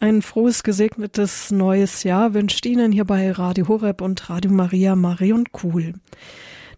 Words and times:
Ein 0.00 0.22
frohes, 0.22 0.62
gesegnetes 0.62 1.50
neues 1.50 2.04
Jahr 2.04 2.32
wünscht 2.32 2.64
Ihnen 2.66 2.92
hier 2.92 3.04
bei 3.04 3.32
Radio 3.32 3.66
Horeb 3.66 4.00
und 4.00 4.30
Radio 4.30 4.52
Maria 4.52 4.94
Marion 4.94 5.50
Kuhl. 5.50 5.94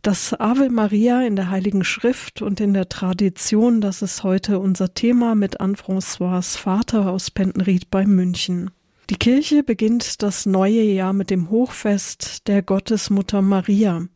Das 0.00 0.32
Ave 0.32 0.70
Maria 0.70 1.20
in 1.26 1.36
der 1.36 1.50
Heiligen 1.50 1.84
Schrift 1.84 2.40
und 2.40 2.60
in 2.60 2.72
der 2.72 2.88
Tradition, 2.88 3.82
das 3.82 4.00
ist 4.00 4.22
heute 4.22 4.58
unser 4.58 4.94
Thema 4.94 5.34
mit 5.34 5.60
Anne-François 5.60 6.40
Vater 6.56 7.10
aus 7.10 7.30
Pentenried 7.30 7.90
bei 7.90 8.06
München. 8.06 8.70
Die 9.10 9.16
Kirche 9.16 9.64
beginnt 9.64 10.22
das 10.22 10.46
neue 10.46 10.80
Jahr 10.80 11.12
mit 11.12 11.28
dem 11.28 11.50
Hochfest 11.50 12.48
der 12.48 12.62
Gottesmutter 12.62 13.42
Maria. 13.42 14.06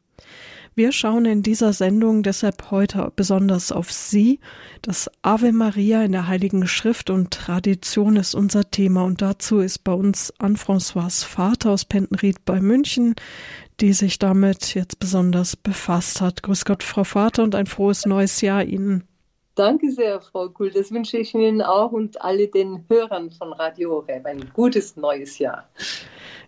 Wir 0.77 0.91
schauen 0.91 1.25
in 1.25 1.43
dieser 1.43 1.73
Sendung 1.73 2.25
deshalb 2.25 2.73
heute 2.73 3.13
besonders 3.15 3.71
auf 3.71 3.93
sie. 3.93 4.41
Das 4.83 5.09
Ave 5.23 5.53
Maria 5.53 6.03
in 6.03 6.11
der 6.11 6.27
Heiligen 6.27 6.67
Schrift 6.67 7.11
und 7.11 7.31
Tradition 7.31 8.17
ist 8.17 8.35
unser 8.35 8.69
Thema 8.69 9.05
und 9.05 9.23
dazu 9.23 9.61
ist 9.61 9.85
bei 9.85 9.93
uns 9.93 10.35
Anne-François 10.39 11.25
Vater 11.25 11.71
aus 11.71 11.85
Pentenried 11.85 12.45
bei 12.45 12.61
München, 12.61 13.15
die 13.81 13.93
sich 13.93 14.19
damit 14.19 14.75
jetzt 14.75 14.99
besonders 14.99 15.55
befasst 15.55 16.21
hat. 16.21 16.43
Grüß 16.43 16.65
Gott, 16.65 16.83
Frau 16.83 17.05
Vater, 17.05 17.45
und 17.45 17.55
ein 17.55 17.67
frohes 17.67 18.05
neues 18.05 18.41
Jahr 18.41 18.65
Ihnen. 18.65 19.05
Danke 19.55 19.93
sehr, 19.93 20.21
Frau 20.21 20.49
Kuhl. 20.49 20.73
Das 20.73 20.91
wünsche 20.91 21.19
ich 21.19 21.33
Ihnen 21.35 21.63
auch 21.63 21.93
und 21.93 22.21
alle 22.21 22.49
den 22.49 22.85
Hörern 22.89 23.31
von 23.31 23.53
Radio 23.53 23.91
Horeb 23.91 24.27
ein 24.27 24.51
gutes 24.53 24.97
neues 24.97 25.39
Jahr. 25.39 25.69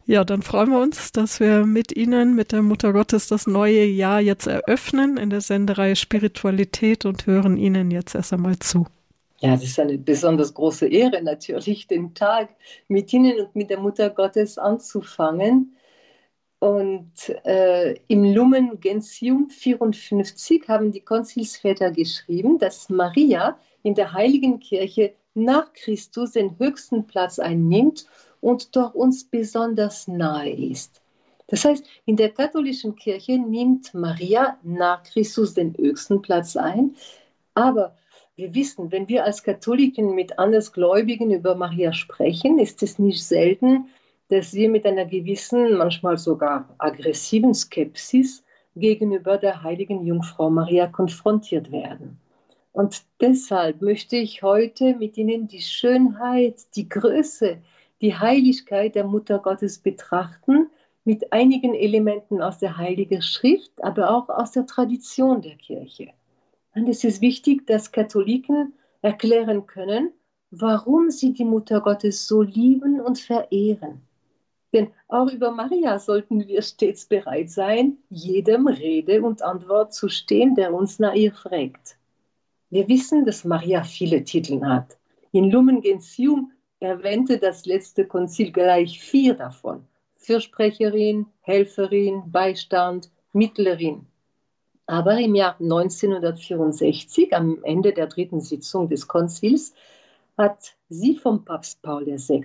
Ja, 0.09 0.23
dann 0.23 0.42
freuen 0.42 0.70
wir 0.70 0.80
uns, 0.80 1.10
dass 1.10 1.41
wir 1.41 1.66
mit 1.66 1.96
Ihnen, 1.96 2.37
mit 2.37 2.52
der 2.52 2.62
Mutter 2.62 2.92
Gottes, 2.92 3.27
das 3.27 3.48
neue 3.48 3.84
Jahr 3.84 4.20
jetzt 4.20 4.47
eröffnen 4.47 5.16
in 5.16 5.30
der 5.30 5.41
Sendereihe 5.41 5.97
Spiritualität 5.97 7.05
und 7.05 7.27
hören 7.27 7.56
Ihnen 7.56 7.91
jetzt 7.91 8.14
erst 8.14 8.33
einmal 8.33 8.56
zu. 8.61 8.87
Ja, 9.41 9.50
das 9.50 9.64
ist 9.64 9.80
eine 9.80 9.98
besonders 9.98 10.55
große 10.55 10.87
Ehre 10.87 11.20
natürlich, 11.23 11.88
den 11.88 12.14
Tag 12.14 12.50
mit 12.87 13.12
Ihnen 13.12 13.41
und 13.41 13.56
mit 13.56 13.69
der 13.69 13.80
Mutter 13.80 14.09
Gottes 14.11 14.59
anzufangen. 14.59 15.77
Und 16.61 17.12
äh, 17.45 17.97
im 18.06 18.33
Lumen 18.33 18.78
Gentium 18.78 19.50
54 19.50 20.69
haben 20.69 20.92
die 20.92 21.00
Konzilsväter 21.00 21.91
geschrieben, 21.91 22.58
dass 22.58 22.89
Maria 22.89 23.58
in 23.83 23.97
der 23.97 24.12
heiligen 24.12 24.61
Kirche 24.61 25.14
nach 25.34 25.73
Christus 25.73 26.33
den 26.33 26.56
höchsten 26.61 27.08
Platz 27.08 27.41
einnimmt 27.41 28.06
und 28.41 28.77
doch 28.77 28.95
uns 28.95 29.25
besonders 29.25 30.09
nahe 30.09 30.51
ist. 30.51 31.01
Das 31.48 31.65
heißt, 31.65 31.84
in 32.06 32.17
der 32.17 32.31
katholischen 32.31 32.97
Kirche 32.97 33.39
nimmt 33.39 33.95
Maria 33.95 34.59
nach 34.62 35.03
Christus 35.05 35.55
den 35.55 35.77
höchsten 35.77 36.20
Platz 36.23 36.57
ein, 36.57 36.97
aber 37.55 37.97
wir 38.34 38.55
wissen, 38.55 38.92
wenn 38.92 39.09
wir 39.09 39.25
als 39.25 39.42
Katholiken 39.42 40.14
mit 40.14 40.39
Andersgläubigen 40.39 41.31
über 41.31 41.55
Maria 41.55 41.92
sprechen, 41.92 42.59
ist 42.59 42.83
es 42.83 42.98
nicht 42.98 43.25
selten, 43.25 43.87
dass 44.29 44.53
wir 44.53 44.69
mit 44.69 44.84
einer 44.84 45.07
gewissen, 45.07 45.79
manchmal 45.79 46.19
sogar 46.19 46.69
aggressiven 46.79 47.55
Skepsis 47.55 48.45
gegenüber 48.75 49.39
der 49.39 49.62
heiligen 49.62 50.05
Jungfrau 50.05 50.51
Maria 50.51 50.87
konfrontiert 50.87 51.70
werden. 51.73 52.19
Und 52.73 53.05
deshalb 53.23 53.81
möchte 53.81 54.17
ich 54.17 54.42
heute 54.42 54.95
mit 54.97 55.17
Ihnen 55.17 55.48
die 55.48 55.62
Schönheit, 55.62 56.57
die 56.75 56.89
Größe, 56.89 57.57
die 58.00 58.14
Heiligkeit 58.14 58.94
der 58.94 59.05
Mutter 59.05 59.39
Gottes 59.39 59.78
betrachten, 59.78 60.69
mit 61.05 61.33
einigen 61.33 61.75
Elementen 61.75 62.42
aus 62.42 62.58
der 62.58 62.77
Heiligen 62.77 63.22
Schrift, 63.22 63.72
aber 63.83 64.11
auch 64.11 64.28
aus 64.28 64.52
der 64.52 64.66
Tradition 64.66 65.41
der 65.41 65.55
Kirche. 65.55 66.08
Und 66.74 66.89
es 66.89 67.05
ist 67.05 67.20
wichtig, 67.20 67.67
dass 67.67 67.92
Katholiken 67.92 68.74
erklären 69.02 69.67
können, 69.67 70.12
warum 70.50 71.11
sie 71.11 71.33
die 71.33 71.44
Mutter 71.44 71.80
Gottes 71.80 72.27
so 72.27 72.42
lieben 72.42 73.00
und 73.00 73.19
verehren. 73.19 74.02
Denn 74.72 74.89
auch 75.08 75.30
über 75.30 75.52
Maria 75.52 75.98
sollten 75.98 76.47
wir 76.47 76.61
stets 76.61 77.06
bereit 77.06 77.50
sein, 77.50 77.98
jedem 78.11 78.67
Rede 78.67 79.22
und 79.22 79.42
Antwort 79.42 79.94
zu 79.94 80.08
stehen, 80.08 80.55
der 80.55 80.74
uns 80.74 80.98
nach 80.98 81.14
ihr 81.14 81.33
fragt. 81.33 81.96
Wir 82.70 82.89
wissen, 82.89 83.24
dass 83.24 83.45
Maria 83.45 83.84
viele 83.84 84.24
Titel 84.24 84.61
hat. 84.64 84.98
In 85.30 85.51
Lumen 85.51 85.80
Gentium 85.80 86.51
erwähnte 86.81 87.39
das 87.39 87.67
letzte 87.67 88.07
Konzil 88.07 88.53
gleich 88.53 89.01
vier 89.01 89.35
davon. 89.35 89.87
Fürsprecherin, 90.17 91.27
Helferin, 91.41 92.25
Beistand, 92.31 93.11
Mittlerin. 93.33 94.07
Aber 94.87 95.19
im 95.19 95.35
Jahr 95.35 95.57
1964, 95.61 97.35
am 97.35 97.63
Ende 97.64 97.92
der 97.92 98.07
dritten 98.07 98.41
Sitzung 98.41 98.89
des 98.89 99.09
Konzils, 99.09 99.75
hat 100.37 100.77
sie 100.89 101.17
vom 101.17 101.45
Papst 101.45 101.83
Paul 101.83 102.07
VI. 102.07 102.45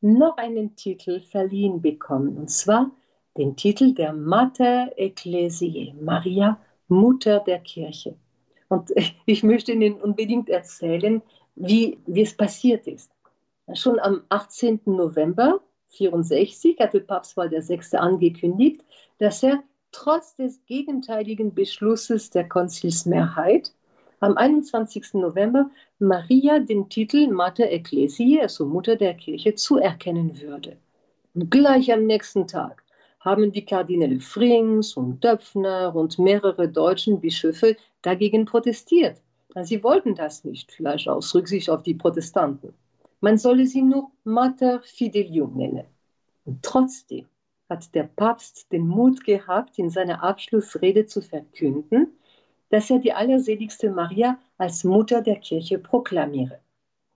noch 0.00 0.36
einen 0.36 0.76
Titel 0.76 1.20
verliehen 1.20 1.80
bekommen, 1.80 2.36
und 2.36 2.50
zwar 2.50 2.90
den 3.36 3.56
Titel 3.56 3.94
der 3.94 4.12
Mater 4.12 4.90
Ecclesiae, 4.96 5.94
Maria, 6.00 6.60
Mutter 6.88 7.40
der 7.40 7.60
Kirche. 7.60 8.14
Und 8.68 8.90
ich 9.26 9.42
möchte 9.42 9.72
Ihnen 9.72 9.94
unbedingt 9.94 10.48
erzählen, 10.48 11.22
wie, 11.54 11.98
wie 12.06 12.22
es 12.22 12.36
passiert 12.36 12.86
ist. 12.86 13.13
Schon 13.72 13.98
am 13.98 14.24
18. 14.28 14.80
November 14.84 15.60
1964 15.98 16.78
hatte 16.80 17.00
Papst 17.00 17.34
Paul 17.34 17.50
VI. 17.50 17.96
angekündigt, 17.96 18.84
dass 19.18 19.42
er 19.42 19.62
trotz 19.90 20.36
des 20.36 20.64
gegenteiligen 20.66 21.54
Beschlusses 21.54 22.28
der 22.28 22.46
Konzilsmehrheit 22.46 23.72
am 24.20 24.36
21. 24.36 25.14
November 25.14 25.70
Maria 25.98 26.58
den 26.58 26.88
Titel 26.90 27.28
Mater 27.28 27.70
Ecclesiae, 27.70 28.42
also 28.42 28.66
Mutter 28.66 28.96
der 28.96 29.14
Kirche, 29.14 29.54
zuerkennen 29.54 30.40
würde. 30.42 30.76
Und 31.34 31.50
gleich 31.50 31.90
am 31.90 32.04
nächsten 32.04 32.46
Tag 32.46 32.82
haben 33.20 33.50
die 33.50 33.64
Kardinäle 33.64 34.20
Frings 34.20 34.94
und 34.94 35.24
Döpfner 35.24 35.94
und 35.94 36.18
mehrere 36.18 36.68
deutschen 36.68 37.20
Bischöfe 37.20 37.76
dagegen 38.02 38.44
protestiert. 38.44 39.22
Sie 39.62 39.82
wollten 39.82 40.14
das 40.14 40.44
nicht, 40.44 40.70
vielleicht 40.70 41.08
aus 41.08 41.34
Rücksicht 41.34 41.70
auf 41.70 41.82
die 41.82 41.94
Protestanten. 41.94 42.74
Man 43.24 43.38
solle 43.38 43.64
sie 43.66 43.80
nur 43.80 44.10
Mater 44.24 44.82
Fidelium 44.82 45.56
nennen. 45.56 45.86
Und 46.44 46.62
trotzdem 46.62 47.24
hat 47.70 47.94
der 47.94 48.02
Papst 48.02 48.70
den 48.70 48.86
Mut 48.86 49.24
gehabt, 49.24 49.78
in 49.78 49.88
seiner 49.88 50.22
Abschlussrede 50.22 51.06
zu 51.06 51.22
verkünden, 51.22 52.08
dass 52.68 52.90
er 52.90 52.98
die 52.98 53.14
allerseligste 53.14 53.88
Maria 53.90 54.38
als 54.58 54.84
Mutter 54.84 55.22
der 55.22 55.36
Kirche 55.36 55.78
proklamiere. 55.78 56.58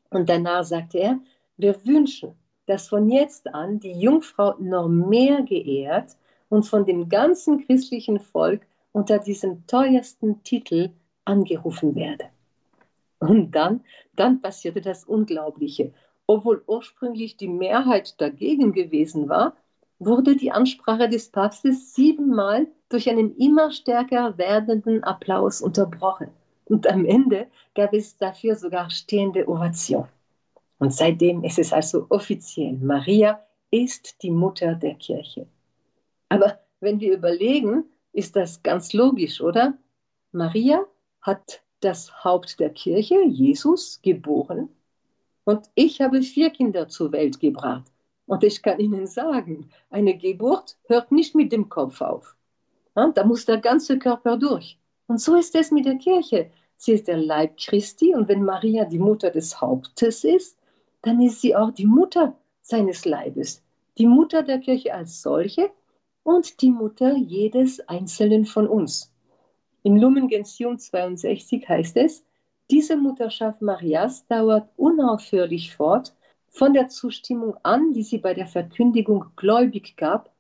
Und 0.08 0.30
danach 0.30 0.64
sagte 0.64 0.98
er, 0.98 1.20
wir 1.58 1.74
wünschen, 1.84 2.32
dass 2.64 2.88
von 2.88 3.10
jetzt 3.10 3.46
an 3.52 3.78
die 3.78 4.00
Jungfrau 4.00 4.54
noch 4.58 4.88
mehr 4.88 5.42
geehrt 5.42 6.16
und 6.48 6.62
von 6.62 6.86
dem 6.86 7.10
ganzen 7.10 7.66
christlichen 7.66 8.19
Volk 8.19 8.62
unter 8.92 9.19
diesem 9.19 9.66
teuersten 9.66 10.42
Titel 10.42 10.88
angerufen 11.26 11.94
werde. 11.94 12.30
Und 13.20 13.52
dann, 13.52 13.80
dann 14.14 14.40
passierte 14.40 14.80
das 14.80 15.04
Unglaubliche. 15.04 15.92
Obwohl 16.26 16.62
ursprünglich 16.66 17.36
die 17.36 17.48
Mehrheit 17.48 18.20
dagegen 18.20 18.72
gewesen 18.72 19.28
war, 19.28 19.56
wurde 19.98 20.36
die 20.36 20.52
Ansprache 20.52 21.08
des 21.08 21.30
Papstes 21.30 21.94
siebenmal 21.94 22.66
durch 22.88 23.08
einen 23.10 23.36
immer 23.36 23.70
stärker 23.70 24.38
werdenden 24.38 25.02
Applaus 25.02 25.60
unterbrochen. 25.60 26.28
Und 26.66 26.86
am 26.86 27.04
Ende 27.04 27.46
gab 27.74 27.92
es 27.94 28.16
dafür 28.16 28.54
sogar 28.54 28.90
stehende 28.90 29.48
Ovation. 29.48 30.06
Und 30.78 30.92
seitdem 30.94 31.42
ist 31.42 31.58
es 31.58 31.72
also 31.72 32.06
offiziell, 32.10 32.74
Maria 32.74 33.42
ist 33.70 34.22
die 34.22 34.30
Mutter 34.30 34.74
der 34.74 34.94
Kirche. 34.94 35.46
Aber 36.28 36.60
wenn 36.80 37.00
wir 37.00 37.14
überlegen, 37.14 37.84
ist 38.12 38.36
das 38.36 38.62
ganz 38.62 38.92
logisch, 38.92 39.40
oder? 39.40 39.74
Maria 40.32 40.84
hat 41.22 41.62
das 41.80 42.24
Haupt 42.24 42.60
der 42.60 42.70
Kirche, 42.70 43.22
Jesus, 43.24 44.00
geboren. 44.02 44.68
Und 45.44 45.70
ich 45.74 46.00
habe 46.00 46.22
vier 46.22 46.50
Kinder 46.50 46.88
zur 46.88 47.12
Welt 47.12 47.40
gebracht. 47.40 47.90
Und 48.26 48.44
ich 48.44 48.62
kann 48.62 48.78
Ihnen 48.78 49.06
sagen, 49.06 49.70
eine 49.90 50.16
Geburt 50.16 50.76
hört 50.86 51.10
nicht 51.12 51.34
mit 51.34 51.52
dem 51.52 51.69
Kopf 51.69 52.00
auf. 52.02 52.36
Da 52.94 53.25
muss 53.25 53.46
der 53.46 53.58
ganze 53.58 53.98
Körper 53.98 54.36
durch. 54.36 54.78
Und 55.06 55.20
so 55.20 55.36
ist 55.36 55.54
es 55.54 55.70
mit 55.70 55.86
der 55.86 55.96
Kirche. 55.96 56.50
Sie 56.76 56.92
ist 56.92 57.08
der 57.08 57.16
Leib 57.16 57.56
Christi 57.56 58.14
und 58.14 58.28
wenn 58.28 58.44
Maria 58.44 58.84
die 58.84 58.98
Mutter 58.98 59.31
des 59.31 59.60
Hauptes 59.60 60.24
ist, 60.24 60.58
dann 61.02 61.20
ist 61.20 61.40
sie 61.40 61.56
auch 61.56 61.70
die 61.70 61.86
Mutter 61.86 62.36
seines 62.60 63.04
Leibes, 63.04 63.62
die 63.98 64.06
Mutter 64.06 64.42
der 64.42 64.58
Kirche 64.58 64.94
als 64.94 65.22
solche 65.22 65.70
und 66.22 66.60
die 66.60 66.70
Mutter 66.70 67.16
jedes 67.16 67.81
Einzelnen 67.88 68.44
von 68.44 68.69
uns. 68.69 69.10
In 69.88 69.96
Lumen 69.96 70.29
Gentium 70.29 70.79
62 70.79 71.67
heißt 71.67 71.96
es, 71.96 72.23
diese 72.70 72.94
Mutterschaft 72.94 73.62
Marias 73.62 74.26
dauert 74.26 74.69
unaufhörlich 74.76 75.75
fort, 75.75 76.14
von 76.50 76.75
der 76.75 76.88
Zustimmung 76.88 77.56
an, 77.62 77.94
die 77.94 78.02
sie 78.02 78.19
bei 78.19 78.35
der 78.35 78.46
Verkündigung 78.46 79.25
gläubig 79.37 79.96
gab 79.96 80.31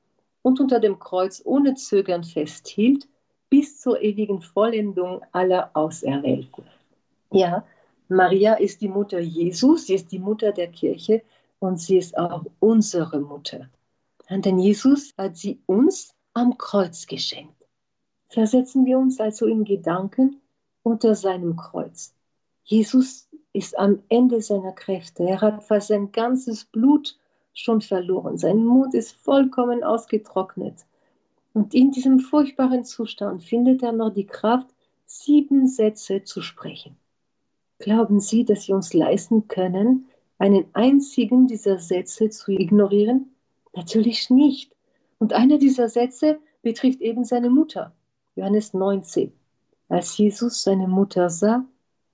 und 0.42 0.60
unter 0.60 0.80
dem 0.80 0.98
Kreuz 0.98 1.40
ohne 1.46 1.76
Zögern 1.76 2.24
festhielt, 2.24 3.08
bis 3.48 3.80
zur 3.80 4.02
ewigen 4.02 4.42
Vollendung 4.42 5.22
aller 5.32 5.70
Auserwählten. 5.72 6.64
Ja, 7.32 7.64
Maria 8.10 8.52
ist 8.52 8.82
die 8.82 8.88
Mutter 8.88 9.18
Jesus, 9.18 9.86
sie 9.86 9.94
ist 9.94 10.12
die 10.12 10.18
Mutter 10.18 10.52
der 10.52 10.68
Kirche, 10.68 11.22
und 11.58 11.80
sie 11.80 11.96
ist 11.96 12.18
auch 12.18 12.44
unsere 12.60 13.18
Mutter. 13.18 13.70
Denn 14.28 14.58
Jesus 14.58 15.14
hat 15.16 15.38
sie 15.38 15.58
uns 15.64 16.14
am 16.34 16.58
Kreuz 16.58 17.06
geschenkt. 17.06 17.57
Versetzen 18.28 18.84
wir 18.84 18.98
uns 18.98 19.20
also 19.20 19.46
in 19.46 19.64
Gedanken 19.64 20.40
unter 20.82 21.14
seinem 21.14 21.56
Kreuz. 21.56 22.14
Jesus 22.62 23.28
ist 23.52 23.78
am 23.78 24.02
Ende 24.08 24.42
seiner 24.42 24.72
Kräfte. 24.72 25.24
Er 25.24 25.40
hat 25.40 25.64
fast 25.64 25.88
sein 25.88 26.12
ganzes 26.12 26.64
Blut 26.66 27.18
schon 27.54 27.80
verloren. 27.80 28.36
Sein 28.36 28.64
Mund 28.64 28.94
ist 28.94 29.12
vollkommen 29.12 29.82
ausgetrocknet. 29.82 30.84
Und 31.54 31.74
in 31.74 31.90
diesem 31.90 32.20
furchtbaren 32.20 32.84
Zustand 32.84 33.42
findet 33.42 33.82
er 33.82 33.92
noch 33.92 34.10
die 34.10 34.26
Kraft, 34.26 34.68
sieben 35.06 35.66
Sätze 35.66 36.22
zu 36.22 36.42
sprechen. 36.42 36.96
Glauben 37.78 38.20
Sie, 38.20 38.44
dass 38.44 38.68
wir 38.68 38.74
uns 38.74 38.92
leisten 38.92 39.48
können, 39.48 40.06
einen 40.38 40.66
einzigen 40.74 41.46
dieser 41.46 41.78
Sätze 41.78 42.28
zu 42.28 42.52
ignorieren? 42.52 43.34
Natürlich 43.74 44.30
nicht. 44.30 44.76
Und 45.18 45.32
einer 45.32 45.58
dieser 45.58 45.88
Sätze 45.88 46.38
betrifft 46.62 47.00
eben 47.00 47.24
seine 47.24 47.50
Mutter. 47.50 47.92
Johannes 48.38 48.72
19. 48.72 49.32
Als 49.88 50.16
Jesus 50.16 50.62
seine 50.62 50.86
Mutter 50.86 51.28
sah 51.28 51.64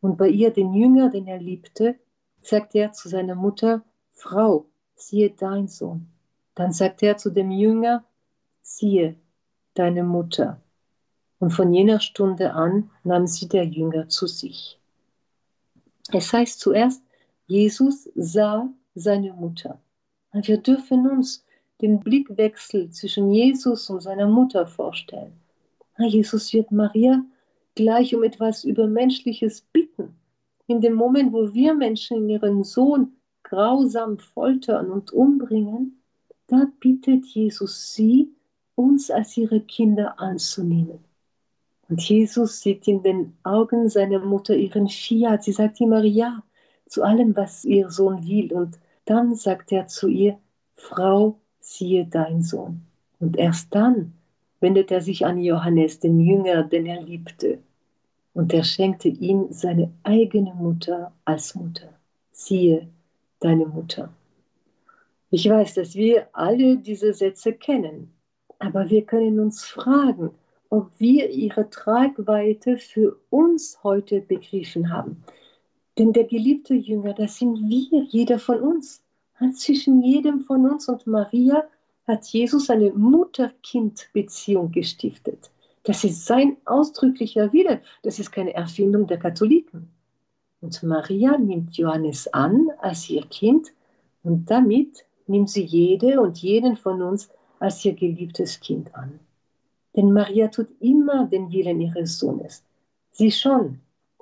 und 0.00 0.16
bei 0.16 0.28
ihr 0.28 0.50
den 0.50 0.72
Jünger, 0.72 1.10
den 1.10 1.26
er 1.26 1.38
liebte, 1.38 1.96
sagte 2.40 2.78
er 2.78 2.92
zu 2.92 3.10
seiner 3.10 3.34
Mutter, 3.34 3.84
Frau, 4.12 4.64
siehe 4.94 5.28
dein 5.28 5.68
Sohn. 5.68 6.08
Dann 6.54 6.72
sagte 6.72 7.04
er 7.04 7.18
zu 7.18 7.28
dem 7.28 7.50
Jünger, 7.50 8.04
siehe 8.62 9.16
deine 9.74 10.02
Mutter. 10.02 10.62
Und 11.40 11.50
von 11.50 11.74
jener 11.74 12.00
Stunde 12.00 12.54
an 12.54 12.90
nahm 13.02 13.26
sie 13.26 13.46
der 13.46 13.66
Jünger 13.66 14.08
zu 14.08 14.26
sich. 14.26 14.80
Es 16.10 16.32
heißt 16.32 16.58
zuerst, 16.58 17.02
Jesus 17.46 18.08
sah 18.14 18.70
seine 18.94 19.34
Mutter. 19.34 19.78
Und 20.32 20.48
wir 20.48 20.56
dürfen 20.56 21.06
uns 21.06 21.44
den 21.82 22.00
Blickwechsel 22.00 22.88
zwischen 22.92 23.30
Jesus 23.30 23.90
und 23.90 24.00
seiner 24.00 24.26
Mutter 24.26 24.66
vorstellen. 24.66 25.43
Jesus 25.98 26.52
wird 26.52 26.72
Maria 26.72 27.24
gleich 27.74 28.14
um 28.14 28.22
etwas 28.22 28.64
Übermenschliches 28.64 29.62
bitten. 29.72 30.16
In 30.66 30.80
dem 30.80 30.94
Moment, 30.94 31.32
wo 31.32 31.52
wir 31.52 31.74
Menschen 31.74 32.28
ihren 32.28 32.64
Sohn 32.64 33.12
grausam 33.42 34.18
foltern 34.18 34.90
und 34.90 35.12
umbringen, 35.12 36.00
da 36.46 36.66
bittet 36.80 37.26
Jesus 37.26 37.92
sie, 37.92 38.30
uns 38.74 39.10
als 39.10 39.36
ihre 39.36 39.60
Kinder 39.60 40.18
anzunehmen. 40.18 40.98
Und 41.88 42.02
Jesus 42.08 42.60
sieht 42.60 42.88
in 42.88 43.02
den 43.02 43.36
Augen 43.42 43.88
seiner 43.88 44.18
Mutter 44.18 44.56
ihren 44.56 44.88
Fiat. 44.88 45.44
Sie 45.44 45.52
sagt 45.52 45.80
immer 45.80 46.02
Ja 46.02 46.42
zu 46.86 47.02
allem, 47.02 47.36
was 47.36 47.64
ihr 47.64 47.90
Sohn 47.90 48.26
will. 48.26 48.52
Und 48.52 48.78
dann 49.04 49.34
sagt 49.34 49.70
er 49.70 49.86
zu 49.86 50.08
ihr, 50.08 50.38
Frau, 50.74 51.38
siehe 51.60 52.06
dein 52.06 52.42
Sohn. 52.42 52.82
Und 53.20 53.36
erst 53.36 53.74
dann 53.74 54.14
wendet 54.64 54.90
er 54.90 55.02
sich 55.02 55.26
an 55.26 55.42
Johannes, 55.42 56.00
den 56.00 56.18
Jünger, 56.20 56.62
den 56.62 56.86
er 56.86 57.02
liebte. 57.02 57.58
Und 58.32 58.54
er 58.54 58.64
schenkte 58.64 59.08
ihm 59.08 59.48
seine 59.50 59.92
eigene 60.04 60.54
Mutter 60.54 61.12
als 61.26 61.54
Mutter. 61.54 61.90
Siehe 62.32 62.88
deine 63.40 63.66
Mutter. 63.66 64.08
Ich 65.28 65.46
weiß, 65.46 65.74
dass 65.74 65.94
wir 65.94 66.28
alle 66.32 66.78
diese 66.78 67.12
Sätze 67.12 67.52
kennen, 67.52 68.10
aber 68.58 68.88
wir 68.88 69.04
können 69.04 69.38
uns 69.38 69.62
fragen, 69.64 70.30
ob 70.70 70.90
wir 70.98 71.28
ihre 71.28 71.68
Tragweite 71.68 72.78
für 72.78 73.18
uns 73.28 73.78
heute 73.84 74.22
begriffen 74.22 74.90
haben. 74.90 75.22
Denn 75.98 76.14
der 76.14 76.24
geliebte 76.24 76.72
Jünger, 76.72 77.12
das 77.12 77.36
sind 77.36 77.58
wir, 77.68 78.02
jeder 78.04 78.38
von 78.38 78.60
uns. 78.60 79.02
Zwischen 79.56 80.00
jedem 80.00 80.40
von 80.40 80.64
uns 80.70 80.88
und 80.88 81.06
Maria 81.06 81.64
hat 82.06 82.26
Jesus 82.26 82.70
eine 82.70 82.92
Mutter-Kind-Beziehung 82.92 84.70
gestiftet. 84.70 85.50
Das 85.84 86.04
ist 86.04 86.24
sein 86.26 86.56
ausdrücklicher 86.64 87.52
Wille. 87.52 87.80
Das 88.02 88.18
ist 88.18 88.32
keine 88.32 88.54
Erfindung 88.54 89.06
der 89.06 89.18
Katholiken. 89.18 89.90
Und 90.60 90.82
Maria 90.82 91.36
nimmt 91.36 91.76
Johannes 91.76 92.26
an 92.32 92.68
als 92.78 93.10
ihr 93.10 93.26
Kind 93.26 93.72
und 94.22 94.50
damit 94.50 95.04
nimmt 95.26 95.50
sie 95.50 95.64
jede 95.64 96.20
und 96.20 96.38
jeden 96.38 96.76
von 96.76 97.02
uns 97.02 97.28
als 97.58 97.84
ihr 97.84 97.94
geliebtes 97.94 98.60
Kind 98.60 98.94
an. 98.94 99.20
Denn 99.94 100.12
Maria 100.12 100.48
tut 100.48 100.68
immer 100.80 101.26
den 101.26 101.50
Willen 101.52 101.80
ihres 101.80 102.18
Sohnes. 102.18 102.64
Sie 103.12 103.30
schon. 103.30 103.80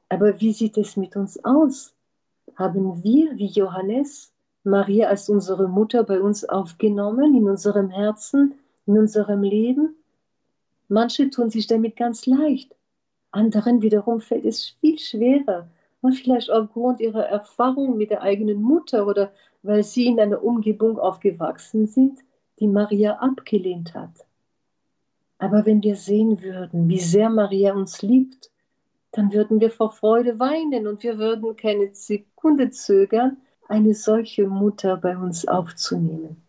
Aber 0.08 0.40
wie 0.40 0.52
sieht 0.52 0.76
es 0.76 0.96
mit 0.96 1.16
uns 1.16 1.42
aus? 1.44 1.94
Haben 2.56 3.02
wir, 3.02 3.36
wie 3.38 3.46
Johannes, 3.46 4.32
Maria 4.64 5.08
als 5.08 5.28
unsere 5.28 5.68
Mutter 5.68 6.04
bei 6.04 6.20
uns 6.20 6.44
aufgenommen, 6.44 7.34
in 7.34 7.48
unserem 7.48 7.90
Herzen, 7.90 8.54
in 8.86 8.98
unserem 8.98 9.42
Leben? 9.42 9.96
Manche 10.88 11.30
tun 11.30 11.50
sich 11.50 11.66
damit 11.66 11.96
ganz 11.96 12.26
leicht. 12.26 12.74
Anderen 13.30 13.82
wiederum 13.82 14.20
fällt 14.20 14.44
es 14.44 14.76
viel 14.80 14.98
schwerer. 14.98 15.68
Und 16.00 16.14
vielleicht 16.14 16.50
aufgrund 16.50 17.00
ihrer 17.00 17.26
Erfahrung 17.26 17.96
mit 17.96 18.10
der 18.10 18.22
eigenen 18.22 18.60
Mutter 18.60 19.06
oder 19.06 19.32
weil 19.62 19.84
sie 19.84 20.06
in 20.06 20.18
einer 20.18 20.42
Umgebung 20.42 20.98
aufgewachsen 20.98 21.86
sind, 21.86 22.18
die 22.58 22.66
Maria 22.66 23.18
abgelehnt 23.18 23.94
hat. 23.94 24.26
Aber 25.38 25.64
wenn 25.64 25.82
wir 25.82 25.96
sehen 25.96 26.42
würden, 26.42 26.88
wie 26.88 26.98
sehr 26.98 27.30
Maria 27.30 27.74
uns 27.74 28.02
liebt, 28.02 28.50
dann 29.12 29.32
würden 29.32 29.60
wir 29.60 29.70
vor 29.70 29.92
Freude 29.92 30.38
weinen 30.38 30.86
und 30.86 31.02
wir 31.02 31.18
würden 31.18 31.56
keine 31.56 31.94
Sekunde 31.94 32.70
zögern, 32.70 33.36
eine 33.68 33.94
solche 33.94 34.46
Mutter 34.46 34.96
bei 34.96 35.16
uns 35.16 35.46
aufzunehmen. 35.46 36.42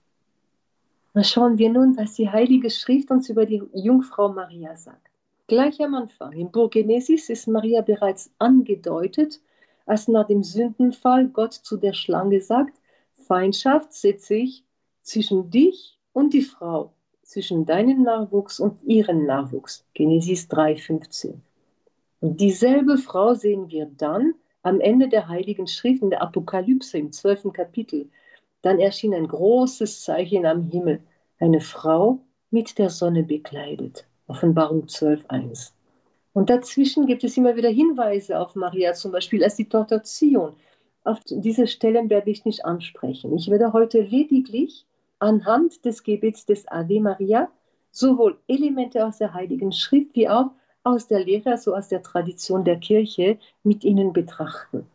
Na 1.13 1.23
schauen 1.23 1.57
wir 1.57 1.69
nun, 1.69 1.95
was 1.95 2.13
die 2.13 2.29
Heilige 2.29 2.69
Schrift 2.69 3.11
uns 3.11 3.29
über 3.29 3.45
die 3.45 3.61
Jungfrau 3.73 4.29
Maria 4.29 4.75
sagt. 4.75 5.09
Gleich 5.47 5.79
am 5.81 5.93
Anfang, 5.93 6.31
im 6.33 6.51
Buch 6.51 6.69
Genesis, 6.69 7.29
ist 7.29 7.47
Maria 7.47 7.81
bereits 7.81 8.31
angedeutet, 8.39 9.41
als 9.85 10.07
nach 10.07 10.27
dem 10.27 10.43
Sündenfall 10.43 11.27
Gott 11.27 11.53
zu 11.53 11.77
der 11.77 11.93
Schlange 11.93 12.41
sagt, 12.41 12.79
Feindschaft 13.13 13.93
setze 13.93 14.35
ich 14.35 14.63
zwischen 15.01 15.49
dich 15.49 15.99
und 16.13 16.33
die 16.33 16.41
Frau, 16.41 16.93
zwischen 17.21 17.65
deinem 17.65 18.03
Nachwuchs 18.03 18.59
und 18.59 18.81
ihrem 18.83 19.25
Nachwuchs. 19.25 19.85
Genesis 19.93 20.47
3,15. 20.49 21.35
Und 22.21 22.39
dieselbe 22.39 22.97
Frau 22.97 23.33
sehen 23.33 23.69
wir 23.69 23.85
dann 23.85 24.33
am 24.63 24.79
Ende 24.79 25.09
der 25.09 25.27
Heiligen 25.27 25.67
Schrift 25.67 26.01
in 26.01 26.09
der 26.09 26.21
Apokalypse 26.21 26.97
im 26.97 27.11
12. 27.11 27.53
Kapitel. 27.53 28.09
Dann 28.61 28.79
erschien 28.79 29.13
ein 29.13 29.27
großes 29.27 30.03
Zeichen 30.03 30.45
am 30.45 30.63
Himmel, 30.63 31.01
eine 31.39 31.59
Frau 31.59 32.19
mit 32.49 32.77
der 32.77 32.89
Sonne 32.89 33.23
bekleidet. 33.23 34.05
Offenbarung 34.27 34.85
12,1. 34.85 35.73
Und 36.31 36.49
dazwischen 36.49 37.05
gibt 37.05 37.23
es 37.23 37.37
immer 37.37 37.55
wieder 37.55 37.69
Hinweise 37.69 38.39
auf 38.39 38.55
Maria, 38.55 38.93
zum 38.93 39.11
Beispiel 39.11 39.43
als 39.43 39.55
die 39.55 39.67
Tochter 39.67 40.01
Zion. 40.03 40.53
Auf 41.03 41.19
diese 41.25 41.67
Stellen 41.67 42.09
werde 42.09 42.31
ich 42.31 42.45
nicht 42.45 42.65
ansprechen. 42.65 43.35
Ich 43.35 43.49
werde 43.49 43.73
heute 43.73 44.01
lediglich 44.01 44.85
anhand 45.19 45.83
des 45.83 46.03
Gebets 46.03 46.45
des 46.45 46.67
Ave 46.69 47.01
Maria 47.01 47.49
sowohl 47.91 48.39
Elemente 48.47 49.05
aus 49.05 49.17
der 49.17 49.33
Heiligen 49.33 49.71
Schrift 49.71 50.15
wie 50.15 50.29
auch 50.29 50.51
aus 50.83 51.07
der 51.07 51.23
Lehre, 51.23 51.57
so 51.57 51.75
aus 51.75 51.87
der 51.87 52.01
Tradition 52.01 52.63
der 52.63 52.79
Kirche 52.79 53.39
mit 53.63 53.83
ihnen 53.83 54.13
betrachten. 54.13 54.85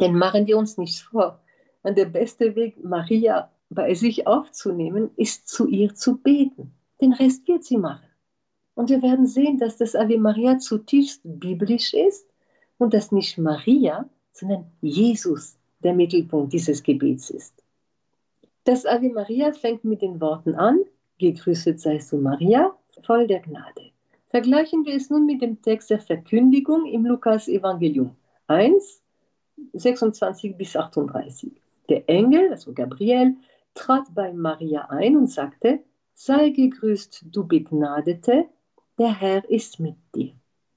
Denn 0.00 0.14
machen 0.14 0.46
wir 0.46 0.58
uns 0.58 0.78
nichts 0.78 1.00
vor. 1.00 1.40
Und 1.82 1.96
der 1.96 2.06
beste 2.06 2.54
Weg, 2.56 2.82
Maria 2.84 3.50
bei 3.70 3.94
sich 3.94 4.26
aufzunehmen, 4.26 5.10
ist 5.16 5.48
zu 5.48 5.68
ihr 5.68 5.94
zu 5.94 6.16
beten. 6.18 6.72
Den 7.00 7.12
Rest 7.12 7.46
wird 7.48 7.64
sie 7.64 7.78
machen. 7.78 8.06
Und 8.74 8.90
wir 8.90 9.02
werden 9.02 9.26
sehen, 9.26 9.58
dass 9.58 9.76
das 9.76 9.94
Ave 9.94 10.18
Maria 10.18 10.58
zutiefst 10.58 11.20
biblisch 11.24 11.94
ist 11.94 12.26
und 12.78 12.94
dass 12.94 13.12
nicht 13.12 13.38
Maria, 13.38 14.08
sondern 14.32 14.70
Jesus 14.80 15.56
der 15.80 15.94
Mittelpunkt 15.94 16.52
dieses 16.52 16.82
Gebets 16.82 17.30
ist. 17.30 17.54
Das 18.64 18.86
Ave 18.86 19.10
Maria 19.10 19.52
fängt 19.52 19.84
mit 19.84 20.02
den 20.02 20.20
Worten 20.20 20.54
an, 20.54 20.80
gegrüßet 21.18 21.80
seist 21.80 22.12
du 22.12 22.18
Maria, 22.18 22.74
voll 23.04 23.26
der 23.26 23.40
Gnade. 23.40 23.92
Vergleichen 24.30 24.86
wir 24.86 24.94
es 24.94 25.10
nun 25.10 25.26
mit 25.26 25.42
dem 25.42 25.60
Text 25.60 25.90
der 25.90 25.98
Verkündigung 25.98 26.86
im 26.86 27.04
Lukas 27.04 27.48
Evangelium 27.48 28.14
1, 28.46 29.02
26 29.72 30.56
bis 30.56 30.76
38. 30.76 31.50
Der 31.88 32.08
Engel, 32.08 32.50
also 32.50 32.72
Gabriel, 32.72 33.34
trat 33.74 34.14
bei 34.14 34.32
Maria 34.32 34.82
ein 34.82 35.16
und 35.16 35.28
sagte, 35.28 35.80
sei 36.14 36.50
gegrüßt, 36.50 37.24
du 37.32 37.44
Begnadete, 37.44 38.46
der 38.98 39.20
Herr 39.20 39.50
ist 39.50 39.80
mit 39.80 39.96
dir. 40.14 40.32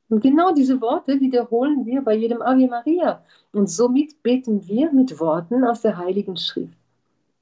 Und 0.10 0.24
genau 0.24 0.52
diese 0.52 0.82
Worte 0.82 1.20
wiederholen 1.20 1.86
wir 1.86 2.02
bei 2.02 2.16
jedem 2.16 2.42
Ave 2.42 2.68
Maria. 2.68 3.24
Und 3.52 3.70
somit 3.70 4.24
beten 4.24 4.68
wir 4.68 4.92
mit 4.92 5.20
Worten 5.20 5.64
aus 5.64 5.82
der 5.82 6.00
Heiligen 6.00 6.38
Schrift. 6.38 6.78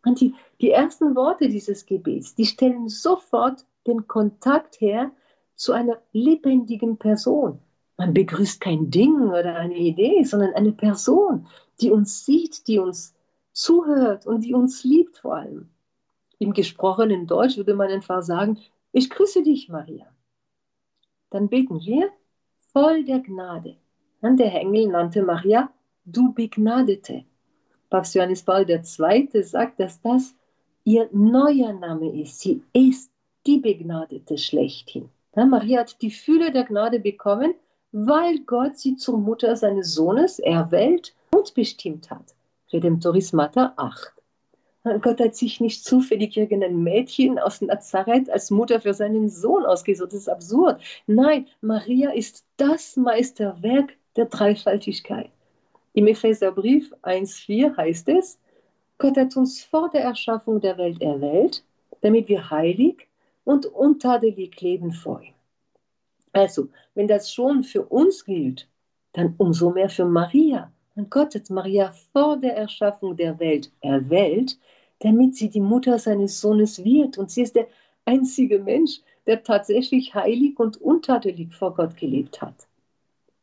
Und 0.06 0.20
die, 0.20 0.36
die 0.60 0.72
ersten 0.72 1.16
Worte 1.16 1.48
dieses 1.48 1.86
Gebets, 1.86 2.36
die 2.36 2.46
stellen 2.46 2.90
sofort 2.90 3.66
den 3.88 4.08
Kontakt 4.08 4.82
her 4.82 5.12
zu 5.62 5.74
einer 5.74 6.02
lebendigen 6.12 6.98
Person. 6.98 7.60
Man 7.96 8.16
begrüßt 8.16 8.60
kein 8.60 8.90
Ding 8.90 9.30
oder 9.30 9.58
eine 9.58 9.78
Idee, 9.78 10.24
sondern 10.24 10.56
eine 10.56 10.72
Person, 10.72 11.46
die 11.80 11.92
uns 11.92 12.26
sieht, 12.26 12.68
die 12.68 12.80
uns 12.80 13.14
zuhört 13.52 14.26
und 14.26 14.42
die 14.44 14.56
uns 14.56 14.84
liebt 14.84 15.20
vor 15.20 15.36
allem. 15.36 15.70
Im 16.40 16.54
gesprochenen 16.54 17.28
Deutsch 17.28 17.58
würde 17.58 17.76
man 17.76 17.92
einfach 17.92 18.24
sagen, 18.24 18.58
ich 18.92 19.12
grüße 19.12 19.44
dich, 19.44 19.70
Maria. 19.70 20.08
Dann 21.30 21.48
beten 21.48 21.80
wir, 21.82 22.10
voll 22.74 23.04
der 23.04 23.20
Gnade. 23.20 23.78
Und 24.22 24.38
der 24.38 24.56
Engel 24.56 24.88
nannte 24.88 25.22
Maria, 25.22 25.72
du 26.06 26.34
Begnadete. 26.34 27.24
Papst 27.92 28.16
Johannes 28.16 28.42
Paul 28.42 28.68
II. 28.68 29.44
sagt, 29.44 29.80
dass 29.80 30.02
das 30.02 30.34
ihr 30.86 31.08
neuer 31.12 31.74
Name 31.74 32.20
ist. 32.20 32.40
Sie 32.40 32.64
ist 32.74 33.12
die 33.46 33.60
Begnadete 33.60 34.40
schlechthin. 34.40 35.08
Maria 35.36 35.80
hat 35.80 36.02
die 36.02 36.12
Fülle 36.12 36.52
der 36.52 36.66
Gnade 36.66 37.00
bekommen, 37.00 37.54
weil 37.92 38.40
Gott 38.40 38.78
sie 38.78 38.96
zur 38.96 39.18
Mutter 39.18 39.56
seines 39.56 39.94
Sohnes 39.94 40.40
erwählt 40.40 41.14
und 41.34 41.54
bestimmt 41.54 42.10
hat. 42.10 42.36
Redemptoris 42.72 43.34
Mater 43.34 43.74
8. 43.78 44.14
Gott 45.02 45.20
hat 45.20 45.36
sich 45.36 45.62
nicht 45.62 45.86
zufällig 45.86 46.36
irgendein 46.36 46.82
Mädchen 46.82 47.38
aus 47.38 47.62
Nazareth 47.62 48.30
als 48.30 48.50
Mutter 48.50 48.82
für 48.82 48.94
seinen 48.94 49.30
Sohn 49.30 49.66
ausgesucht. 49.66 50.12
Das 50.12 50.22
ist 50.22 50.30
absurd. 50.30 50.82
Nein, 51.06 51.48
Maria 51.62 52.12
ist 52.12 52.46
das 52.58 52.98
Meisterwerk 52.98 53.94
der 54.16 54.26
Dreifaltigkeit. 54.26 55.30
Im 55.94 56.08
Epheserbrief 56.08 56.92
1,4 57.04 57.78
heißt 57.78 58.10
es, 58.10 58.40
Gott 58.98 59.18
hat 59.18 59.38
uns 59.38 59.64
vor 59.64 59.90
der 59.90 60.02
Erschaffung 60.02 60.62
der 60.62 60.78
Welt 60.78 61.02
erwählt, 61.02 61.64
damit 62.02 62.28
wir 62.28 62.50
heilig 62.50 63.08
und 63.52 63.66
untadelig 63.66 64.60
leben 64.62 64.92
vor 64.92 65.22
ihm. 65.22 65.34
Also, 66.34 66.70
wenn 66.96 67.08
das 67.08 67.32
schon 67.32 67.64
für 67.64 67.84
uns 67.84 68.24
gilt, 68.24 68.68
dann 69.14 69.36
umso 69.38 69.72
mehr 69.72 69.90
für 69.90 70.06
Maria. 70.06 70.72
Und 70.96 71.12
Gott 71.12 71.36
hat 71.36 71.50
Maria 71.50 71.92
vor 72.14 72.38
der 72.38 72.56
Erschaffung 72.56 73.16
der 73.18 73.40
Welt 73.40 73.72
erwählt, 73.82 74.58
damit 75.00 75.36
sie 75.36 75.50
die 75.50 75.60
Mutter 75.60 76.00
seines 76.00 76.40
Sohnes 76.40 76.84
wird. 76.84 77.18
Und 77.18 77.32
sie 77.32 77.42
ist 77.42 77.56
der 77.56 77.68
einzige 78.06 78.60
Mensch, 78.60 79.02
der 79.26 79.44
tatsächlich 79.44 80.16
heilig 80.16 80.58
und 80.58 80.80
untadelig 80.82 81.54
vor 81.54 81.74
Gott 81.74 81.98
gelebt 81.98 82.42
hat. 82.42 82.56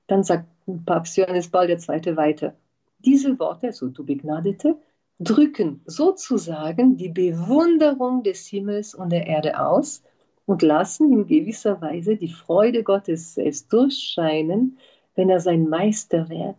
Dann 0.06 0.24
sagt 0.24 0.46
Papst 0.86 1.16
Johannes 1.18 1.48
Paul 1.48 1.68
II. 1.68 2.16
weiter, 2.16 2.54
diese 3.00 3.38
Worte, 3.38 3.72
so 3.72 3.88
du 3.88 4.04
Begnadete, 4.04 4.76
drücken 5.18 5.80
sozusagen 5.86 6.96
die 6.96 7.08
Bewunderung 7.08 8.22
des 8.22 8.46
Himmels 8.46 8.94
und 8.94 9.10
der 9.10 9.26
Erde 9.26 9.60
aus 9.60 10.02
und 10.46 10.62
lassen 10.62 11.12
in 11.12 11.26
gewisser 11.26 11.80
Weise 11.80 12.16
die 12.16 12.32
Freude 12.32 12.82
Gottes 12.82 13.34
selbst 13.34 13.72
durchscheinen, 13.72 14.78
wenn 15.16 15.28
er 15.28 15.40
sein 15.40 15.68
Meisterwerk, 15.68 16.56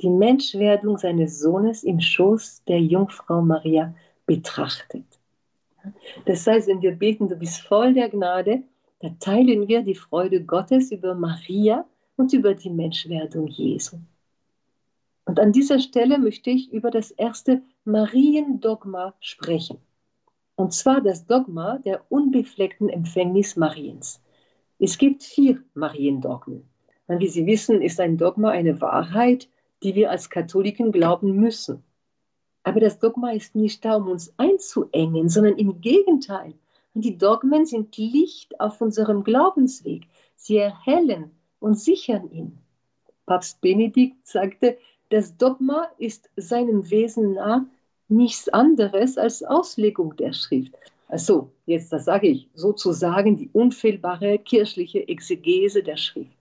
die 0.00 0.10
Menschwerdung 0.10 0.98
seines 0.98 1.40
Sohnes 1.40 1.84
im 1.84 2.00
Schoß 2.00 2.64
der 2.66 2.80
Jungfrau 2.80 3.40
Maria 3.42 3.94
betrachtet. 4.26 5.04
Das 6.26 6.46
heißt, 6.46 6.68
wenn 6.68 6.82
wir 6.82 6.92
beten, 6.92 7.28
du 7.28 7.36
bist 7.36 7.60
voll 7.62 7.94
der 7.94 8.08
Gnade, 8.08 8.62
da 9.00 9.08
teilen 9.20 9.68
wir 9.68 9.82
die 9.82 9.94
Freude 9.94 10.44
Gottes 10.44 10.90
über 10.90 11.14
Maria 11.14 11.86
und 12.16 12.32
über 12.32 12.54
die 12.54 12.70
Menschwerdung 12.70 13.46
Jesu. 13.46 13.96
Und 15.24 15.38
an 15.38 15.52
dieser 15.52 15.78
Stelle 15.78 16.18
möchte 16.18 16.50
ich 16.50 16.72
über 16.72 16.90
das 16.90 17.10
erste 17.10 17.62
Mariendogma 17.84 19.14
sprechen. 19.20 19.78
Und 20.56 20.72
zwar 20.74 21.00
das 21.00 21.26
Dogma 21.26 21.78
der 21.78 22.04
unbefleckten 22.10 22.88
Empfängnis 22.88 23.56
Mariens. 23.56 24.20
Es 24.78 24.98
gibt 24.98 25.22
vier 25.22 25.62
Mariendogmen. 25.74 26.68
Und 27.06 27.20
wie 27.20 27.28
Sie 27.28 27.46
wissen, 27.46 27.82
ist 27.82 28.00
ein 28.00 28.16
Dogma 28.16 28.50
eine 28.50 28.80
Wahrheit, 28.80 29.48
die 29.82 29.94
wir 29.94 30.10
als 30.10 30.30
Katholiken 30.30 30.92
glauben 30.92 31.36
müssen. 31.36 31.82
Aber 32.62 32.80
das 32.80 32.98
Dogma 32.98 33.32
ist 33.32 33.54
nicht 33.54 33.84
da, 33.84 33.96
um 33.96 34.08
uns 34.08 34.32
einzuengen, 34.36 35.28
sondern 35.28 35.56
im 35.56 35.80
Gegenteil. 35.80 36.54
Und 36.94 37.04
die 37.04 37.16
Dogmen 37.16 37.66
sind 37.66 37.96
Licht 37.96 38.60
auf 38.60 38.80
unserem 38.80 39.24
Glaubensweg. 39.24 40.06
Sie 40.36 40.56
erhellen 40.56 41.30
und 41.58 41.78
sichern 41.78 42.30
ihn. 42.30 42.58
Papst 43.26 43.60
Benedikt 43.60 44.26
sagte, 44.26 44.76
das 45.10 45.36
Dogma 45.36 45.88
ist 45.98 46.30
seinem 46.36 46.88
Wesen 46.90 47.34
nach 47.34 47.62
nichts 48.08 48.48
anderes 48.48 49.18
als 49.18 49.42
Auslegung 49.42 50.16
der 50.16 50.32
Schrift. 50.32 50.72
Also, 51.08 51.50
jetzt 51.66 51.92
das 51.92 52.04
sage 52.04 52.28
ich, 52.28 52.48
sozusagen 52.54 53.36
die 53.36 53.50
unfehlbare 53.52 54.38
kirchliche 54.38 55.06
Exegese 55.08 55.82
der 55.82 55.96
Schrift. 55.96 56.36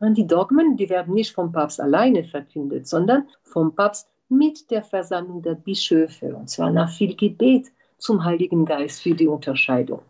Und 0.00 0.18
die 0.18 0.26
Dogmen, 0.26 0.76
die 0.76 0.90
werden 0.90 1.14
nicht 1.14 1.32
vom 1.32 1.52
Papst 1.52 1.80
alleine 1.80 2.24
verkündet, 2.24 2.86
sondern 2.86 3.28
vom 3.44 3.74
Papst 3.74 4.08
mit 4.28 4.70
der 4.70 4.82
Versammlung 4.82 5.42
der 5.42 5.54
Bischöfe, 5.54 6.34
und 6.34 6.50
zwar 6.50 6.70
nach 6.70 6.90
viel 6.90 7.14
Gebet 7.16 7.68
zum 7.98 8.24
Heiligen 8.24 8.64
Geist 8.64 9.02
für 9.02 9.14
die 9.14 9.28
Unterscheidung. 9.28 10.02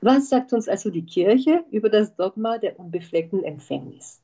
Was 0.00 0.30
sagt 0.30 0.52
uns 0.52 0.68
also 0.68 0.90
die 0.90 1.04
Kirche 1.04 1.64
über 1.70 1.90
das 1.90 2.14
Dogma 2.16 2.58
der 2.58 2.78
unbefleckten 2.78 3.44
Empfängnis? 3.44 4.20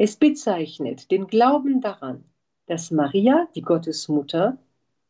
Es 0.00 0.14
bezeichnet 0.14 1.10
den 1.10 1.26
Glauben 1.26 1.80
daran, 1.80 2.22
dass 2.66 2.92
Maria, 2.92 3.48
die 3.56 3.62
Gottesmutter, 3.62 4.56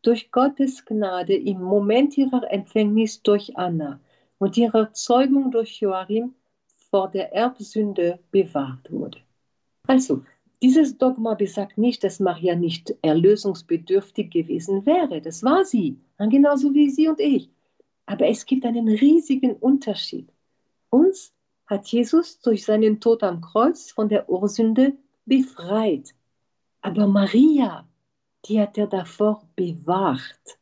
durch 0.00 0.30
Gottes 0.30 0.86
Gnade 0.86 1.34
im 1.34 1.60
Moment 1.60 2.16
ihrer 2.16 2.50
Empfängnis 2.50 3.22
durch 3.22 3.54
Anna 3.58 4.00
und 4.38 4.56
ihrer 4.56 4.90
Zeugung 4.94 5.50
durch 5.50 5.82
Joachim 5.82 6.34
vor 6.90 7.10
der 7.10 7.34
Erbsünde 7.34 8.18
bewahrt 8.30 8.90
wurde. 8.90 9.18
Also, 9.86 10.22
dieses 10.62 10.96
Dogma 10.96 11.34
besagt 11.34 11.76
nicht, 11.76 12.02
dass 12.02 12.18
Maria 12.18 12.54
nicht 12.54 12.94
erlösungsbedürftig 13.02 14.30
gewesen 14.30 14.86
wäre. 14.86 15.20
Das 15.20 15.42
war 15.42 15.66
sie, 15.66 15.98
genauso 16.16 16.72
wie 16.72 16.88
Sie 16.88 17.08
und 17.08 17.20
ich. 17.20 17.50
Aber 18.06 18.26
es 18.26 18.46
gibt 18.46 18.64
einen 18.64 18.88
riesigen 18.88 19.52
Unterschied. 19.56 20.30
Uns 20.88 21.34
hat 21.68 21.86
Jesus 21.88 22.40
durch 22.40 22.64
seinen 22.64 22.98
Tod 22.98 23.22
am 23.22 23.40
Kreuz 23.40 23.90
von 23.92 24.08
der 24.08 24.28
Ursünde 24.28 24.94
befreit. 25.26 26.14
Aber 26.80 27.06
Maria, 27.06 27.86
die 28.46 28.60
hat 28.60 28.78
er 28.78 28.86
davor 28.86 29.42
bewahrt. 29.54 30.58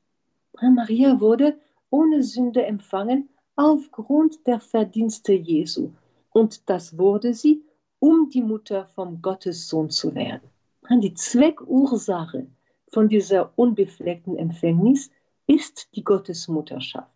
Maria 0.61 1.21
wurde 1.21 1.59
ohne 1.91 2.23
Sünde 2.23 2.65
empfangen 2.65 3.29
aufgrund 3.55 4.47
der 4.47 4.59
Verdienste 4.61 5.33
Jesu. 5.33 5.91
Und 6.33 6.69
das 6.69 6.99
wurde 6.99 7.33
sie, 7.35 7.63
um 8.01 8.29
die 8.29 8.43
Mutter 8.43 8.87
vom 8.95 9.23
Gottessohn 9.23 9.91
zu 9.91 10.15
werden. 10.15 10.51
Die 10.91 11.15
Zweckursache 11.15 12.47
von 12.89 13.09
dieser 13.09 13.53
unbefleckten 13.57 14.37
Empfängnis 14.37 15.11
ist 15.47 15.89
die 15.95 16.05
Gottesmutterschaft. 16.05 17.16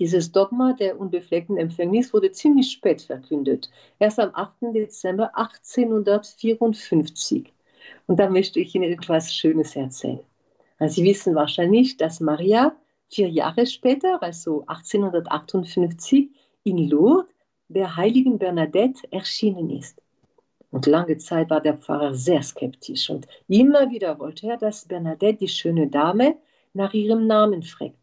Dieses 0.00 0.32
Dogma 0.32 0.72
der 0.72 0.98
unbefleckten 0.98 1.58
Empfängnis 1.58 2.14
wurde 2.14 2.32
ziemlich 2.32 2.72
spät 2.72 3.02
verkündet, 3.02 3.70
erst 3.98 4.18
am 4.18 4.30
8. 4.32 4.74
Dezember 4.74 5.36
1854. 5.36 7.52
Und 8.06 8.18
da 8.18 8.30
möchte 8.30 8.60
ich 8.60 8.74
Ihnen 8.74 8.90
etwas 8.90 9.34
Schönes 9.34 9.76
erzählen. 9.76 10.20
Sie 10.86 11.04
wissen 11.04 11.34
wahrscheinlich, 11.34 11.98
dass 11.98 12.20
Maria 12.20 12.74
vier 13.10 13.28
Jahre 13.28 13.66
später, 13.66 14.22
also 14.22 14.64
1858, 14.66 16.30
in 16.64 16.88
Lourdes 16.88 17.28
der 17.68 17.94
heiligen 17.94 18.38
Bernadette 18.38 19.06
erschienen 19.12 19.68
ist. 19.68 20.00
Und 20.70 20.86
lange 20.86 21.18
Zeit 21.18 21.50
war 21.50 21.60
der 21.60 21.76
Pfarrer 21.76 22.14
sehr 22.14 22.42
skeptisch 22.42 23.10
und 23.10 23.28
immer 23.48 23.90
wieder 23.90 24.18
wollte 24.18 24.46
er, 24.46 24.56
dass 24.56 24.86
Bernadette, 24.86 25.40
die 25.40 25.48
schöne 25.48 25.88
Dame, 25.88 26.38
nach 26.72 26.94
ihrem 26.94 27.26
Namen 27.26 27.62
fragt. 27.62 27.99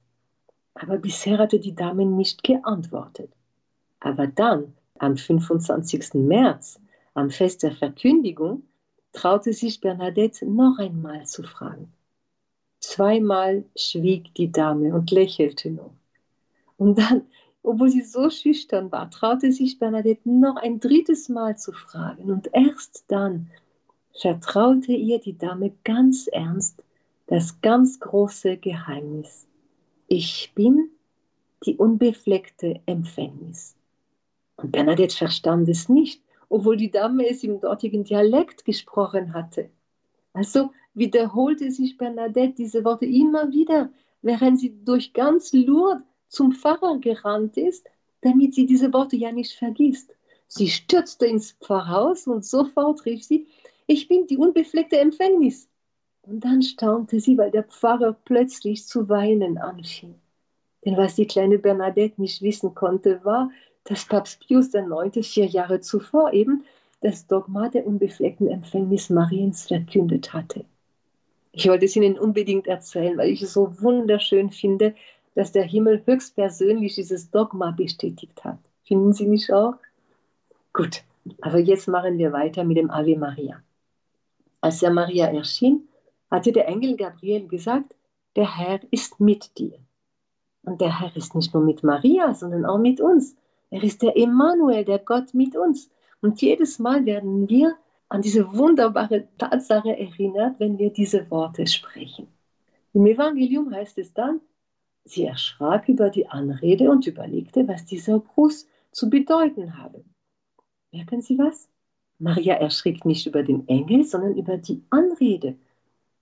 Aber 0.79 0.97
bisher 0.97 1.39
hatte 1.39 1.59
die 1.59 1.75
Dame 1.75 2.05
nicht 2.05 2.43
geantwortet. 2.43 3.31
Aber 3.99 4.27
dann, 4.27 4.75
am 4.99 5.17
25. 5.17 6.13
März, 6.13 6.79
am 7.13 7.31
Fest 7.31 7.63
der 7.63 7.71
Verkündigung, 7.71 8.63
traute 9.11 9.53
sich 9.53 9.81
Bernadette 9.81 10.45
noch 10.45 10.77
einmal 10.77 11.25
zu 11.25 11.41
fragen. 11.43 11.91
Zweimal 12.79 13.63
schwieg 13.75 14.35
die 14.35 14.51
Dame 14.51 14.93
und 14.93 15.09
lächelte 15.09 15.71
nur. 15.71 15.91
Und 16.77 16.99
dann, 16.99 17.23
obwohl 17.63 17.89
sie 17.89 18.01
so 18.01 18.29
schüchtern 18.29 18.91
war, 18.91 19.09
traute 19.09 19.51
sich 19.51 19.79
Bernadette 19.79 20.29
noch 20.29 20.57
ein 20.57 20.79
drittes 20.79 21.27
Mal 21.27 21.57
zu 21.57 21.71
fragen. 21.71 22.29
Und 22.31 22.49
erst 22.53 23.05
dann 23.07 23.49
vertraute 24.13 24.93
ihr 24.93 25.19
die 25.19 25.37
Dame 25.37 25.71
ganz 25.83 26.27
ernst 26.27 26.83
das 27.25 27.59
ganz 27.61 27.99
große 27.99 28.57
Geheimnis. 28.57 29.47
Ich 30.09 30.53
bin 30.55 30.89
die 31.65 31.75
unbefleckte 31.75 32.79
Empfängnis. 32.85 33.75
Und 34.55 34.71
Bernadette 34.71 35.15
verstand 35.15 35.67
es 35.67 35.89
nicht, 35.89 36.21
obwohl 36.47 36.77
die 36.77 36.91
Dame 36.91 37.29
es 37.29 37.43
im 37.43 37.59
dortigen 37.59 38.05
Dialekt 38.05 38.63
gesprochen 38.63 39.33
hatte. 39.33 39.69
Also 40.31 40.71
wiederholte 40.93 41.71
sich 41.71 41.97
Bernadette 41.97 42.53
diese 42.53 42.85
Worte 42.85 43.05
immer 43.05 43.51
wieder, 43.51 43.91
während 44.21 44.61
sie 44.61 44.73
durch 44.85 45.11
ganz 45.11 45.51
Lourdes 45.51 46.03
zum 46.29 46.53
Pfarrer 46.53 46.99
gerannt 46.99 47.57
ist, 47.57 47.85
damit 48.21 48.53
sie 48.53 48.65
diese 48.65 48.93
Worte 48.93 49.17
ja 49.17 49.33
nicht 49.33 49.53
vergisst. 49.53 50.15
Sie 50.47 50.69
stürzte 50.69 51.25
ins 51.25 51.51
Pfarrhaus 51.51 52.27
und 52.27 52.45
sofort 52.45 53.05
rief 53.05 53.25
sie, 53.25 53.47
ich 53.87 54.07
bin 54.07 54.25
die 54.27 54.37
unbefleckte 54.37 54.99
Empfängnis. 54.99 55.67
Und 56.27 56.41
dann 56.41 56.61
staunte 56.61 57.21
sie, 57.21 57.37
weil 57.37 57.51
der 57.51 57.63
Pfarrer 57.63 58.13
plötzlich 58.25 58.85
zu 58.85 59.07
weinen 59.07 59.57
anfing. 59.57 60.15
Denn 60.83 60.97
was 60.97 61.15
die 61.15 61.25
kleine 61.25 61.57
Bernadette 61.57 62.19
nicht 62.21 62.41
wissen 62.41 62.75
konnte, 62.75 63.23
war, 63.23 63.49
dass 63.85 64.05
Papst 64.05 64.45
Pius 64.45 64.73
IX. 64.73 65.25
vier 65.25 65.45
Jahre 65.45 65.79
zuvor 65.79 66.33
eben 66.33 66.65
das 66.99 67.27
Dogma 67.27 67.69
der 67.69 67.87
unbefleckten 67.87 68.49
Empfängnis 68.49 69.09
Mariens 69.09 69.67
verkündet 69.67 70.33
hatte. 70.33 70.65
Ich 71.53 71.69
wollte 71.69 71.85
es 71.85 71.95
Ihnen 71.95 72.19
unbedingt 72.19 72.67
erzählen, 72.67 73.17
weil 73.17 73.29
ich 73.29 73.41
es 73.41 73.53
so 73.53 73.81
wunderschön 73.81 74.49
finde, 74.49 74.95
dass 75.33 75.53
der 75.53 75.63
Himmel 75.63 76.03
höchstpersönlich 76.05 76.95
dieses 76.95 77.31
Dogma 77.31 77.71
bestätigt 77.71 78.43
hat. 78.43 78.59
Finden 78.83 79.13
Sie 79.13 79.27
nicht 79.27 79.53
auch? 79.53 79.75
Gut, 80.73 81.03
aber 81.39 81.59
jetzt 81.59 81.87
machen 81.87 82.17
wir 82.17 82.33
weiter 82.33 82.65
mit 82.65 82.75
dem 82.75 82.91
Ave 82.91 83.15
Maria. 83.15 83.61
Als 84.59 84.79
der 84.79 84.91
Maria 84.91 85.27
erschien, 85.27 85.87
hatte 86.29 86.51
der 86.51 86.67
Engel 86.67 86.97
Gabriel 86.97 87.47
gesagt, 87.47 87.95
der 88.35 88.57
Herr 88.57 88.79
ist 88.91 89.19
mit 89.19 89.57
dir. 89.57 89.79
Und 90.63 90.81
der 90.81 90.99
Herr 90.99 91.15
ist 91.15 91.33
nicht 91.33 91.53
nur 91.53 91.63
mit 91.63 91.83
Maria, 91.83 92.33
sondern 92.33 92.65
auch 92.65 92.77
mit 92.77 92.99
uns. 92.99 93.35
Er 93.69 93.83
ist 93.83 94.01
der 94.01 94.17
Emmanuel, 94.17 94.85
der 94.85 94.99
Gott 94.99 95.33
mit 95.33 95.55
uns. 95.55 95.89
Und 96.21 96.41
jedes 96.41 96.79
Mal 96.79 97.05
werden 97.05 97.49
wir 97.49 97.75
an 98.09 98.21
diese 98.21 98.53
wunderbare 98.53 99.27
Tatsache 99.37 99.97
erinnert, 99.97 100.59
wenn 100.59 100.77
wir 100.77 100.91
diese 100.91 101.29
Worte 101.29 101.67
sprechen. 101.67 102.27
Im 102.93 103.05
Evangelium 103.05 103.73
heißt 103.73 103.97
es 103.97 104.13
dann, 104.13 104.41
sie 105.03 105.25
erschrak 105.25 105.87
über 105.89 106.09
die 106.09 106.27
Anrede 106.27 106.89
und 106.89 107.05
überlegte, 107.07 107.67
was 107.67 107.85
dieser 107.85 108.19
Gruß 108.19 108.67
zu 108.91 109.09
bedeuten 109.09 109.77
habe. 109.77 110.03
Merken 110.91 111.21
Sie 111.21 111.37
was? 111.37 111.69
Maria 112.19 112.55
erschrickt 112.55 113.05
nicht 113.05 113.27
über 113.27 113.43
den 113.43 113.67
Engel, 113.67 114.03
sondern 114.03 114.35
über 114.35 114.57
die 114.57 114.83
Anrede. 114.89 115.55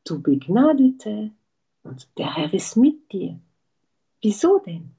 Du 0.06 0.22
Begnadete 0.22 1.32
und 1.82 2.08
der 2.20 2.36
Herr 2.36 2.54
ist 2.54 2.78
mit 2.78 3.12
dir. 3.12 3.40
Wieso 4.22 4.60
denn? 4.60 4.92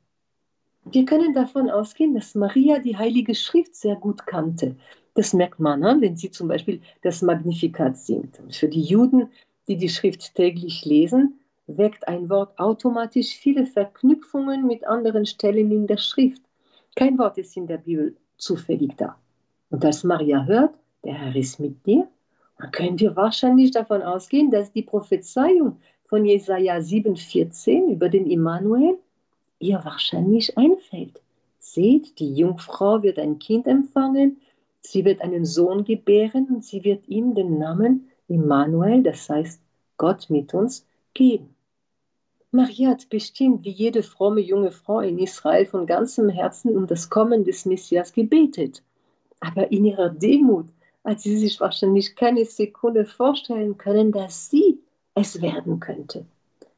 Wir 0.85 1.05
können 1.05 1.33
davon 1.33 1.71
ausgehen, 1.71 2.13
dass 2.15 2.35
Maria 2.35 2.81
die 2.81 2.97
Heilige 2.97 3.37
Schrift 3.37 3.77
sehr 3.77 3.95
gut 3.95 4.27
kannte. 4.27 4.75
Das 5.15 5.33
merkt 5.33 5.61
man, 5.61 6.01
wenn 6.01 6.17
sie 6.17 6.33
zum 6.33 6.49
Beispiel 6.49 6.81
das 7.03 7.23
Magnificat 7.23 7.97
singt. 7.97 8.41
Für 8.51 8.67
die 8.67 8.83
Juden, 8.83 9.31
die 9.69 9.77
die 9.77 9.89
Schrift 9.89 10.35
täglich 10.35 10.85
lesen, 10.85 11.39
weckt 11.69 12.09
ein 12.09 12.29
Wort 12.29 12.59
automatisch 12.59 13.37
viele 13.37 13.65
Verknüpfungen 13.65 14.67
mit 14.67 14.85
anderen 14.85 15.25
Stellen 15.25 15.71
in 15.71 15.87
der 15.87 15.99
Schrift. 15.99 16.43
Kein 16.97 17.17
Wort 17.17 17.39
ist 17.39 17.57
in 17.57 17.69
der 17.69 17.79
Bibel 17.79 18.17
zufällig 18.39 18.97
da. 18.97 19.17
Und 19.71 19.85
als 19.85 20.03
Maria 20.03 20.45
hört, 20.45 20.75
der 21.05 21.15
Herr 21.15 21.37
ist 21.37 21.61
mit 21.61 21.87
dir, 21.87 22.09
können 22.73 22.99
wir 22.99 23.17
wahrscheinlich 23.17 23.71
davon 23.71 24.03
ausgehen, 24.03 24.51
dass 24.51 24.73
die 24.73 24.83
Prophezeiung 24.83 25.77
von 26.07 26.25
Jesaja 26.25 26.77
7,14 26.77 27.93
über 27.93 28.09
den 28.09 28.31
Immanuel 28.31 28.99
ihr 29.59 29.81
wahrscheinlich 29.85 30.57
einfällt. 30.57 31.21
Seht, 31.59 32.19
die 32.19 32.35
Jungfrau 32.35 33.03
wird 33.03 33.19
ein 33.19 33.39
Kind 33.39 33.67
empfangen, 33.67 34.41
sie 34.81 35.05
wird 35.05 35.21
einen 35.21 35.45
Sohn 35.45 35.85
gebären 35.85 36.47
und 36.47 36.65
sie 36.65 36.85
wird 36.85 37.09
ihm 37.09 37.35
den 37.35 37.59
Namen 37.59 38.09
Immanuel, 38.29 39.03
das 39.03 39.29
heißt 39.29 39.61
Gott 39.97 40.31
mit 40.31 40.55
uns, 40.55 40.87
geben. 41.15 41.55
Maria 42.53 42.91
hat 42.91 43.09
bestimmt 43.09 43.65
wie 43.65 43.71
jede 43.71 44.03
fromme 44.03 44.41
junge 44.41 44.71
Frau 44.71 45.01
in 45.01 45.19
Israel 45.19 45.67
von 45.67 45.87
ganzem 45.87 46.29
Herzen 46.29 46.77
um 46.77 46.87
das 46.87 47.11
Kommen 47.11 47.45
des 47.45 47.67
Messias 47.67 48.13
gebetet. 48.13 48.83
Aber 49.41 49.71
in 49.71 49.85
ihrer 49.85 50.09
Demut 50.09 50.67
hat 51.07 51.21
sie 51.21 51.39
sich 51.39 51.61
wahrscheinlich 51.61 52.17
keine 52.17 52.45
Sekunde 52.45 53.05
vorstellen 53.05 53.79
können, 53.79 54.11
dass 54.11 54.51
sie 54.51 54.81
es 55.15 55.41
werden 55.41 55.79
könnte. 55.79 56.27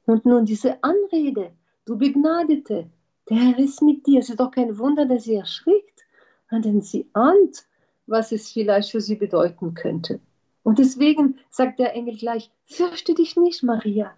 Und 0.04 0.26
nun 0.26 0.44
diese 0.44 0.82
Anrede, 0.84 1.50
du 1.86 1.96
Begnadete, 1.96 2.86
der 3.28 3.36
Herr 3.36 3.58
ist 3.58 3.82
mit 3.82 4.06
dir. 4.06 4.20
Es 4.20 4.28
ist 4.28 4.38
doch 4.38 4.50
kein 4.50 4.78
Wunder, 4.78 5.06
dass 5.06 5.24
sie 5.24 5.34
erschrickt, 5.34 6.04
denn 6.52 6.82
sie 6.82 7.06
ahnt, 7.14 7.64
was 8.06 8.30
es 8.32 8.52
vielleicht 8.52 8.90
für 8.90 9.00
sie 9.00 9.16
bedeuten 9.16 9.74
könnte. 9.74 10.20
Und 10.62 10.78
deswegen 10.78 11.38
sagt 11.50 11.78
der 11.78 11.94
Engel 11.94 12.16
gleich, 12.16 12.50
fürchte 12.66 13.14
dich 13.14 13.36
nicht, 13.36 13.62
Maria, 13.62 14.12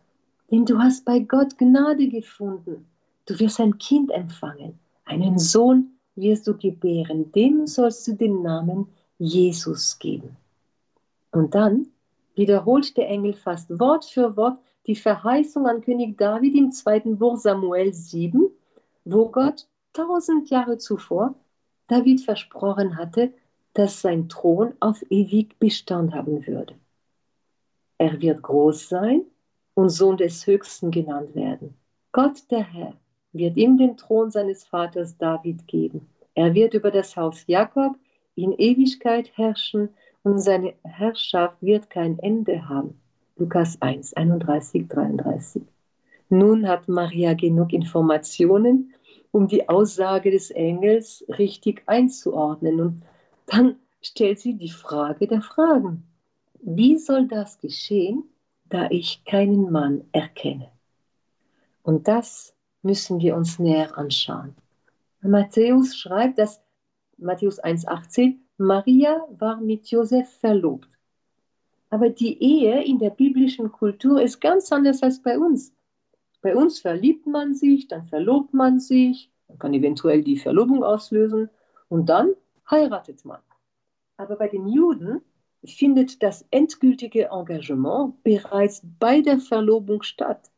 denn 0.50 0.64
du 0.64 0.78
hast 0.78 1.04
bei 1.04 1.20
Gott 1.20 1.56
Gnade 1.58 2.08
gefunden. 2.08 2.86
Du 3.26 3.38
wirst 3.38 3.60
ein 3.60 3.78
Kind 3.78 4.10
empfangen, 4.10 4.78
einen 5.04 5.38
Sohn 5.38 5.92
wirst 6.16 6.48
du 6.48 6.56
gebären, 6.56 7.30
dem 7.32 7.66
sollst 7.68 8.06
du 8.08 8.14
den 8.14 8.42
Namen 8.42 8.88
Jesus 9.20 9.98
geben. 9.98 10.36
Und 11.30 11.54
dann 11.54 11.88
wiederholt 12.34 12.96
der 12.96 13.08
Engel 13.08 13.34
fast 13.34 13.78
Wort 13.78 14.06
für 14.06 14.36
Wort 14.36 14.58
die 14.86 14.96
Verheißung 14.96 15.66
an 15.66 15.82
König 15.82 16.16
David 16.16 16.56
im 16.56 16.72
zweiten 16.72 17.18
Buch 17.18 17.36
Samuel 17.36 17.92
7, 17.92 18.50
wo 19.04 19.28
Gott 19.28 19.68
tausend 19.92 20.48
Jahre 20.48 20.78
zuvor 20.78 21.34
David 21.86 22.22
versprochen 22.22 22.96
hatte, 22.96 23.32
dass 23.74 24.00
sein 24.00 24.28
Thron 24.28 24.72
auf 24.80 25.04
ewig 25.10 25.58
Bestand 25.58 26.14
haben 26.14 26.46
würde. 26.46 26.74
Er 27.98 28.20
wird 28.22 28.40
groß 28.42 28.88
sein 28.88 29.22
und 29.74 29.90
Sohn 29.90 30.16
des 30.16 30.46
Höchsten 30.46 30.90
genannt 30.90 31.34
werden. 31.34 31.74
Gott 32.12 32.50
der 32.50 32.64
Herr 32.64 32.94
wird 33.32 33.58
ihm 33.58 33.76
den 33.76 33.98
Thron 33.98 34.30
seines 34.30 34.64
Vaters 34.64 35.18
David 35.18 35.68
geben. 35.68 36.08
Er 36.34 36.54
wird 36.54 36.72
über 36.72 36.90
das 36.90 37.16
Haus 37.16 37.44
Jakob 37.46 37.96
in 38.42 38.52
Ewigkeit 38.52 39.30
herrschen 39.36 39.90
und 40.22 40.38
seine 40.38 40.74
Herrschaft 40.84 41.56
wird 41.60 41.90
kein 41.90 42.18
Ende 42.18 42.68
haben. 42.68 43.00
Lukas 43.36 43.80
1, 43.80 44.14
31, 44.14 44.88
33. 44.88 45.62
Nun 46.28 46.68
hat 46.68 46.88
Maria 46.88 47.34
genug 47.34 47.72
Informationen, 47.72 48.94
um 49.32 49.48
die 49.48 49.68
Aussage 49.68 50.30
des 50.30 50.50
Engels 50.50 51.24
richtig 51.38 51.82
einzuordnen. 51.86 52.80
Und 52.80 53.02
dann 53.46 53.76
stellt 54.02 54.38
sie 54.40 54.54
die 54.54 54.70
Frage 54.70 55.26
der 55.26 55.42
Fragen. 55.42 56.04
Wie 56.60 56.98
soll 56.98 57.26
das 57.26 57.58
geschehen, 57.58 58.24
da 58.68 58.88
ich 58.90 59.24
keinen 59.24 59.70
Mann 59.72 60.04
erkenne? 60.12 60.68
Und 61.82 62.06
das 62.06 62.54
müssen 62.82 63.20
wir 63.20 63.34
uns 63.34 63.58
näher 63.58 63.96
anschauen. 63.96 64.54
Matthäus 65.22 65.96
schreibt, 65.96 66.38
dass 66.38 66.60
Matthäus 67.20 67.62
1,18, 67.62 68.36
Maria 68.58 69.26
war 69.38 69.60
mit 69.60 69.86
Josef 69.90 70.28
verlobt. 70.40 70.88
Aber 71.90 72.08
die 72.08 72.40
Ehe 72.42 72.82
in 72.84 72.98
der 72.98 73.10
biblischen 73.10 73.70
Kultur 73.72 74.22
ist 74.22 74.40
ganz 74.40 74.70
anders 74.72 75.02
als 75.02 75.20
bei 75.20 75.38
uns. 75.38 75.72
Bei 76.40 76.56
uns 76.56 76.78
verliebt 76.78 77.26
man 77.26 77.54
sich, 77.54 77.88
dann 77.88 78.06
verlobt 78.06 78.54
man 78.54 78.80
sich, 78.80 79.30
man 79.48 79.58
kann 79.58 79.74
eventuell 79.74 80.22
die 80.22 80.38
Verlobung 80.38 80.82
auslösen 80.82 81.50
und 81.88 82.08
dann 82.08 82.34
heiratet 82.70 83.24
man. 83.24 83.40
Aber 84.16 84.36
bei 84.36 84.48
den 84.48 84.68
Juden 84.68 85.20
findet 85.64 86.22
das 86.22 86.46
endgültige 86.50 87.28
Engagement 87.30 88.22
bereits 88.22 88.82
bei 88.98 89.20
der 89.20 89.38
Verlobung 89.38 90.02
statt. 90.02 90.50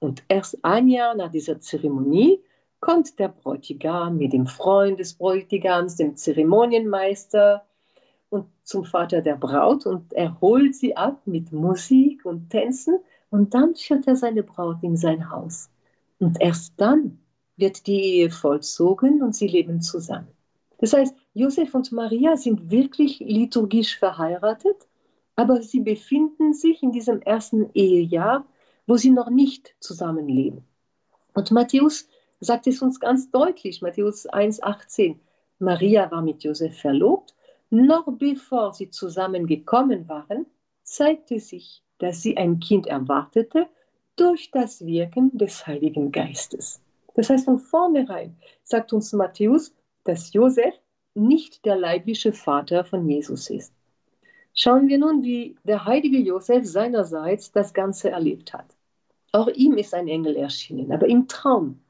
Und 0.00 0.24
erst 0.28 0.64
ein 0.64 0.88
Jahr 0.88 1.14
nach 1.14 1.30
dieser 1.30 1.60
Zeremonie 1.60 2.40
kommt 2.82 3.18
der 3.20 3.28
Bräutigam 3.28 4.18
mit 4.18 4.32
dem 4.32 4.46
Freund 4.46 4.98
des 4.98 5.14
Bräutigams, 5.14 5.96
dem 5.96 6.16
Zeremonienmeister, 6.16 7.64
und 8.28 8.46
zum 8.64 8.84
Vater 8.84 9.20
der 9.20 9.36
Braut 9.36 9.86
und 9.86 10.12
er 10.14 10.40
holt 10.40 10.74
sie 10.74 10.96
ab 10.96 11.20
mit 11.26 11.52
Musik 11.52 12.24
und 12.24 12.48
Tänzen 12.50 12.98
und 13.30 13.52
dann 13.52 13.74
führt 13.74 14.06
er 14.06 14.16
seine 14.16 14.42
Braut 14.42 14.82
in 14.82 14.96
sein 14.96 15.30
Haus. 15.30 15.70
Und 16.18 16.40
erst 16.40 16.72
dann 16.78 17.18
wird 17.56 17.86
die 17.86 18.00
Ehe 18.00 18.30
vollzogen 18.30 19.22
und 19.22 19.36
sie 19.36 19.48
leben 19.48 19.82
zusammen. 19.82 20.28
Das 20.78 20.94
heißt, 20.94 21.14
Josef 21.34 21.74
und 21.74 21.92
Maria 21.92 22.36
sind 22.36 22.70
wirklich 22.70 23.20
liturgisch 23.20 23.98
verheiratet, 23.98 24.88
aber 25.36 25.62
sie 25.62 25.80
befinden 25.80 26.54
sich 26.54 26.82
in 26.82 26.90
diesem 26.90 27.20
ersten 27.20 27.70
Ehejahr, 27.74 28.46
wo 28.86 28.96
sie 28.96 29.10
noch 29.10 29.28
nicht 29.28 29.76
zusammenleben. 29.78 30.64
Und 31.34 31.50
Matthäus 31.50 32.08
sagt 32.42 32.66
es 32.66 32.82
uns 32.82 33.00
ganz 33.00 33.30
deutlich, 33.30 33.82
Matthäus 33.82 34.28
1,18. 34.28 35.16
Maria 35.58 36.10
war 36.10 36.22
mit 36.22 36.42
Josef 36.44 36.78
verlobt 36.78 37.34
noch 37.72 38.06
bevor 38.18 38.74
sie 38.74 38.90
zusammengekommen 38.90 40.06
waren, 40.06 40.44
zeigte 40.82 41.40
sich, 41.40 41.82
dass 41.96 42.20
sie 42.20 42.36
ein 42.36 42.60
Kind 42.60 42.86
erwartete 42.86 43.66
durch 44.14 44.50
das 44.50 44.84
Wirken 44.84 45.30
des 45.38 45.66
Heiligen 45.66 46.12
Geistes. 46.12 46.82
Das 47.14 47.30
heißt, 47.30 47.46
von 47.46 47.58
vornherein 47.58 48.36
sagt 48.62 48.92
uns 48.92 49.14
Matthäus, 49.14 49.74
dass 50.04 50.34
Josef 50.34 50.74
nicht 51.14 51.64
der 51.64 51.76
leibliche 51.76 52.34
Vater 52.34 52.84
von 52.84 53.08
Jesus 53.08 53.48
ist. 53.48 53.72
Schauen 54.54 54.88
wir 54.88 54.98
nun, 54.98 55.22
wie 55.22 55.56
der 55.64 55.86
heilige 55.86 56.18
Josef 56.18 56.66
seinerseits 56.66 57.52
das 57.52 57.72
Ganze 57.72 58.10
erlebt 58.10 58.52
hat. 58.52 58.66
Auch 59.32 59.48
ihm 59.48 59.78
ist 59.78 59.94
ein 59.94 60.08
Engel 60.08 60.36
erschienen, 60.36 60.92
aber 60.92 61.06
im 61.06 61.26
Traum. 61.26 61.81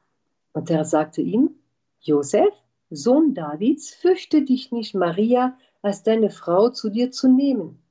Und 0.53 0.69
er 0.69 0.85
sagte 0.85 1.21
ihm, 1.21 1.55
Josef, 1.99 2.53
Sohn 2.89 3.33
Davids, 3.33 3.93
fürchte 3.93 4.43
dich 4.43 4.71
nicht, 4.71 4.93
Maria 4.93 5.57
als 5.81 6.03
deine 6.03 6.29
Frau 6.29 6.69
zu 6.69 6.89
dir 6.89 7.11
zu 7.11 7.27
nehmen. 7.27 7.81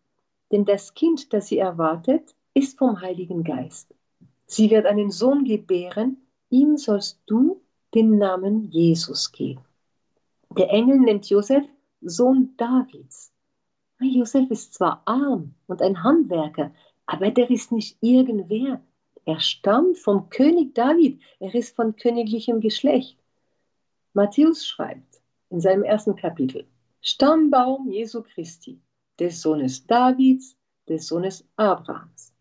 Denn 0.51 0.65
das 0.65 0.95
Kind, 0.95 1.33
das 1.33 1.49
sie 1.49 1.59
erwartet, 1.59 2.35
ist 2.55 2.79
vom 2.79 3.01
Heiligen 3.01 3.43
Geist. 3.43 3.95
Sie 4.47 4.71
wird 4.71 4.87
einen 4.87 5.11
Sohn 5.11 5.45
gebären, 5.45 6.19
ihm 6.51 6.77
sollst 6.77 7.21
du 7.27 7.63
den 7.95 8.19
Namen 8.19 8.71
Jesus 8.71 9.33
geben. 9.33 9.63
Der 10.57 10.71
Engel 10.71 11.01
nennt 11.01 11.29
Josef 11.29 11.65
Sohn 12.03 12.55
Davids. 12.57 13.33
Josef 14.01 14.51
ist 14.51 14.75
zwar 14.75 15.03
arm 15.07 15.55
und 15.67 15.81
ein 15.81 16.03
Handwerker, 16.03 16.73
aber 17.07 17.31
der 17.31 17.51
ist 17.51 17.73
nicht 17.73 17.97
irgendwer. 18.01 18.83
Er 19.25 19.39
stammt 19.39 19.99
vom 19.99 20.29
König 20.31 20.75
David. 20.75 21.21
Er 21.39 21.55
ist 21.55 21.77
von 21.77 21.95
königlichem 21.95 22.61
Geschlecht. 22.61 23.17
Matthäus 24.15 24.67
schreibt 24.67 25.23
in 25.49 25.61
seinem 25.61 25.85
ersten 25.85 26.17
Kapitel, 26.17 26.67
Stammbaum 27.01 27.91
Jesu 27.91 28.23
Christi, 28.23 28.81
des 29.19 29.41
Sohnes 29.41 29.87
Davids, 29.87 30.57
des 30.89 31.07
Sohnes 31.07 31.45
Abrahams. 31.57 32.35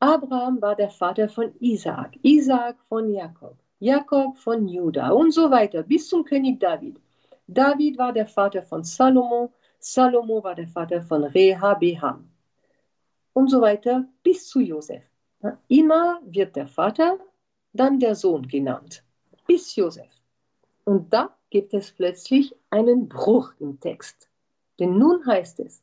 Abraham 0.00 0.60
war 0.60 0.74
der 0.74 0.90
Vater 0.90 1.28
von 1.28 1.54
Isaak, 1.60 2.18
Isaak 2.22 2.76
von 2.88 3.12
Jakob, 3.12 3.56
Jakob 3.78 4.36
von 4.36 4.68
Juda 4.68 5.10
und 5.10 5.30
so 5.30 5.50
weiter 5.50 5.82
bis 5.82 6.08
zum 6.08 6.24
König 6.24 6.60
David. 6.60 7.00
David 7.46 7.96
war 7.98 8.12
der 8.12 8.26
Vater 8.26 8.62
von 8.62 8.82
Salomo, 8.82 9.52
Salomo 9.78 10.42
war 10.42 10.54
der 10.54 10.68
Vater 10.68 11.02
von 11.02 11.24
Rehabeham 11.24 12.28
und 13.32 13.48
so 13.48 13.60
weiter 13.60 14.04
bis 14.22 14.48
zu 14.48 14.60
Josef. 14.60 15.02
Immer 15.68 16.20
wird 16.24 16.56
der 16.56 16.66
Vater, 16.66 17.18
dann 17.72 18.00
der 18.00 18.14
Sohn 18.14 18.46
genannt, 18.48 19.04
bis 19.46 19.76
Josef. 19.76 20.10
Und 20.84 21.12
da 21.12 21.36
gibt 21.50 21.74
es 21.74 21.90
plötzlich 21.90 22.54
einen 22.70 23.08
Bruch 23.08 23.52
im 23.58 23.78
Text. 23.80 24.28
Denn 24.78 24.98
nun 24.98 25.26
heißt 25.26 25.60
es, 25.60 25.82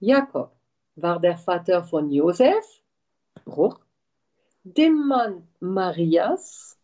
Jakob 0.00 0.52
war 0.96 1.20
der 1.20 1.36
Vater 1.36 1.82
von 1.82 2.10
Josef, 2.10 2.64
Bruch, 3.44 3.78
dem 4.64 5.06
Mann 5.06 5.48
Marias, 5.60 6.78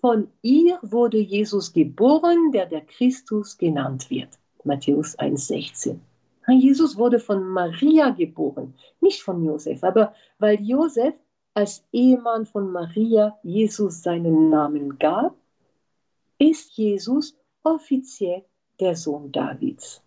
von 0.00 0.28
ihr 0.42 0.78
wurde 0.82 1.18
Jesus 1.18 1.72
geboren, 1.72 2.52
der 2.52 2.66
der 2.66 2.82
Christus 2.82 3.56
genannt 3.56 4.10
wird. 4.10 4.28
Matthäus 4.64 5.18
1,16. 5.18 5.98
Jesus 6.48 6.96
wurde 6.96 7.18
von 7.18 7.42
Maria 7.42 8.10
geboren, 8.10 8.74
nicht 9.00 9.22
von 9.22 9.44
Josef, 9.44 9.82
aber 9.82 10.14
weil 10.38 10.60
Josef 10.60 11.14
als 11.56 11.84
Ehemann 11.92 12.46
von 12.46 12.70
Maria 12.70 13.38
Jesus 13.42 14.02
seinen 14.02 14.50
Namen 14.50 14.98
gab, 14.98 15.34
ist 16.38 16.76
Jesus 16.76 17.34
offiziell 17.62 18.44
der 18.78 18.94
Sohn 18.94 19.32
Davids. 19.32 20.02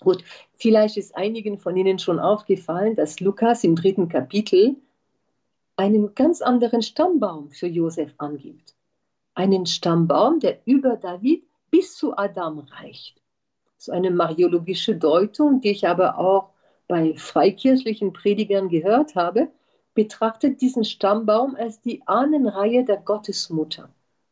Gut, 0.00 0.22
vielleicht 0.54 0.96
ist 0.96 1.16
einigen 1.16 1.58
von 1.58 1.76
Ihnen 1.76 1.98
schon 1.98 2.20
aufgefallen, 2.20 2.96
dass 2.96 3.20
Lukas 3.20 3.64
im 3.64 3.76
dritten 3.76 4.08
Kapitel 4.08 4.76
einen 5.76 6.14
ganz 6.14 6.42
anderen 6.42 6.82
Stammbaum 6.82 7.50
für 7.50 7.66
Josef 7.66 8.14
angibt 8.18 8.76
einen 9.36 9.66
Stammbaum, 9.66 10.40
der 10.40 10.58
über 10.64 10.96
David 10.96 11.44
bis 11.70 11.96
zu 11.96 12.16
Adam 12.16 12.60
reicht. 12.80 13.20
So 13.76 13.92
eine 13.92 14.10
mariologische 14.10 14.96
Deutung, 14.96 15.60
die 15.60 15.70
ich 15.70 15.86
aber 15.86 16.18
auch 16.18 16.50
bei 16.88 17.14
freikirchlichen 17.14 18.12
Predigern 18.12 18.68
gehört 18.68 19.14
habe, 19.14 19.48
betrachtet 19.96 20.60
diesen 20.60 20.84
Stammbaum 20.84 21.56
als 21.56 21.80
die 21.80 22.06
Ahnenreihe 22.06 22.84
der 22.84 22.98
Gottesmutter. 22.98 23.88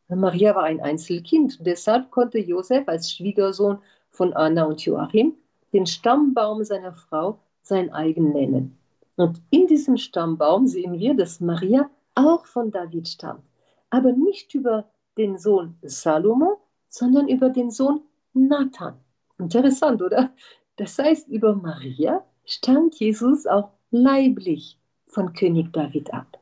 Maria 0.07 0.55
war 0.55 0.63
ein 0.63 0.79
Einzelkind 0.79 1.57
deshalb 1.65 2.11
konnte 2.11 2.37
Josef 2.37 2.87
als 2.87 3.11
Schwiegersohn 3.11 3.79
von 4.11 4.33
Anna 4.33 4.65
und 4.65 4.85
Joachim 4.85 5.33
den 5.73 5.87
Stammbaum 5.87 6.63
seiner 6.63 6.93
Frau 6.93 7.39
sein 7.63 7.91
eigen 7.91 8.31
nennen. 8.31 8.77
Und 9.15 9.41
in 9.49 9.65
diesem 9.65 9.97
Stammbaum 9.97 10.67
sehen 10.67 10.99
wir, 10.99 11.15
dass 11.15 11.41
Maria 11.41 11.89
auch 12.13 12.45
von 12.45 12.69
David 12.69 13.07
stammt, 13.07 13.43
aber 13.89 14.11
nicht 14.11 14.53
über 14.53 14.85
den 15.17 15.39
Sohn 15.39 15.75
Salomo, 15.81 16.59
sondern 16.89 17.27
über 17.27 17.49
den 17.49 17.71
Sohn 17.71 18.01
Nathan. 18.33 18.93
Interessant, 19.39 20.01
oder? 20.03 20.31
Das 20.75 20.99
heißt, 20.99 21.27
über 21.27 21.55
Maria 21.55 22.23
stammt 22.45 22.99
Jesus 22.99 23.47
auch 23.47 23.71
leiblich 23.89 24.77
von 25.15 25.31
König 25.31 25.71
David 25.71 26.13
ab. 26.13 26.39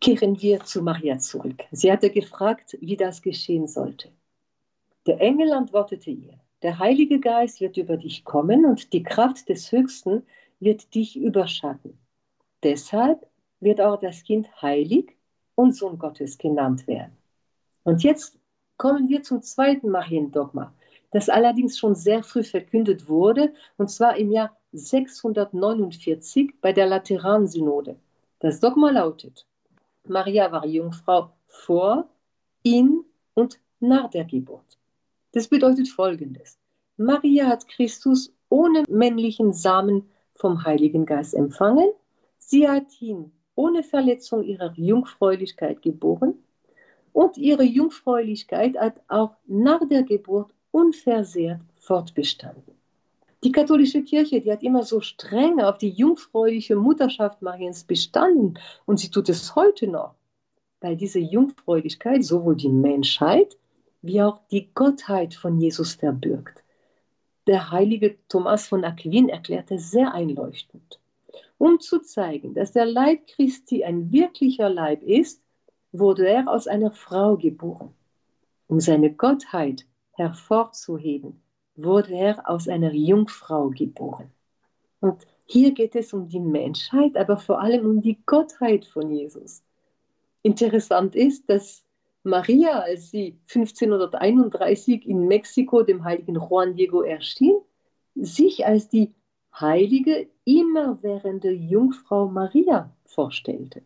Kehren 0.00 0.40
wir 0.40 0.60
zu 0.64 0.80
Maria 0.80 1.18
zurück. 1.18 1.64
Sie 1.70 1.92
hatte 1.92 2.08
gefragt, 2.08 2.78
wie 2.80 2.96
das 2.96 3.20
geschehen 3.20 3.68
sollte. 3.68 4.10
Der 5.06 5.20
Engel 5.20 5.52
antwortete 5.52 6.10
ihr, 6.10 6.40
der 6.62 6.78
Heilige 6.78 7.20
Geist 7.20 7.60
wird 7.60 7.76
über 7.76 7.98
dich 7.98 8.24
kommen 8.24 8.64
und 8.64 8.92
die 8.94 9.02
Kraft 9.02 9.50
des 9.50 9.70
Höchsten 9.70 10.26
wird 10.60 10.94
dich 10.94 11.16
überschatten. 11.18 11.98
Deshalb 12.62 13.26
wird 13.60 13.82
auch 13.82 14.00
das 14.00 14.22
Kind 14.22 14.48
heilig 14.62 15.14
und 15.54 15.76
Sohn 15.76 15.98
Gottes 15.98 16.38
genannt 16.38 16.86
werden. 16.86 17.16
Und 17.84 18.02
jetzt 18.02 18.38
kommen 18.78 19.10
wir 19.10 19.22
zum 19.22 19.42
zweiten 19.42 19.90
Mariendogma, 19.90 20.72
das 21.10 21.28
allerdings 21.28 21.78
schon 21.78 21.94
sehr 21.94 22.22
früh 22.22 22.44
verkündet 22.44 23.08
wurde, 23.08 23.52
und 23.76 23.90
zwar 23.90 24.16
im 24.16 24.32
Jahr 24.32 24.57
649 24.72 26.60
bei 26.60 26.72
der 26.72 26.86
Lateransynode. 26.86 27.96
Das 28.38 28.60
Dogma 28.60 28.90
lautet, 28.90 29.46
Maria 30.06 30.50
war 30.52 30.66
Jungfrau 30.66 31.32
vor, 31.46 32.08
in 32.62 33.04
und 33.34 33.58
nach 33.80 34.10
der 34.10 34.24
Geburt. 34.24 34.78
Das 35.32 35.48
bedeutet 35.48 35.88
Folgendes. 35.88 36.58
Maria 36.96 37.46
hat 37.46 37.68
Christus 37.68 38.32
ohne 38.48 38.84
männlichen 38.88 39.52
Samen 39.52 40.08
vom 40.34 40.64
Heiligen 40.64 41.06
Geist 41.06 41.34
empfangen. 41.34 41.90
Sie 42.38 42.68
hat 42.68 43.00
ihn 43.00 43.32
ohne 43.54 43.82
Verletzung 43.82 44.42
ihrer 44.44 44.72
Jungfräulichkeit 44.74 45.82
geboren 45.82 46.34
und 47.12 47.36
ihre 47.36 47.64
Jungfräulichkeit 47.64 48.76
hat 48.78 49.00
auch 49.08 49.34
nach 49.46 49.86
der 49.88 50.04
Geburt 50.04 50.52
unversehrt 50.70 51.60
fortbestanden. 51.76 52.77
Die 53.44 53.52
katholische 53.52 54.02
Kirche, 54.02 54.40
die 54.40 54.50
hat 54.50 54.64
immer 54.64 54.82
so 54.82 55.00
streng 55.00 55.60
auf 55.60 55.78
die 55.78 55.90
jungfräuliche 55.90 56.74
Mutterschaft 56.74 57.40
Mariens 57.40 57.84
bestanden 57.84 58.58
und 58.84 58.98
sie 58.98 59.10
tut 59.10 59.28
es 59.28 59.54
heute 59.54 59.86
noch, 59.86 60.16
weil 60.80 60.96
diese 60.96 61.20
Jungfräulichkeit 61.20 62.24
sowohl 62.24 62.56
die 62.56 62.68
Menschheit 62.68 63.56
wie 64.02 64.22
auch 64.22 64.40
die 64.50 64.70
Gottheit 64.74 65.34
von 65.34 65.60
Jesus 65.60 65.94
verbirgt. 65.94 66.64
Der 67.46 67.70
heilige 67.70 68.16
Thomas 68.28 68.66
von 68.66 68.84
Aquin 68.84 69.28
erklärte 69.28 69.78
sehr 69.78 70.12
einleuchtend, 70.12 70.98
um 71.58 71.78
zu 71.78 72.00
zeigen, 72.00 72.54
dass 72.54 72.72
der 72.72 72.86
Leib 72.86 73.26
Christi 73.28 73.84
ein 73.84 74.10
wirklicher 74.10 74.68
Leib 74.68 75.02
ist, 75.02 75.40
wurde 75.92 76.28
er 76.28 76.48
aus 76.48 76.66
einer 76.66 76.90
Frau 76.90 77.36
geboren. 77.36 77.94
Um 78.66 78.80
seine 78.80 79.12
Gottheit 79.12 79.86
hervorzuheben, 80.12 81.40
wurde 81.78 82.14
er 82.14 82.48
aus 82.48 82.68
einer 82.68 82.92
Jungfrau 82.92 83.70
geboren. 83.70 84.30
Und 85.00 85.26
hier 85.46 85.72
geht 85.72 85.94
es 85.94 86.12
um 86.12 86.28
die 86.28 86.40
Menschheit, 86.40 87.16
aber 87.16 87.36
vor 87.38 87.60
allem 87.60 87.86
um 87.86 88.02
die 88.02 88.18
Gottheit 88.26 88.84
von 88.84 89.10
Jesus. 89.10 89.62
Interessant 90.42 91.14
ist, 91.14 91.48
dass 91.48 91.84
Maria, 92.24 92.80
als 92.80 93.10
sie 93.10 93.38
1531 93.48 95.06
in 95.06 95.26
Mexiko 95.26 95.82
dem 95.82 96.04
heiligen 96.04 96.34
Juan 96.34 96.74
Diego 96.74 97.02
erschien, 97.02 97.58
sich 98.14 98.66
als 98.66 98.88
die 98.88 99.14
heilige, 99.58 100.28
immerwährende 100.44 101.50
Jungfrau 101.50 102.28
Maria 102.28 102.90
vorstellte. 103.04 103.82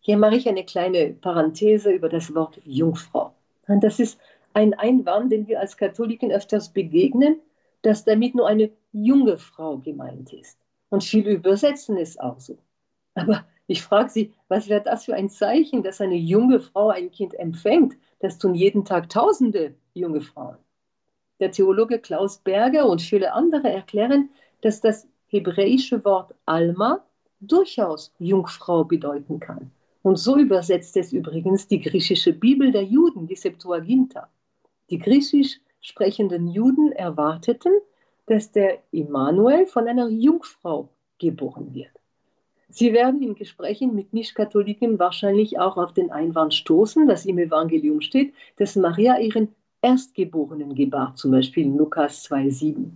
Hier 0.00 0.16
mache 0.16 0.36
ich 0.36 0.48
eine 0.48 0.64
kleine 0.64 1.14
Parenthese 1.14 1.90
über 1.90 2.08
das 2.08 2.34
Wort 2.34 2.60
Jungfrau. 2.64 3.34
Das 3.66 3.98
ist 3.98 4.18
ein 4.54 4.74
Einwand, 4.74 5.32
den 5.32 5.46
wir 5.46 5.60
als 5.60 5.76
Katholiken 5.76 6.32
öfters 6.32 6.72
begegnen, 6.72 7.40
dass 7.82 8.04
damit 8.04 8.34
nur 8.34 8.48
eine 8.48 8.70
junge 8.92 9.36
Frau 9.36 9.78
gemeint 9.78 10.32
ist. 10.32 10.58
Und 10.88 11.04
viele 11.04 11.32
übersetzen 11.32 11.96
es 11.98 12.18
auch 12.18 12.40
so. 12.40 12.56
Aber 13.14 13.44
ich 13.66 13.82
frage 13.82 14.10
Sie, 14.10 14.32
was 14.48 14.68
wäre 14.68 14.82
das 14.82 15.04
für 15.04 15.14
ein 15.14 15.28
Zeichen, 15.28 15.82
dass 15.82 16.00
eine 16.00 16.16
junge 16.16 16.60
Frau 16.60 16.88
ein 16.88 17.10
Kind 17.10 17.34
empfängt? 17.34 17.94
Das 18.20 18.38
tun 18.38 18.54
jeden 18.54 18.84
Tag 18.84 19.08
tausende 19.08 19.74
junge 19.92 20.20
Frauen. 20.20 20.56
Der 21.40 21.50
Theologe 21.50 21.98
Klaus 21.98 22.38
Berger 22.38 22.88
und 22.88 23.02
viele 23.02 23.32
andere 23.32 23.70
erklären, 23.70 24.30
dass 24.60 24.80
das 24.80 25.06
hebräische 25.26 26.04
Wort 26.04 26.34
Alma 26.46 27.04
durchaus 27.40 28.12
Jungfrau 28.18 28.84
bedeuten 28.84 29.40
kann. 29.40 29.70
Und 30.02 30.16
so 30.16 30.36
übersetzt 30.36 30.96
es 30.96 31.12
übrigens 31.12 31.66
die 31.66 31.80
griechische 31.80 32.32
Bibel 32.32 32.70
der 32.70 32.84
Juden, 32.84 33.26
die 33.26 33.36
Septuaginta. 33.36 34.28
Die 34.90 34.98
griechisch 34.98 35.60
sprechenden 35.80 36.48
Juden 36.48 36.92
erwarteten, 36.92 37.72
dass 38.26 38.52
der 38.52 38.78
Immanuel 38.90 39.66
von 39.66 39.88
einer 39.88 40.08
Jungfrau 40.08 40.88
geboren 41.18 41.74
wird. 41.74 41.90
Sie 42.68 42.92
werden 42.92 43.22
in 43.22 43.34
Gesprächen 43.34 43.94
mit 43.94 44.12
Nicht-Katholiken 44.12 44.98
wahrscheinlich 44.98 45.58
auch 45.58 45.76
auf 45.76 45.92
den 45.92 46.10
Einwand 46.10 46.54
stoßen, 46.54 47.06
dass 47.06 47.24
im 47.24 47.38
Evangelium 47.38 48.00
steht, 48.00 48.34
dass 48.56 48.76
Maria 48.76 49.18
ihren 49.18 49.54
Erstgeborenen 49.80 50.74
gebar, 50.74 51.14
zum 51.14 51.30
Beispiel 51.30 51.66
in 51.66 51.76
Lukas 51.76 52.24
2,7 52.28 52.90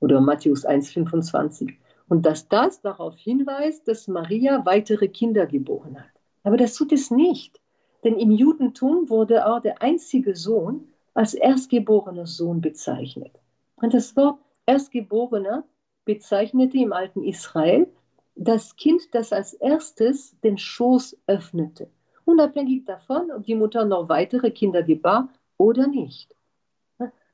oder 0.00 0.20
Matthäus 0.20 0.66
1,25. 0.66 1.74
und 2.08 2.24
dass 2.24 2.48
das 2.48 2.80
darauf 2.80 3.16
hinweist, 3.16 3.86
dass 3.86 4.08
Maria 4.08 4.64
weitere 4.64 5.08
Kinder 5.08 5.46
geboren 5.46 5.98
hat. 5.98 6.10
Aber 6.44 6.56
das 6.56 6.74
tut 6.74 6.92
es 6.92 7.10
nicht, 7.10 7.60
denn 8.04 8.16
im 8.16 8.30
Judentum 8.30 9.10
wurde 9.10 9.46
auch 9.46 9.60
der 9.60 9.82
einzige 9.82 10.34
Sohn 10.34 10.91
als 11.14 11.34
erstgeborener 11.34 12.26
Sohn 12.26 12.60
bezeichnet. 12.60 13.32
Und 13.76 13.94
das 13.94 14.16
Wort 14.16 14.38
Erstgeborener 14.66 15.64
bezeichnete 16.04 16.78
im 16.78 16.92
alten 16.92 17.22
Israel 17.24 17.86
das 18.34 18.76
Kind, 18.76 19.02
das 19.12 19.32
als 19.32 19.52
erstes 19.54 20.34
den 20.40 20.56
Schoß 20.56 21.18
öffnete, 21.26 21.90
unabhängig 22.24 22.84
davon, 22.84 23.30
ob 23.30 23.44
die 23.44 23.54
Mutter 23.54 23.84
noch 23.84 24.08
weitere 24.08 24.50
Kinder 24.50 24.82
gebar 24.82 25.28
oder 25.58 25.86
nicht. 25.86 26.34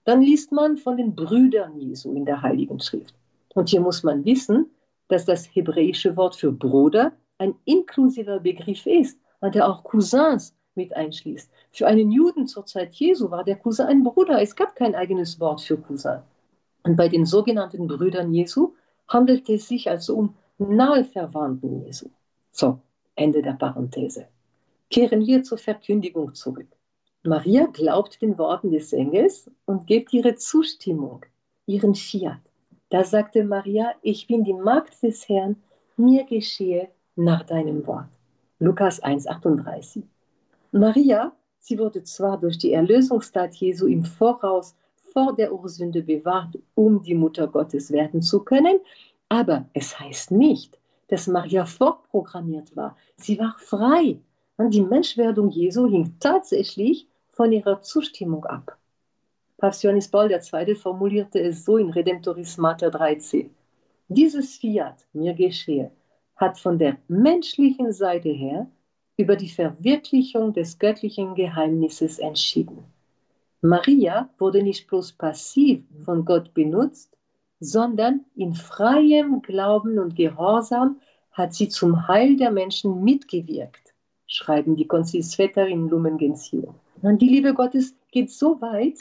Dann 0.04 0.22
liest 0.22 0.52
man 0.52 0.78
von 0.78 0.96
den 0.96 1.14
Brüdern 1.14 1.78
Jesu 1.78 2.14
in 2.14 2.24
der 2.24 2.40
Heiligen 2.40 2.80
Schrift. 2.80 3.14
Und 3.54 3.68
hier 3.68 3.80
muss 3.80 4.02
man 4.02 4.24
wissen, 4.24 4.70
dass 5.08 5.24
das 5.24 5.44
hebräische 5.54 6.16
Wort 6.16 6.34
für 6.34 6.50
Bruder 6.50 7.12
ein 7.38 7.54
inklusiver 7.64 8.40
Begriff 8.40 8.86
ist 8.86 9.20
und 9.40 9.54
der 9.54 9.68
auch 9.68 9.84
Cousins 9.84 10.54
mit 10.78 10.96
einschließt. 10.96 11.50
Für 11.72 11.86
einen 11.86 12.10
Juden 12.10 12.46
zur 12.46 12.64
Zeit 12.64 12.94
Jesu 12.94 13.30
war 13.30 13.44
der 13.44 13.56
Cousin 13.56 13.86
ein 13.86 14.02
Bruder. 14.04 14.40
Es 14.40 14.56
gab 14.56 14.74
kein 14.74 14.94
eigenes 14.94 15.38
Wort 15.40 15.60
für 15.60 15.76
Cousin. 15.76 16.20
Und 16.84 16.96
bei 16.96 17.08
den 17.08 17.26
sogenannten 17.26 17.86
Brüdern 17.86 18.32
Jesu 18.32 18.72
handelt 19.08 19.50
es 19.50 19.68
sich 19.68 19.90
also 19.90 20.16
um 20.16 20.34
nahe 20.56 21.04
Verwandten 21.04 21.84
Jesu. 21.84 22.08
So, 22.52 22.78
Ende 23.14 23.42
der 23.42 23.52
Parenthese. 23.52 24.28
Kehren 24.88 25.26
wir 25.26 25.42
zur 25.42 25.58
Verkündigung 25.58 26.34
zurück. 26.34 26.68
Maria 27.24 27.66
glaubt 27.66 28.22
den 28.22 28.38
Worten 28.38 28.70
des 28.70 28.92
Engels 28.92 29.50
und 29.66 29.86
gibt 29.86 30.12
ihre 30.12 30.36
Zustimmung, 30.36 31.26
ihren 31.66 31.94
Fiat. 31.94 32.40
Da 32.90 33.04
sagte 33.04 33.44
Maria, 33.44 33.92
ich 34.02 34.26
bin 34.28 34.44
die 34.44 34.54
Magd 34.54 35.02
des 35.02 35.28
Herrn, 35.28 35.56
mir 35.96 36.24
geschehe 36.24 36.88
nach 37.16 37.42
deinem 37.42 37.86
Wort. 37.86 38.08
Lukas 38.60 39.02
1,38. 39.02 40.02
Maria, 40.72 41.32
sie 41.58 41.78
wurde 41.78 42.02
zwar 42.02 42.38
durch 42.38 42.58
die 42.58 42.72
Erlösungstat 42.72 43.54
Jesu 43.54 43.86
im 43.86 44.04
Voraus 44.04 44.76
vor 45.12 45.34
der 45.34 45.52
Ursünde 45.52 46.02
bewahrt, 46.02 46.58
um 46.74 47.02
die 47.02 47.14
Mutter 47.14 47.46
Gottes 47.46 47.90
werden 47.90 48.20
zu 48.20 48.40
können, 48.40 48.78
aber 49.28 49.66
es 49.72 49.98
heißt 49.98 50.30
nicht, 50.30 50.78
dass 51.08 51.26
Maria 51.26 51.64
vorprogrammiert 51.64 52.76
war. 52.76 52.96
Sie 53.16 53.38
war 53.38 53.56
frei. 53.58 54.18
Und 54.58 54.74
die 54.74 54.82
Menschwerdung 54.82 55.50
Jesu 55.50 55.86
hing 55.88 56.16
tatsächlich 56.20 57.06
von 57.30 57.52
ihrer 57.52 57.80
Zustimmung 57.80 58.44
ab. 58.44 58.76
Papst 59.56 59.82
Johannes 59.82 60.08
Paul 60.08 60.30
II. 60.30 60.74
formulierte 60.74 61.40
es 61.40 61.64
so 61.64 61.78
in 61.78 61.90
Redemptoris 61.90 62.58
Mater 62.58 62.90
13. 62.90 63.50
Dieses 64.08 64.56
Fiat, 64.56 65.06
mir 65.12 65.34
geschehe, 65.34 65.90
hat 66.36 66.58
von 66.58 66.78
der 66.78 66.96
menschlichen 67.08 67.92
Seite 67.92 68.28
her 68.30 68.66
über 69.18 69.36
die 69.36 69.48
Verwirklichung 69.48 70.54
des 70.54 70.78
göttlichen 70.78 71.34
Geheimnisses 71.34 72.18
entschieden. 72.20 72.84
Maria 73.60 74.30
wurde 74.38 74.62
nicht 74.62 74.86
bloß 74.86 75.12
passiv 75.12 75.82
von 76.04 76.24
Gott 76.24 76.54
benutzt, 76.54 77.10
sondern 77.58 78.24
in 78.36 78.54
freiem 78.54 79.42
Glauben 79.42 79.98
und 79.98 80.14
Gehorsam 80.14 81.00
hat 81.32 81.52
sie 81.52 81.68
zum 81.68 82.06
Heil 82.06 82.36
der 82.36 82.52
Menschen 82.52 83.02
mitgewirkt, 83.02 83.92
schreiben 84.28 84.76
die 84.76 84.86
Konzilsväter 84.86 85.66
in 85.66 85.88
Lumen 85.88 86.16
Gentium. 86.16 86.76
Und 87.02 87.20
die 87.20 87.28
Liebe 87.28 87.54
Gottes 87.54 87.96
geht 88.12 88.30
so 88.30 88.60
weit, 88.60 89.00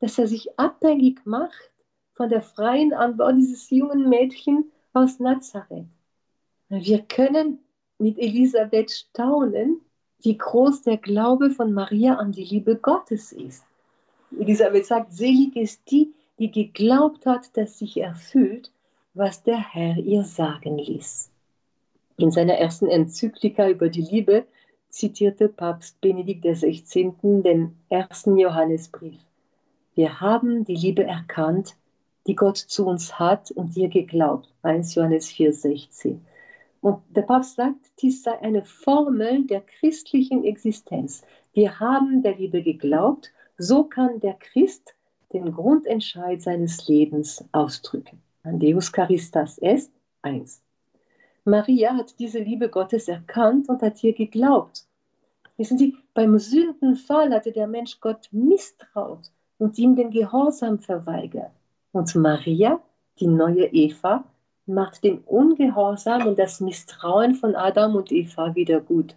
dass 0.00 0.18
er 0.18 0.26
sich 0.26 0.58
abhängig 0.58 1.20
macht 1.26 1.70
von 2.14 2.30
der 2.30 2.40
freien 2.40 2.94
Antwort 2.94 3.36
dieses 3.36 3.68
jungen 3.68 4.08
Mädchen 4.08 4.70
aus 4.94 5.20
Nazareth. 5.20 5.86
Wir 6.70 7.02
können 7.02 7.58
mit 8.00 8.18
Elisabeth 8.18 8.90
staunen, 8.90 9.80
wie 10.22 10.36
groß 10.36 10.82
der 10.82 10.96
Glaube 10.96 11.50
von 11.50 11.72
Maria 11.72 12.14
an 12.14 12.32
die 12.32 12.44
Liebe 12.44 12.76
Gottes 12.76 13.32
ist. 13.32 13.64
Elisabeth 14.38 14.86
sagt, 14.86 15.12
selig 15.12 15.56
ist 15.56 15.90
die, 15.90 16.12
die 16.38 16.50
geglaubt 16.50 17.26
hat, 17.26 17.56
dass 17.56 17.78
sich 17.78 17.98
erfüllt, 17.98 18.70
was 19.14 19.42
der 19.42 19.58
Herr 19.58 19.96
ihr 19.96 20.24
sagen 20.24 20.78
ließ. 20.78 21.30
In 22.16 22.30
seiner 22.30 22.54
ersten 22.54 22.86
Enzyklika 22.86 23.68
über 23.68 23.88
die 23.88 24.02
Liebe 24.02 24.44
zitierte 24.88 25.48
Papst 25.48 26.00
Benedikt 26.00 26.44
XVI. 26.44 27.12
den 27.22 27.76
ersten 27.88 28.36
Johannesbrief. 28.36 29.20
Wir 29.94 30.20
haben 30.20 30.64
die 30.64 30.74
Liebe 30.76 31.04
erkannt, 31.04 31.76
die 32.26 32.34
Gott 32.34 32.58
zu 32.58 32.86
uns 32.86 33.18
hat 33.18 33.50
und 33.50 33.76
ihr 33.76 33.88
geglaubt. 33.88 34.52
1 34.62 34.94
Johannes 34.94 35.28
4,16. 35.30 36.18
Und 36.80 37.02
der 37.10 37.22
Papst 37.22 37.56
sagt, 37.56 37.92
dies 38.00 38.22
sei 38.22 38.38
eine 38.40 38.64
Formel 38.64 39.44
der 39.46 39.60
christlichen 39.60 40.44
Existenz. 40.44 41.22
Wir 41.52 41.78
haben 41.78 42.22
der 42.22 42.36
Liebe 42.36 42.62
geglaubt, 42.62 43.32
so 43.58 43.84
kann 43.84 44.20
der 44.20 44.34
Christ 44.34 44.94
den 45.32 45.52
Grundentscheid 45.52 46.40
seines 46.40 46.88
Lebens 46.88 47.44
ausdrücken. 47.52 48.20
An 48.42 48.58
Deus 48.58 48.90
Charistas 48.90 49.58
est 49.58 49.92
eins. 50.22 50.62
Maria 51.44 51.94
hat 51.94 52.18
diese 52.18 52.38
Liebe 52.38 52.68
Gottes 52.68 53.08
erkannt 53.08 53.68
und 53.68 53.82
hat 53.82 54.02
ihr 54.02 54.14
geglaubt. 54.14 54.86
Wissen 55.56 55.78
Sie, 55.78 55.96
beim 56.14 56.38
Sündenfall 56.38 57.32
hatte 57.32 57.52
der 57.52 57.66
Mensch 57.66 58.00
Gott 58.00 58.28
misstraut 58.32 59.30
und 59.58 59.78
ihm 59.78 59.94
den 59.94 60.10
Gehorsam 60.10 60.78
verweigert. 60.78 61.52
Und 61.92 62.14
Maria, 62.14 62.80
die 63.18 63.26
neue 63.26 63.66
Eva, 63.66 64.24
macht 64.74 65.04
den 65.04 65.18
Ungehorsam 65.18 66.26
und 66.26 66.38
das 66.38 66.60
Misstrauen 66.60 67.34
von 67.34 67.54
Adam 67.54 67.96
und 67.96 68.10
Eva 68.12 68.54
wieder 68.54 68.80
gut. 68.80 69.16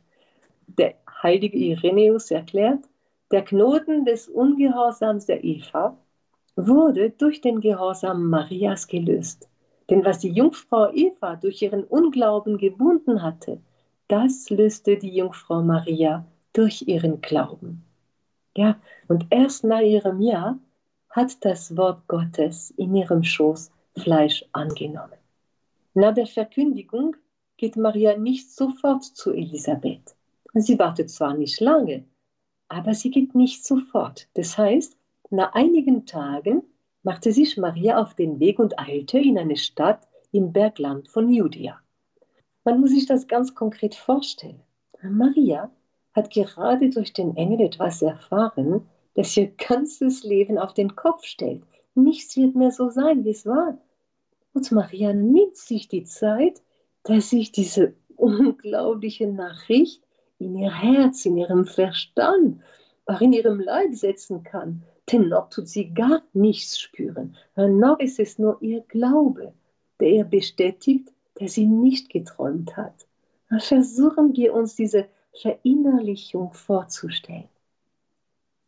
Der 0.68 0.96
heilige 1.22 1.58
Irenäus 1.58 2.32
erklärt, 2.32 2.84
der 3.32 3.44
Knoten 3.44 4.06
des 4.06 4.28
Ungehorsams 4.28 5.26
der 5.26 5.44
Eva 5.44 5.98
wurde 6.56 7.10
durch 7.12 7.42
den 7.42 7.62
Gehorsam 7.62 8.30
Marias 8.30 8.88
gelöst. 8.88 9.50
Denn 9.89 10.06
was 10.06 10.20
die 10.20 10.32
Jungfrau 10.32 10.92
Eva 10.92 11.36
durch 11.36 11.62
ihren 11.62 11.84
Unglauben 11.84 12.58
gebunden 12.58 13.22
hatte, 13.22 13.60
das 14.08 14.50
löste 14.50 14.98
die 14.98 15.16
Jungfrau 15.16 15.62
Maria 15.62 16.26
durch 16.54 16.84
ihren 16.88 17.22
Glauben. 17.22 17.84
Ja, 18.56 18.80
und 19.08 19.26
erst 19.30 19.63
nach 19.63 19.82
ihrem 19.82 20.22
Ja 20.22 20.58
hat 21.10 21.44
das 21.44 21.76
Wort 21.76 22.08
Gottes 22.08 22.72
in 22.72 22.96
ihrem 22.96 23.24
Schoß 23.24 23.72
Fleisch 23.98 24.46
angenommen. 24.52 25.23
Nach 25.96 26.14
der 26.14 26.26
Verkündigung 26.26 27.16
geht 27.58 27.76
Maria 27.76 28.18
nicht 28.18 28.52
sofort 28.52 29.04
zu 29.04 29.32
Elisabeth. 29.32 30.16
Sie 30.56 30.80
wartet 30.80 31.12
zwar 31.12 31.36
nicht 31.36 31.60
lange, 31.60 32.06
aber 32.68 32.94
sie 32.96 33.12
geht 33.12 33.36
nicht 33.36 33.64
sofort. 33.64 34.28
Das 34.34 34.58
heißt, 34.58 34.98
nach 35.30 35.54
einigen 35.54 36.06
Tagen 36.06 36.64
machte 37.04 37.32
sich 37.32 37.58
Maria 37.58 38.02
auf 38.02 38.16
den 38.16 38.40
Weg 38.40 38.58
und 38.58 38.80
eilte 38.80 39.20
in 39.20 39.38
eine 39.38 39.58
Stadt 39.58 40.08
im 40.32 40.52
Bergland 40.52 41.10
von 41.10 41.32
Judäa. 41.32 41.80
Man 42.64 42.80
muss 42.80 42.92
sich 42.92 43.06
das 43.06 43.28
ganz 43.28 43.54
konkret 43.54 43.94
vorstellen. 43.94 44.62
Maria 45.04 45.70
hat 46.14 46.32
gerade 46.32 46.90
durch 46.90 47.14
den 47.14 47.36
Engel 47.36 47.62
etwas 47.62 48.02
erfahren, 48.02 48.88
das 49.14 49.36
ihr 49.38 49.52
ganzes 49.52 50.24
Leben 50.24 50.58
auf 50.58 50.74
den 50.74 50.96
Kopf 50.96 51.26
stellt. 51.26 51.64
Nichts 51.94 52.36
wird 52.36 52.56
mehr 52.56 52.72
so 52.72 52.90
sein, 52.90 53.26
wie 53.26 53.32
es 53.32 53.46
war. 53.46 53.78
Und 54.54 54.72
Maria 54.72 55.13
nimmt 55.13 55.58
sich 55.58 55.88
die 55.88 56.04
Zeit, 56.04 56.62
dass 57.04 57.32
sich 57.32 57.52
diese 57.52 57.96
unglaubliche 58.16 59.28
Nachricht 59.28 60.04
in 60.39 60.56
ihr 60.56 60.72
Herz, 60.72 61.26
in 61.26 61.38
ihrem 61.38 61.66
Verstand, 61.66 62.62
auch 63.06 63.22
in 63.22 63.34
ihrem 63.34 63.60
Leib 63.60 63.94
setzen 63.96 64.44
kann. 64.44 64.84
Denn 65.12 65.28
noch 65.30 65.50
tut 65.50 65.68
sie 65.68 65.94
gar 65.94 66.22
nichts 66.34 66.80
spüren. 66.80 67.36
Noch 67.56 68.00
ist 68.00 68.20
es 68.20 68.39
nur 68.39 68.62
ihr 68.62 68.82
Glaube, 68.82 69.54
der 70.00 70.10
ihr 70.10 70.24
bestätigt, 70.24 71.12
dass 71.36 71.54
sie 71.54 71.66
nicht 71.66 72.10
geträumt 72.10 72.78
hat. 72.78 73.08
Versuchen 73.60 74.36
wir 74.36 74.54
uns 74.54 74.76
diese 74.76 75.08
Verinnerlichung 75.42 76.54
vorzustellen. 76.54 77.50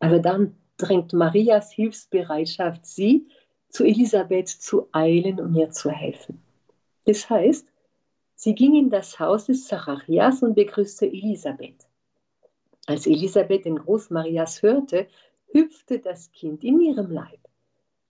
Aber 0.00 0.18
dann 0.18 0.56
drängt 0.76 1.12
Marias 1.12 1.72
Hilfsbereitschaft 1.72 2.84
sie, 2.84 3.28
zu 3.68 3.84
Elisabeth 3.84 4.48
zu 4.48 4.88
eilen, 4.92 5.40
um 5.40 5.54
ihr 5.54 5.70
zu 5.70 5.90
helfen. 5.90 6.40
Das 7.04 7.28
heißt, 7.28 7.66
sie 8.34 8.54
ging 8.54 8.74
in 8.74 8.90
das 8.90 9.18
Haus 9.18 9.46
des 9.46 9.66
Zacharias 9.66 10.42
und 10.42 10.54
begrüßte 10.54 11.06
Elisabeth. 11.06 11.86
Als 12.86 13.06
Elisabeth 13.06 13.64
den 13.64 13.78
Gruß 13.78 14.10
Marias 14.10 14.62
hörte, 14.62 15.08
hüpfte 15.52 15.98
das 15.98 16.30
Kind 16.32 16.62
in 16.62 16.80
ihrem 16.80 17.10
Leib. 17.10 17.40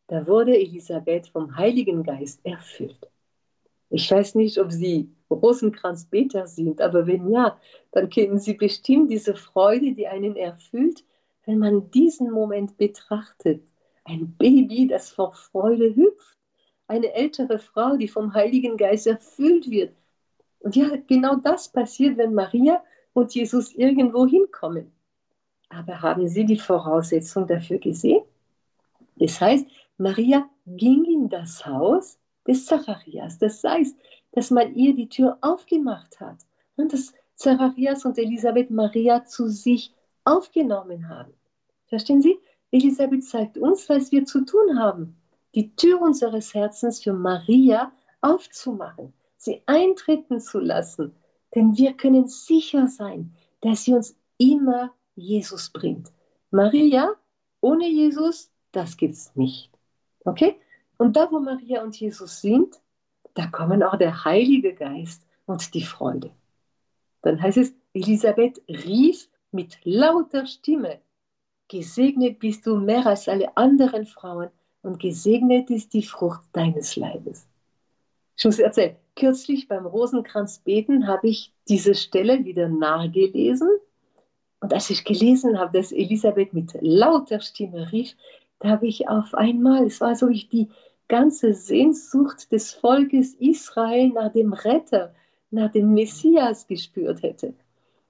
Da 0.09 0.27
wurde 0.27 0.57
Elisabeth 0.57 1.29
vom 1.29 1.57
Heiligen 1.57 2.03
Geist 2.03 2.41
erfüllt. 2.45 3.11
Ich 3.91 4.11
weiß 4.11 4.35
nicht, 4.35 4.59
ob 4.59 4.71
Sie 4.73 5.11
Rosenkranzbeter 5.31 6.47
sind, 6.47 6.81
aber 6.81 7.07
wenn 7.07 7.31
ja, 7.31 7.59
dann 7.93 8.09
kennen 8.09 8.39
Sie 8.39 8.55
bestimmt 8.55 9.11
diese 9.11 9.35
Freude, 9.35 9.93
die 9.93 10.07
einen 10.07 10.37
erfüllt, 10.37 11.05
wenn 11.45 11.59
man 11.59 11.91
diesen 11.91 12.31
Moment 12.31 12.77
betrachtet. 12.77 13.63
Ein 14.07 14.35
Baby, 14.39 14.87
das 14.87 15.11
vor 15.11 15.35
Freude 15.35 15.95
hüpft, 15.95 16.39
eine 16.87 17.13
ältere 17.13 17.59
Frau, 17.59 17.97
die 17.97 18.09
vom 18.09 18.33
Heiligen 18.33 18.77
Geist 18.77 19.07
erfüllt 19.07 19.69
wird. 19.69 19.95
Und 20.61 20.77
ja, 20.77 20.97
genau 21.07 21.37
das 21.37 21.69
passiert, 21.69 22.17
wenn 22.17 22.33
Maria 22.33 22.83
und 23.13 23.35
Jesus 23.35 23.75
irgendwo 23.75 24.27
hinkommen. 24.27 24.93
Aber 25.69 26.01
haben 26.01 26.29
Sie 26.29 26.45
die 26.45 26.59
Voraussetzung 26.59 27.47
dafür 27.47 27.79
gesehen? 27.79 28.23
Das 29.17 29.41
heißt, 29.41 29.67
Maria 29.99 30.49
ging 30.67 31.05
in 31.05 31.29
das 31.29 31.67
Haus 31.67 32.19
des 32.47 32.67
Zacharias. 32.67 33.39
Das 33.39 33.65
heißt, 33.65 33.97
dass 34.33 34.51
man 34.51 34.75
ihr 34.75 34.95
die 34.95 35.09
Tür 35.09 35.39
aufgemacht 35.41 36.21
hat 36.21 36.39
und 36.77 36.93
dass 36.93 37.13
Zacharias 37.35 38.05
und 38.05 38.19
Elisabeth 38.19 38.71
Maria 38.71 39.25
zu 39.25 39.49
sich 39.49 39.93
aufgenommen 40.25 41.09
haben. 41.09 41.33
Verstehen 41.87 42.23
Sie? 42.23 42.39
Elisabeth 42.77 43.25
zeigt 43.25 43.57
uns, 43.57 43.89
was 43.89 44.13
wir 44.13 44.27
zu 44.27 44.45
tun 44.45 44.79
haben. 44.79 45.17
Die 45.55 45.75
Tür 45.77 46.03
unseres 46.03 46.53
Herzens 46.53 47.03
für 47.03 47.15
Maria 47.15 47.91
aufzumachen, 48.21 49.15
sie 49.39 49.63
eintreten 49.65 50.41
zu 50.41 50.59
lassen. 50.59 51.17
Denn 51.55 51.79
wir 51.79 51.95
können 51.95 52.29
sicher 52.29 52.87
sein, 52.87 53.35
dass 53.63 53.85
sie 53.85 53.95
uns 53.95 54.15
immer 54.37 54.93
Jesus 55.15 55.71
bringt. 55.71 56.13
Maria 56.51 57.15
ohne 57.63 57.89
Jesus, 57.89 58.51
das 58.73 58.99
gibt's 58.99 59.35
nicht. 59.35 59.71
Okay? 60.27 60.57
Und 60.99 61.17
da, 61.17 61.33
wo 61.33 61.41
Maria 61.41 61.83
und 61.83 61.99
Jesus 61.99 62.43
sind, 62.43 62.77
da 63.33 63.47
kommen 63.47 63.83
auch 63.83 63.97
der 63.97 64.27
Heilige 64.27 64.75
Geist 64.75 65.27
und 65.47 65.73
die 65.73 65.83
Freude. 65.83 66.31
Dann 67.23 67.41
heißt 67.41 67.57
es, 67.57 67.75
Elisabeth 67.95 68.61
rief 68.69 69.29
mit 69.51 69.79
lauter 69.85 70.47
Stimme, 70.47 71.01
Gesegnet 71.69 72.39
bist 72.39 72.67
du 72.67 72.77
mehr 72.77 73.07
als 73.07 73.29
alle 73.29 73.57
anderen 73.57 74.07
Frauen 74.07 74.51
und 74.83 75.01
gesegnet 75.01 75.69
ist 75.71 75.95
die 75.95 76.05
Frucht 76.05 76.43
deines 76.53 76.95
Leibes. 76.95 77.49
Ich 78.37 78.45
muss 78.45 78.59
erzählen, 78.61 78.97
kürzlich 79.17 79.67
beim 79.67 79.85
Rosenkranzbeten 79.85 81.09
habe 81.09 81.29
ich 81.29 81.53
diese 81.69 81.95
Stelle 81.95 82.45
wieder 82.45 82.69
nachgelesen. 82.69 83.69
Und 84.61 84.73
als 84.73 84.91
ich 84.91 85.05
gelesen 85.05 85.59
habe, 85.59 85.77
dass 85.77 85.91
Elisabeth 85.91 86.53
mit 86.53 86.77
lauter 86.81 87.41
Stimme 87.41 87.91
rief, 87.91 88.15
da 88.61 88.69
habe 88.69 88.87
ich 88.87 89.09
auf 89.09 89.35
einmal, 89.35 89.87
es 89.87 90.01
war 90.01 90.15
so 90.15 90.29
wie 90.29 90.45
die 90.45 90.69
ganze 91.09 91.53
Sehnsucht 91.53 92.53
des 92.53 92.75
Volkes 92.75 93.35
Israel 93.35 94.11
nach 94.11 94.33
dem 94.33 94.53
Retter, 94.53 95.15
nach 95.51 95.73
dem 95.73 95.95
Messias 95.95 96.67
gespürt 96.67 97.23
hätte. 97.23 97.55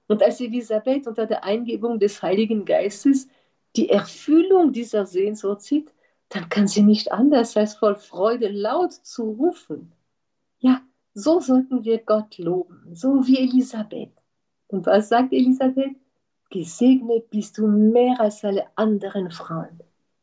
Und 0.07 0.21
als 0.21 0.39
Elisabeth 0.41 1.07
unter 1.07 1.25
der 1.25 1.43
Eingebung 1.43 1.99
des 1.99 2.21
Heiligen 2.21 2.63
Geistes 2.65 3.27
die 3.77 3.89
Erfüllung 3.89 4.73
dieser 4.73 5.05
Sehnsucht 5.05 5.61
sieht, 5.61 5.93
dann 6.29 6.49
kann 6.49 6.67
sie 6.67 6.81
nicht 6.81 7.11
anders 7.11 7.55
als 7.55 7.75
voll 7.75 7.95
Freude 7.95 8.49
laut 8.49 8.93
zu 8.93 9.31
rufen. 9.31 9.93
Ja, 10.59 10.81
so 11.13 11.39
sollten 11.39 11.83
wir 11.85 11.99
Gott 11.99 12.37
loben, 12.37 12.93
so 12.93 13.25
wie 13.25 13.37
Elisabeth. 13.37 14.11
Und 14.67 14.85
was 14.85 15.09
sagt 15.09 15.31
Elisabeth? 15.31 15.95
Gesegnet 16.49 17.29
bist 17.29 17.57
du 17.57 17.67
mehr 17.67 18.19
als 18.19 18.43
alle 18.43 18.65
anderen 18.75 19.31
Frauen. 19.31 19.79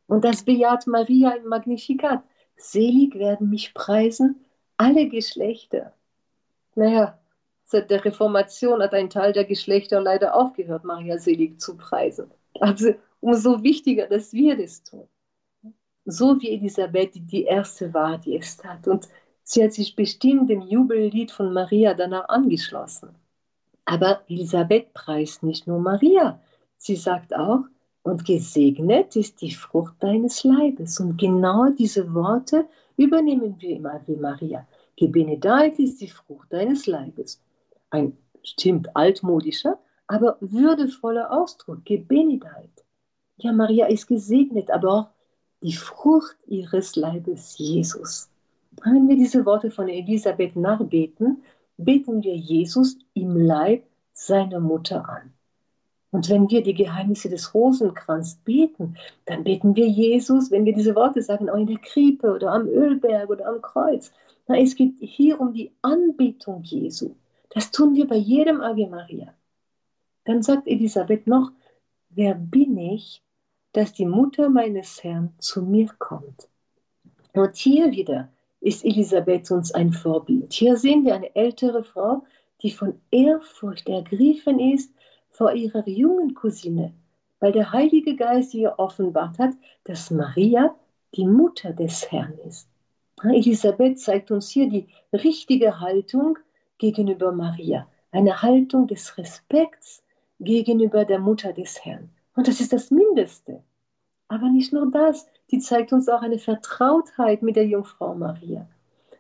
Und 0.06 0.24
das 0.24 0.42
bejaht 0.42 0.86
Maria 0.86 1.32
im 1.32 1.48
Magnificat. 1.48 2.22
Selig 2.56 3.14
werden 3.14 3.50
mich 3.50 3.74
preisen 3.74 4.44
alle 4.76 5.08
Geschlechter. 5.08 5.94
Naja, 6.74 7.18
seit 7.64 7.90
der 7.90 8.04
Reformation 8.04 8.82
hat 8.82 8.92
ein 8.94 9.10
Teil 9.10 9.32
der 9.32 9.44
Geschlechter 9.44 10.00
leider 10.00 10.34
aufgehört, 10.34 10.84
Maria 10.84 11.18
selig 11.18 11.60
zu 11.60 11.76
preisen. 11.76 12.30
Also 12.60 12.94
umso 13.24 13.62
wichtiger, 13.62 14.06
dass 14.06 14.34
wir 14.34 14.54
das 14.54 14.82
tun. 14.82 15.08
So 16.04 16.38
wie 16.40 16.50
Elisabeth 16.50 17.12
die 17.14 17.44
erste 17.44 17.94
war, 17.94 18.18
die 18.18 18.36
es 18.36 18.58
tat. 18.58 18.86
Und 18.86 19.08
sie 19.42 19.64
hat 19.64 19.72
sich 19.72 19.96
bestimmt 19.96 20.50
dem 20.50 20.60
Jubellied 20.60 21.30
von 21.30 21.54
Maria 21.54 21.94
danach 21.94 22.28
angeschlossen. 22.28 23.14
Aber 23.86 24.20
Elisabeth 24.28 24.92
preist 24.92 25.42
nicht 25.42 25.66
nur 25.66 25.78
Maria. 25.78 26.38
Sie 26.76 26.96
sagt 26.96 27.34
auch, 27.34 27.64
und 28.02 28.26
gesegnet 28.26 29.16
ist 29.16 29.40
die 29.40 29.54
Frucht 29.54 29.94
deines 30.00 30.44
Leibes. 30.44 31.00
Und 31.00 31.16
genau 31.16 31.70
diese 31.70 32.12
Worte 32.12 32.66
übernehmen 32.98 33.56
wir 33.58 33.76
immer 33.76 34.02
wie 34.06 34.16
Maria. 34.16 34.66
Gebenedeit 34.96 35.78
ist 35.78 36.02
die 36.02 36.10
Frucht 36.10 36.52
deines 36.52 36.86
Leibes. 36.86 37.40
Ein 37.88 38.18
stimmt 38.42 38.94
altmodischer, 38.94 39.78
aber 40.06 40.36
würdevoller 40.40 41.32
Ausdruck. 41.32 41.86
Gebenedeit. 41.86 42.73
Ja, 43.36 43.52
Maria 43.52 43.86
ist 43.86 44.06
gesegnet, 44.06 44.70
aber 44.70 44.92
auch 44.92 45.06
die 45.60 45.72
Frucht 45.72 46.36
ihres 46.46 46.94
Leibes, 46.94 47.58
Jesus. 47.58 48.30
Wenn 48.84 49.08
wir 49.08 49.16
diese 49.16 49.44
Worte 49.46 49.70
von 49.70 49.88
Elisabeth 49.88 50.56
nachbeten, 50.56 51.42
beten 51.76 52.22
wir 52.22 52.36
Jesus 52.36 52.96
im 53.14 53.36
Leib 53.36 53.84
seiner 54.12 54.60
Mutter 54.60 55.08
an. 55.08 55.32
Und 56.10 56.30
wenn 56.30 56.48
wir 56.48 56.62
die 56.62 56.74
Geheimnisse 56.74 57.28
des 57.28 57.54
Rosenkranz 57.54 58.36
beten, 58.44 58.96
dann 59.26 59.42
beten 59.42 59.74
wir 59.74 59.88
Jesus, 59.88 60.52
wenn 60.52 60.64
wir 60.64 60.72
diese 60.72 60.94
Worte 60.94 61.22
sagen, 61.22 61.50
auch 61.50 61.56
in 61.56 61.66
der 61.66 61.78
Krippe 61.78 62.32
oder 62.32 62.52
am 62.52 62.68
Ölberg 62.68 63.30
oder 63.30 63.48
am 63.48 63.60
Kreuz. 63.60 64.12
Na, 64.46 64.56
es 64.56 64.76
geht 64.76 64.94
hier 65.00 65.40
um 65.40 65.52
die 65.52 65.72
Anbetung 65.82 66.62
Jesu. 66.62 67.16
Das 67.50 67.72
tun 67.72 67.96
wir 67.96 68.06
bei 68.06 68.16
jedem 68.16 68.60
Ave 68.60 68.86
Maria. 68.86 69.34
Dann 70.24 70.42
sagt 70.42 70.68
Elisabeth 70.68 71.26
noch, 71.26 71.50
wer 72.14 72.34
bin 72.34 72.76
ich, 72.78 73.22
dass 73.72 73.92
die 73.92 74.06
Mutter 74.06 74.48
meines 74.48 75.02
Herrn 75.02 75.34
zu 75.38 75.62
mir 75.62 75.88
kommt? 75.98 76.48
Und 77.32 77.56
hier 77.56 77.90
wieder 77.90 78.28
ist 78.60 78.84
Elisabeth 78.84 79.50
uns 79.50 79.72
ein 79.72 79.92
Vorbild. 79.92 80.52
Hier 80.52 80.76
sehen 80.76 81.04
wir 81.04 81.14
eine 81.14 81.34
ältere 81.34 81.82
Frau, 81.82 82.24
die 82.62 82.70
von 82.70 83.00
Ehrfurcht 83.10 83.88
ergriffen 83.88 84.58
ist 84.60 84.92
vor 85.30 85.52
ihrer 85.52 85.86
jungen 85.88 86.34
Cousine, 86.34 86.94
weil 87.40 87.52
der 87.52 87.72
Heilige 87.72 88.14
Geist 88.14 88.54
ihr 88.54 88.78
offenbart 88.78 89.38
hat, 89.38 89.54
dass 89.82 90.10
Maria 90.10 90.74
die 91.14 91.26
Mutter 91.26 91.72
des 91.72 92.10
Herrn 92.10 92.38
ist. 92.46 92.68
Elisabeth 93.22 93.98
zeigt 93.98 94.30
uns 94.30 94.50
hier 94.50 94.68
die 94.68 94.86
richtige 95.12 95.80
Haltung 95.80 96.38
gegenüber 96.78 97.32
Maria, 97.32 97.88
eine 98.12 98.42
Haltung 98.42 98.86
des 98.86 99.18
Respekts 99.18 100.03
gegenüber 100.40 101.04
der 101.04 101.18
Mutter 101.18 101.52
des 101.52 101.84
Herrn. 101.84 102.10
Und 102.36 102.48
das 102.48 102.60
ist 102.60 102.72
das 102.72 102.90
Mindeste. 102.90 103.62
Aber 104.28 104.48
nicht 104.48 104.72
nur 104.72 104.90
das, 104.90 105.26
die 105.50 105.58
zeigt 105.58 105.92
uns 105.92 106.08
auch 106.08 106.22
eine 106.22 106.38
Vertrautheit 106.38 107.42
mit 107.42 107.56
der 107.56 107.66
Jungfrau 107.66 108.14
Maria. 108.14 108.68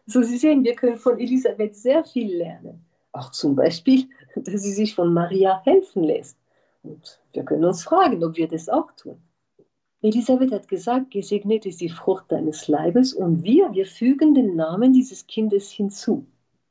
So 0.06 0.22
Sie 0.22 0.36
sehen, 0.36 0.64
wir 0.64 0.74
können 0.74 0.96
von 0.96 1.18
Elisabeth 1.18 1.76
sehr 1.76 2.04
viel 2.04 2.36
lernen. 2.36 2.84
Auch 3.12 3.30
zum 3.30 3.54
Beispiel, 3.54 4.08
dass 4.34 4.62
sie 4.62 4.72
sich 4.72 4.94
von 4.94 5.14
Maria 5.14 5.62
helfen 5.64 6.04
lässt. 6.04 6.36
Und 6.82 7.20
wir 7.32 7.44
können 7.44 7.64
uns 7.64 7.84
fragen, 7.84 8.22
ob 8.24 8.36
wir 8.36 8.48
das 8.48 8.68
auch 8.68 8.90
tun. 8.92 9.20
Elisabeth 10.02 10.52
hat 10.52 10.68
gesagt, 10.68 11.10
gesegnet 11.12 11.64
ist 11.64 11.80
die 11.80 11.88
Frucht 11.88 12.30
deines 12.30 12.68
Leibes 12.68 13.14
und 13.14 13.42
wir, 13.42 13.72
wir 13.72 13.86
fügen 13.86 14.34
den 14.34 14.54
Namen 14.54 14.92
dieses 14.92 15.26
Kindes 15.26 15.70
hinzu. 15.70 16.26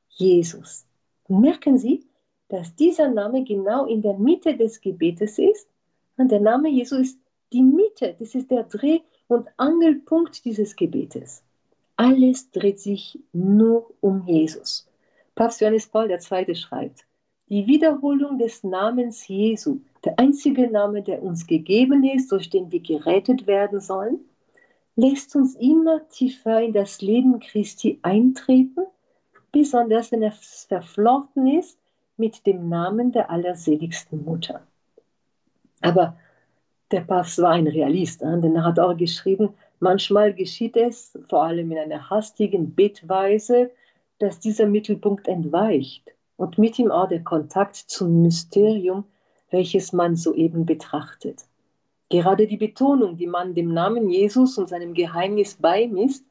Jesus. 0.09 0.85
Und 1.27 1.41
merken 1.41 1.79
Sie, 1.79 2.05
dass 2.53 2.75
dieser 2.75 3.09
Name 3.09 3.43
genau 3.43 3.87
in 3.87 4.03
der 4.03 4.13
Mitte 4.13 4.55
des 4.55 4.79
Gebetes 4.79 5.39
ist. 5.39 5.67
Und 6.17 6.31
der 6.31 6.39
Name 6.39 6.69
Jesu 6.69 6.97
ist 6.97 7.17
die 7.51 7.63
Mitte, 7.63 8.15
das 8.19 8.35
ist 8.35 8.51
der 8.51 8.61
Dreh- 8.65 9.01
und 9.27 9.47
Angelpunkt 9.57 10.45
dieses 10.45 10.75
Gebetes. 10.75 11.43
Alles 11.95 12.51
dreht 12.51 12.79
sich 12.79 13.17
nur 13.31 13.89
um 14.01 14.21
Jesus. 14.27 14.87
Papst 15.33 15.61
Johannes 15.61 15.87
Paul 15.87 16.11
II. 16.11 16.53
schreibt, 16.53 17.05
die 17.49 17.65
Wiederholung 17.65 18.37
des 18.37 18.63
Namens 18.63 19.27
Jesu, 19.27 19.79
der 20.05 20.19
einzige 20.19 20.69
Name, 20.69 21.01
der 21.01 21.23
uns 21.23 21.47
gegeben 21.47 22.03
ist, 22.03 22.31
durch 22.31 22.51
den 22.51 22.71
wir 22.71 22.81
gerettet 22.81 23.47
werden 23.47 23.79
sollen, 23.79 24.19
lässt 24.95 25.35
uns 25.35 25.55
immer 25.55 26.07
tiefer 26.09 26.61
in 26.61 26.73
das 26.73 27.01
Leben 27.01 27.39
Christi 27.39 27.97
eintreten, 28.03 28.85
besonders 29.51 30.11
wenn 30.11 30.21
er 30.21 30.33
verflochten 30.33 31.47
ist 31.47 31.79
mit 32.17 32.45
dem 32.45 32.69
Namen 32.69 33.11
der 33.11 33.29
allerseligsten 33.29 34.23
Mutter. 34.23 34.65
Aber 35.81 36.17
der 36.91 37.01
Papst 37.01 37.41
war 37.41 37.51
ein 37.51 37.67
Realist, 37.67 38.21
denn 38.21 38.55
er 38.55 38.63
hat 38.63 38.79
auch 38.79 38.95
geschrieben, 38.95 39.49
manchmal 39.79 40.33
geschieht 40.33 40.77
es, 40.77 41.17
vor 41.27 41.43
allem 41.43 41.71
in 41.71 41.77
einer 41.77 42.09
hastigen 42.09 42.75
Betweise, 42.75 43.71
dass 44.19 44.39
dieser 44.39 44.67
Mittelpunkt 44.67 45.27
entweicht 45.27 46.13
und 46.37 46.57
mit 46.57 46.77
ihm 46.79 46.91
auch 46.91 47.09
der 47.09 47.23
Kontakt 47.23 47.75
zum 47.75 48.21
Mysterium, 48.21 49.05
welches 49.49 49.91
man 49.91 50.15
soeben 50.15 50.65
betrachtet. 50.65 51.45
Gerade 52.09 52.47
die 52.47 52.57
Betonung, 52.57 53.17
die 53.17 53.27
man 53.27 53.55
dem 53.55 53.73
Namen 53.73 54.09
Jesus 54.09 54.57
und 54.57 54.69
seinem 54.69 54.93
Geheimnis 54.93 55.55
beimisst, 55.55 56.23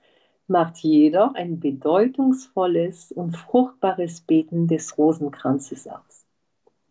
macht 0.46 0.78
jedoch 0.78 1.34
ein 1.34 1.60
bedeutungsvolles 1.60 3.12
und 3.12 3.36
fruchtbares 3.36 4.20
Beten 4.20 4.66
des 4.66 4.96
Rosenkranzes 4.98 5.86
aus. 5.88 6.26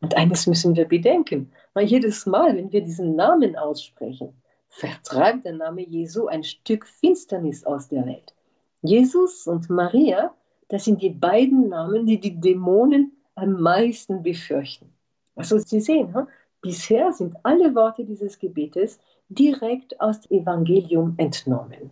Und 0.01 0.17
eines 0.17 0.47
müssen 0.47 0.75
wir 0.75 0.87
bedenken, 0.87 1.51
weil 1.73 1.85
jedes 1.85 2.25
Mal, 2.25 2.55
wenn 2.57 2.71
wir 2.71 2.81
diesen 2.81 3.15
Namen 3.15 3.55
aussprechen, 3.55 4.33
vertreibt 4.67 5.45
der 5.45 5.53
Name 5.53 5.83
Jesu 5.83 6.27
ein 6.27 6.43
Stück 6.43 6.87
Finsternis 6.87 7.65
aus 7.65 7.89
der 7.89 8.05
Welt. 8.05 8.33
Jesus 8.81 9.45
und 9.45 9.69
Maria, 9.69 10.33
das 10.69 10.85
sind 10.85 11.01
die 11.01 11.09
beiden 11.09 11.69
Namen, 11.69 12.05
die 12.05 12.19
die 12.19 12.39
Dämonen 12.39 13.11
am 13.35 13.61
meisten 13.61 14.23
befürchten. 14.23 14.91
Also 15.35 15.59
Sie 15.59 15.81
sehen, 15.81 16.15
bisher 16.61 17.11
sind 17.13 17.35
alle 17.43 17.75
Worte 17.75 18.05
dieses 18.05 18.39
Gebetes 18.39 18.99
direkt 19.29 19.99
aus 20.01 20.21
dem 20.21 20.41
Evangelium 20.41 21.13
entnommen. 21.17 21.91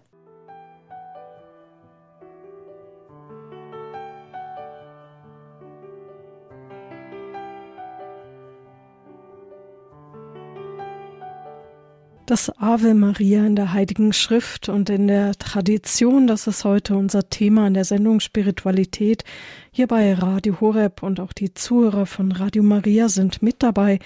Das 12.29 12.51
Ave 12.59 12.93
Maria 12.93 13.43
in 13.43 13.55
der 13.55 13.73
Heiligen 13.73 14.13
Schrift 14.13 14.69
und 14.69 14.91
in 14.91 15.07
der 15.07 15.33
Tradition, 15.33 16.27
das 16.27 16.45
ist 16.45 16.63
heute 16.63 16.95
unser 16.95 17.27
Thema 17.27 17.65
in 17.65 17.73
der 17.73 17.85
Sendung 17.85 18.19
Spiritualität 18.19 19.23
hier 19.71 19.87
bei 19.87 20.13
Radio 20.13 20.61
Horeb 20.61 21.01
und 21.01 21.19
auch 21.19 21.33
die 21.33 21.55
Zuhörer 21.55 22.05
von 22.05 22.31
Radio 22.31 22.61
Maria 22.61 23.09
sind 23.09 23.41
mit 23.41 23.63
dabei. 23.63 23.97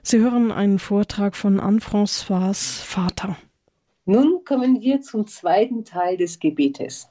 Sie 0.00 0.20
hören 0.20 0.52
einen 0.52 0.78
Vortrag 0.78 1.34
von 1.34 1.58
Anne-François 1.58 2.54
Vater. 2.54 3.36
Nun 4.04 4.44
kommen 4.44 4.80
wir 4.80 5.00
zum 5.00 5.26
zweiten 5.26 5.84
Teil 5.84 6.16
des 6.16 6.38
Gebetes. 6.38 7.08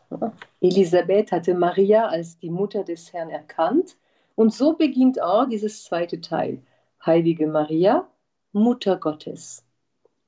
Elisabeth 0.61 1.33
hatte 1.33 1.53
Maria 1.53 2.07
als 2.07 2.39
die 2.39 2.49
Mutter 2.49 2.85
des 2.85 3.11
Herrn 3.11 3.29
erkannt 3.29 3.97
und 4.35 4.53
so 4.53 4.71
beginnt 4.77 5.21
auch 5.21 5.49
dieses 5.49 5.83
zweite 5.83 6.21
Teil. 6.21 6.61
Heilige 7.05 7.47
Maria, 7.47 8.07
Mutter 8.53 8.95
Gottes. 8.95 9.65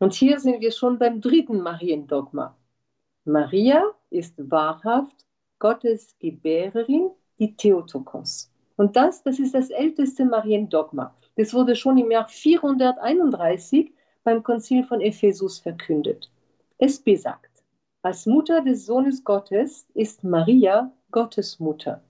Und 0.03 0.13
hier 0.13 0.37
sind 0.37 0.59
wir 0.59 0.73
schon 0.73 0.99
beim 0.99 1.21
dritten 1.21 1.61
Mariendogma. 1.61 2.57
Maria 3.23 3.85
ist 4.09 4.33
wahrhaft 4.51 5.15
Gottes 5.59 6.17
Gebärerin, 6.19 7.11
die 7.39 7.55
Theotokos. 7.55 8.51
Und 8.75 8.97
das, 8.97 9.23
das 9.23 9.39
ist 9.39 9.53
das 9.53 9.69
älteste 9.69 10.25
Mariendogma. 10.25 11.15
Das 11.37 11.53
wurde 11.53 11.77
schon 11.77 11.97
im 11.97 12.11
Jahr 12.11 12.27
431 12.27 13.93
beim 14.25 14.43
Konzil 14.43 14.83
von 14.83 14.99
Ephesus 14.99 15.59
verkündet. 15.59 16.29
Es 16.77 16.99
besagt, 16.99 17.63
als 18.01 18.25
Mutter 18.25 18.59
des 18.59 18.85
Sohnes 18.85 19.23
Gottes 19.23 19.87
ist 19.93 20.21
Maria 20.21 20.91
Gottes 21.11 21.61
Mutter. 21.61 22.03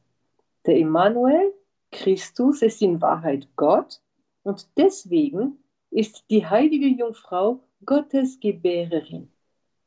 Der 0.66 0.78
Immanuel, 0.78 1.54
Christus, 1.92 2.64
ist 2.64 2.82
in 2.82 3.00
Wahrheit 3.04 3.48
Gott 3.56 4.02
und 4.42 4.68
deswegen 4.78 5.60
ist 5.92 6.26
die 6.32 6.44
heilige 6.44 6.88
Jungfrau 6.88 7.60
Gottes 7.86 8.40
Gebärerin, 8.40 9.32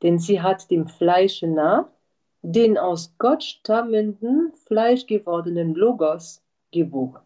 denn 0.01 0.19
sie 0.19 0.41
hat 0.41 0.69
dem 0.71 0.87
Fleische 0.87 1.47
nach 1.47 1.87
den 2.41 2.77
aus 2.77 3.13
Gott 3.17 3.43
stammenden, 3.43 4.53
fleischgewordenen 4.65 5.73
Logos 5.73 6.41
geboren. 6.71 7.21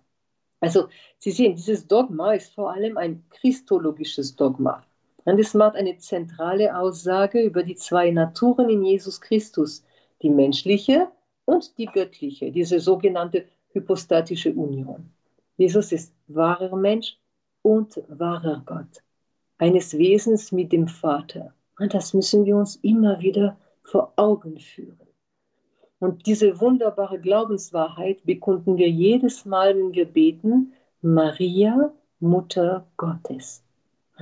Also, 0.60 0.88
Sie 1.18 1.32
sehen, 1.32 1.56
dieses 1.56 1.88
Dogma 1.88 2.34
ist 2.34 2.54
vor 2.54 2.72
allem 2.72 2.98
ein 2.98 3.24
christologisches 3.30 4.36
Dogma. 4.36 4.84
Und 5.26 5.40
es 5.40 5.54
macht 5.54 5.76
eine 5.76 5.98
zentrale 5.98 6.76
Aussage 6.78 7.42
über 7.42 7.64
die 7.64 7.76
zwei 7.76 8.10
Naturen 8.12 8.70
in 8.70 8.84
Jesus 8.84 9.22
Christus, 9.22 9.84
die 10.22 10.30
menschliche 10.30 11.08
und 11.46 11.78
die 11.78 11.86
göttliche, 11.86 12.52
diese 12.52 12.80
sogenannte 12.80 13.46
hypostatische 13.74 14.54
Union. 14.54 15.12
Jesus 15.58 15.92
ist 15.92 16.14
wahrer 16.28 16.76
Mensch 16.76 17.18
und 17.62 18.02
wahrer 18.08 18.64
Gott 18.66 19.04
eines 19.62 19.96
Wesens 19.96 20.52
mit 20.52 20.72
dem 20.72 20.88
Vater. 20.88 21.54
Und 21.78 21.94
das 21.94 22.16
müssen 22.16 22.46
wir 22.46 22.58
uns 22.58 22.78
immer 22.78 23.22
wieder 23.22 23.58
vor 23.84 24.12
Augen 24.16 24.60
führen. 24.60 25.00
Und 26.00 26.26
diese 26.26 26.60
wunderbare 26.60 27.20
Glaubenswahrheit 27.20 28.26
bekunden 28.26 28.78
wir 28.78 28.90
jedes 28.90 29.46
Mal, 29.46 29.78
wenn 29.78 29.94
wir 29.94 30.06
beten, 30.06 30.74
Maria, 31.04 31.94
Mutter 32.20 32.88
Gottes. 32.98 33.64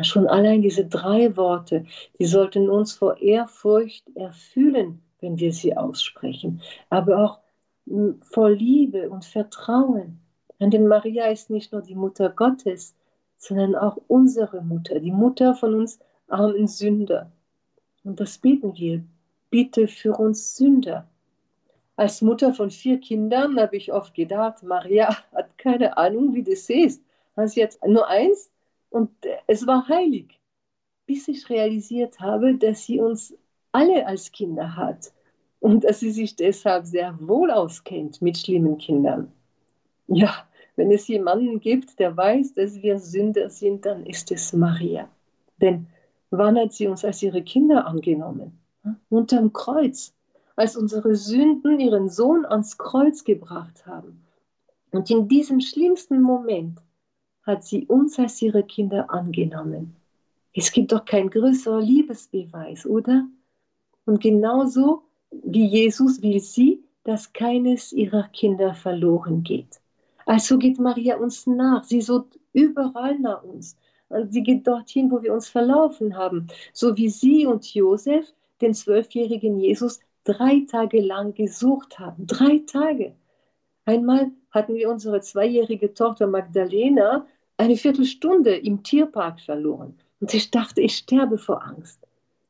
Schon 0.01 0.27
allein 0.27 0.61
diese 0.61 0.85
drei 0.85 1.35
Worte, 1.37 1.85
die 2.19 2.25
sollten 2.25 2.69
uns 2.69 2.93
vor 2.93 3.17
Ehrfurcht 3.21 4.13
erfüllen, 4.15 5.01
wenn 5.21 5.39
wir 5.39 5.53
sie 5.53 5.75
aussprechen, 5.75 6.61
aber 6.89 7.17
auch 7.17 7.39
hm, 7.87 8.19
vor 8.21 8.49
Liebe 8.49 9.09
und 9.09 9.23
Vertrauen. 9.23 10.19
Denn 10.59 10.87
Maria 10.87 11.27
ist 11.27 11.49
nicht 11.49 11.71
nur 11.71 11.81
die 11.81 11.95
Mutter 11.95 12.29
Gottes, 12.29 12.93
sondern 13.39 13.73
auch 13.73 13.97
unsere 14.07 14.61
Mutter, 14.61 14.99
die 14.99 15.11
Mutter 15.11 15.55
von 15.55 15.73
uns 15.73 15.99
armen 16.27 16.67
Sünder. 16.67 17.31
Und 18.03 18.19
das 18.19 18.37
beten 18.37 18.75
wir. 18.75 19.03
Bitte 19.49 19.87
für 19.87 20.13
uns 20.13 20.55
Sünder. 20.55 21.07
Als 21.95 22.21
Mutter 22.21 22.53
von 22.53 22.69
vier 22.69 22.99
Kindern 22.99 23.59
habe 23.59 23.77
ich 23.77 23.91
oft 23.91 24.13
gedacht, 24.13 24.61
Maria 24.61 25.09
hat 25.33 25.57
keine 25.57 25.97
Ahnung, 25.97 26.35
wie 26.35 26.43
das 26.43 26.69
ist. 26.69 27.01
Sie 27.45 27.63
hat 27.63 27.77
nur 27.87 28.07
eins 28.07 28.51
und 28.89 29.09
es 29.47 29.65
war 29.65 29.87
heilig. 29.87 30.39
Bis 31.05 31.27
ich 31.27 31.49
realisiert 31.49 32.19
habe, 32.19 32.55
dass 32.55 32.85
sie 32.85 32.99
uns 32.99 33.33
alle 33.71 34.05
als 34.05 34.31
Kinder 34.31 34.75
hat 34.75 35.11
und 35.59 35.83
dass 35.83 36.01
sie 36.01 36.11
sich 36.11 36.35
deshalb 36.35 36.85
sehr 36.85 37.17
wohl 37.21 37.51
auskennt 37.51 38.21
mit 38.21 38.37
schlimmen 38.37 38.77
Kindern. 38.77 39.31
Ja, 40.07 40.47
wenn 40.79 40.91
es 40.91 41.09
jemanden 41.09 41.59
gibt, 41.59 41.99
der 41.99 42.15
weiß, 42.15 42.53
dass 42.53 42.81
wir 42.81 42.99
Sünder 42.99 43.49
sind, 43.49 43.85
dann 43.85 44.05
ist 44.05 44.31
es 44.31 44.53
Maria. 44.53 45.09
Denn 45.61 45.87
wann 46.29 46.57
hat 46.57 46.71
sie 46.71 46.87
uns 46.87 47.03
als 47.03 47.21
ihre 47.21 47.43
Kinder 47.43 47.85
angenommen? 47.85 48.57
Unterm 49.09 49.51
Kreuz, 49.51 50.13
als 50.55 50.77
unsere 50.77 51.15
Sünden 51.15 51.81
ihren 51.81 52.07
Sohn 52.07 52.45
ans 52.45 52.77
Kreuz 52.77 53.25
gebracht 53.25 53.85
haben. 53.85 54.23
Und 54.91 55.09
in 55.09 55.27
diesem 55.27 55.59
schlimmsten 55.59 56.21
Moment 56.21 56.79
hat 57.43 57.65
sie 57.65 57.85
uns 57.85 58.17
als 58.17 58.41
ihre 58.41 58.63
Kinder 58.63 59.09
angenommen. 59.09 59.97
Es 60.53 60.71
gibt 60.71 60.93
doch 60.93 61.03
kein 61.03 61.29
größerer 61.29 61.81
Liebesbeweis, 61.81 62.85
oder? 62.85 63.27
Und 64.05 64.21
genauso 64.21 65.03
wie 65.29 65.65
Jesus 65.65 66.21
will 66.21 66.39
sie, 66.39 66.85
dass 67.03 67.33
keines 67.33 67.91
ihrer 67.91 68.29
Kinder 68.29 68.73
verloren 68.73 69.43
geht. 69.43 69.81
Also 70.29 70.59
geht 70.59 70.77
Maria 70.77 71.17
uns 71.17 71.47
nach. 71.47 71.83
Sie 71.83 72.01
sucht 72.01 72.39
überall 72.53 73.17
nach 73.17 73.41
uns. 73.41 73.75
Sie 74.29 74.43
geht 74.43 74.67
dorthin, 74.67 75.09
wo 75.09 75.23
wir 75.23 75.33
uns 75.33 75.49
verlaufen 75.49 76.15
haben. 76.15 76.45
So 76.71 76.95
wie 76.97 77.09
sie 77.09 77.47
und 77.47 77.73
Josef 77.73 78.31
den 78.61 78.75
zwölfjährigen 78.75 79.57
Jesus 79.57 80.01
drei 80.25 80.67
Tage 80.69 81.01
lang 81.01 81.33
gesucht 81.33 81.97
haben. 81.97 82.27
Drei 82.27 82.61
Tage. 82.67 83.15
Einmal 83.85 84.29
hatten 84.51 84.75
wir 84.75 84.91
unsere 84.91 85.19
zweijährige 85.21 85.95
Tochter 85.95 86.27
Magdalena 86.27 87.25
eine 87.57 87.75
Viertelstunde 87.75 88.55
im 88.55 88.83
Tierpark 88.83 89.41
verloren. 89.41 89.97
Und 90.19 90.31
ich 90.35 90.51
dachte, 90.51 90.81
ich 90.81 90.95
sterbe 90.95 91.39
vor 91.39 91.65
Angst. 91.65 92.05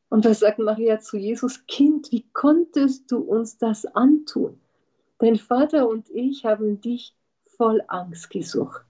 Und 0.09 0.25
was 0.25 0.39
sagt 0.41 0.59
Maria 0.59 0.99
zu 0.99 1.15
Jesus? 1.15 1.65
Kind, 1.65 2.11
wie 2.11 2.25
konntest 2.33 3.09
du 3.09 3.19
uns 3.19 3.57
das 3.57 3.85
antun? 3.85 4.59
Dein 5.19 5.37
Vater 5.37 5.87
und 5.87 6.09
ich 6.09 6.43
haben 6.43 6.81
dich 6.81 7.15
voll 7.59 7.83
Angst 7.89 8.29
gesucht. 8.29 8.85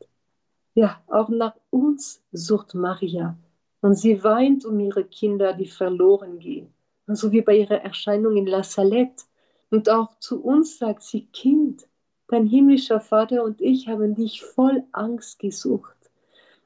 Ja, 0.75 1.01
auch 1.07 1.29
nach 1.29 1.55
uns 1.71 2.21
sucht 2.31 2.75
Maria. 2.75 3.35
Und 3.81 3.95
sie 3.95 4.23
weint 4.23 4.63
um 4.63 4.79
ihre 4.79 5.05
Kinder, 5.05 5.53
die 5.53 5.65
verloren 5.65 6.37
gehen. 6.37 6.71
Und 7.07 7.15
so 7.15 7.31
wie 7.31 7.41
bei 7.41 7.57
ihrer 7.57 7.81
Erscheinung 7.81 8.37
in 8.37 8.45
La 8.45 8.63
Salette. 8.63 9.23
Und 9.71 9.89
auch 9.89 10.19
zu 10.19 10.43
uns 10.43 10.77
sagt 10.77 11.01
sie, 11.01 11.25
Kind, 11.33 11.87
dein 12.27 12.45
himmlischer 12.45 12.99
Vater 12.99 13.43
und 13.43 13.59
ich 13.59 13.87
haben 13.87 14.13
dich 14.13 14.43
voll 14.43 14.83
Angst 14.91 15.39
gesucht. 15.39 15.97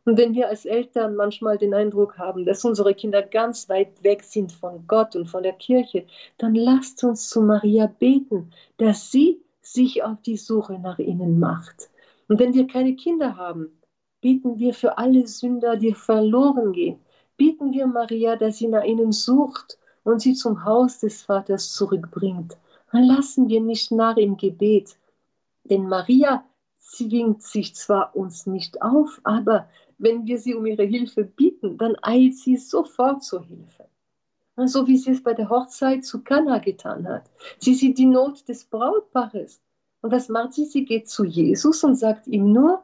Und 0.04 0.18
wenn 0.18 0.34
wir 0.34 0.50
als 0.50 0.66
Eltern 0.66 1.16
manchmal 1.16 1.58
den 1.58 1.74
Eindruck 1.74 2.18
haben, 2.18 2.46
dass 2.46 2.66
unsere 2.66 2.94
Kinder 2.94 3.22
ganz 3.22 3.70
weit 3.70 4.04
weg 4.04 4.24
sind 4.24 4.52
von 4.52 4.86
Gott 4.88 5.16
und 5.16 5.30
von 5.30 5.44
der 5.44 5.54
Kirche, 5.54 6.06
dann 6.38 6.54
lasst 6.54 7.02
uns 7.06 7.30
zu 7.30 7.42
Maria 7.42 7.88
beten, 7.88 8.52
dass 8.76 9.10
sie 9.10 9.40
sich 9.62 10.04
auf 10.04 10.22
die 10.22 10.36
Suche 10.36 10.78
nach 10.80 11.00
ihnen 11.00 11.40
macht. 11.40 11.90
Und 12.28 12.40
wenn 12.40 12.54
wir 12.54 12.68
keine 12.68 12.96
Kinder 12.96 13.36
haben, 13.36 13.70
bieten 14.22 14.58
wir 14.58 14.74
für 14.74 14.98
alle 14.98 15.28
Sünder, 15.28 15.76
die 15.76 15.94
verloren 15.94 16.72
gehen, 16.72 17.00
bieten 17.38 17.74
wir 17.74 17.88
Maria, 17.88 18.36
dass 18.36 18.58
sie 18.58 18.68
nach 18.68 18.84
ihnen 18.84 19.12
sucht 19.12 19.78
und 20.04 20.22
sie 20.22 20.34
zum 20.34 20.64
Haus 20.64 21.00
des 21.00 21.24
Vaters 21.24 21.74
zurückbringt. 21.74 22.58
Dann 22.92 23.04
lassen 23.04 23.50
wir 23.50 23.60
nicht 23.60 23.92
nach 23.92 24.18
im 24.18 24.38
Gebet, 24.38 24.98
denn 25.64 25.88
Maria 25.88 26.46
zwingt 26.80 27.42
sich 27.42 27.76
zwar 27.76 28.16
uns 28.16 28.46
nicht 28.46 28.82
auf, 28.82 29.20
aber 29.24 29.68
wenn 29.98 30.26
wir 30.26 30.38
sie 30.38 30.54
um 30.54 30.66
ihre 30.66 30.84
Hilfe 30.84 31.24
bitten, 31.24 31.78
dann 31.78 31.96
eilt 32.02 32.36
sie 32.38 32.58
sofort 32.58 33.24
zur 33.24 33.44
Hilfe. 33.44 33.88
So 34.58 34.86
wie 34.86 34.98
sie 34.98 35.12
es 35.12 35.24
bei 35.24 35.34
der 35.34 35.50
Hochzeit 35.50 36.06
zu 36.06 36.24
Kana 36.24 36.60
getan 36.60 37.08
hat. 37.08 37.30
Sie 37.58 37.74
sieht 37.74 37.98
die 37.98 38.06
Not 38.06 38.48
des 38.48 38.66
Brautpaares 38.66 39.62
und 40.04 40.12
was 40.12 40.30
macht 40.30 40.54
sie? 40.54 40.66
Sie 40.66 40.86
geht 40.86 41.10
zu 41.10 41.24
Jesus 41.24 41.84
und 41.84 41.96
sagt 41.96 42.28
ihm 42.28 42.52
nur, 42.52 42.84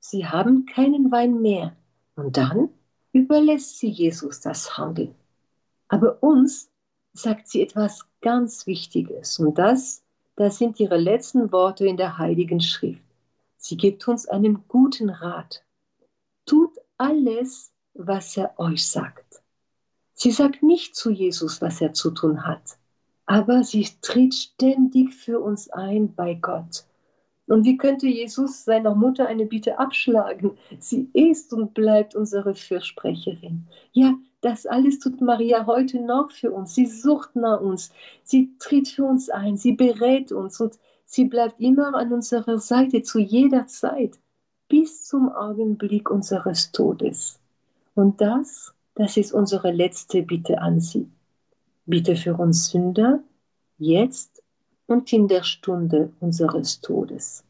sie 0.00 0.26
haben 0.26 0.66
keinen 0.66 1.12
Wein 1.12 1.40
mehr. 1.40 1.76
Und 2.16 2.36
dann 2.36 2.70
überlässt 3.12 3.78
sie 3.78 3.88
Jesus 3.88 4.40
das 4.40 4.76
Handeln. 4.76 5.14
Aber 5.86 6.20
uns 6.22 6.68
sagt 7.12 7.46
sie 7.46 7.62
etwas 7.62 8.04
ganz 8.20 8.66
Wichtiges 8.66 9.38
und 9.38 9.58
das 9.58 10.04
das 10.36 10.58
sind 10.58 10.80
ihre 10.80 10.96
letzten 10.96 11.52
Worte 11.52 11.86
in 11.86 11.96
der 11.96 12.18
Heiligen 12.18 12.60
Schrift. 12.60 13.02
Sie 13.56 13.76
gibt 13.76 14.06
uns 14.08 14.26
einen 14.26 14.66
guten 14.66 15.08
Rat. 15.10 15.64
Tut 16.44 16.72
alles, 16.98 17.72
was 17.94 18.36
er 18.36 18.58
euch 18.58 18.88
sagt. 18.88 19.42
Sie 20.12 20.32
sagt 20.32 20.62
nicht 20.62 20.96
zu 20.96 21.10
Jesus, 21.10 21.62
was 21.62 21.80
er 21.80 21.92
zu 21.92 22.10
tun 22.10 22.46
hat, 22.46 22.78
aber 23.26 23.62
sie 23.62 23.86
tritt 24.02 24.34
ständig 24.34 25.14
für 25.14 25.40
uns 25.40 25.70
ein 25.70 26.14
bei 26.14 26.34
Gott. 26.34 26.84
Und 27.46 27.64
wie 27.64 27.76
könnte 27.76 28.06
Jesus 28.06 28.64
seiner 28.64 28.94
Mutter 28.94 29.26
eine 29.26 29.44
Bitte 29.44 29.78
abschlagen? 29.78 30.52
Sie 30.78 31.10
ist 31.12 31.52
und 31.52 31.74
bleibt 31.74 32.14
unsere 32.14 32.54
Fürsprecherin. 32.54 33.66
Ja, 33.92 34.14
das 34.40 34.66
alles 34.66 34.98
tut 34.98 35.20
Maria 35.20 35.66
heute 35.66 36.00
noch 36.00 36.30
für 36.30 36.52
uns. 36.52 36.74
Sie 36.74 36.86
sucht 36.86 37.36
nach 37.36 37.60
uns. 37.60 37.92
Sie 38.22 38.54
tritt 38.58 38.88
für 38.88 39.04
uns 39.04 39.28
ein. 39.28 39.56
Sie 39.56 39.72
berät 39.72 40.32
uns 40.32 40.60
und 40.60 40.78
sie 41.04 41.24
bleibt 41.24 41.60
immer 41.60 41.94
an 41.94 42.12
unserer 42.12 42.58
Seite 42.58 43.02
zu 43.02 43.18
jeder 43.18 43.66
Zeit 43.66 44.18
bis 44.68 45.04
zum 45.04 45.30
Augenblick 45.30 46.10
unseres 46.10 46.72
Todes. 46.72 47.38
Und 47.94 48.20
das, 48.20 48.74
das 48.94 49.16
ist 49.16 49.32
unsere 49.32 49.70
letzte 49.70 50.22
Bitte 50.22 50.60
an 50.60 50.80
sie. 50.80 51.08
Bitte 51.86 52.16
für 52.16 52.34
uns 52.34 52.70
Sünder, 52.70 53.22
jetzt 53.78 54.42
und 54.86 55.12
in 55.12 55.28
der 55.28 55.42
Stunde 55.42 56.10
unseres 56.20 56.80
Todes. 56.80 57.44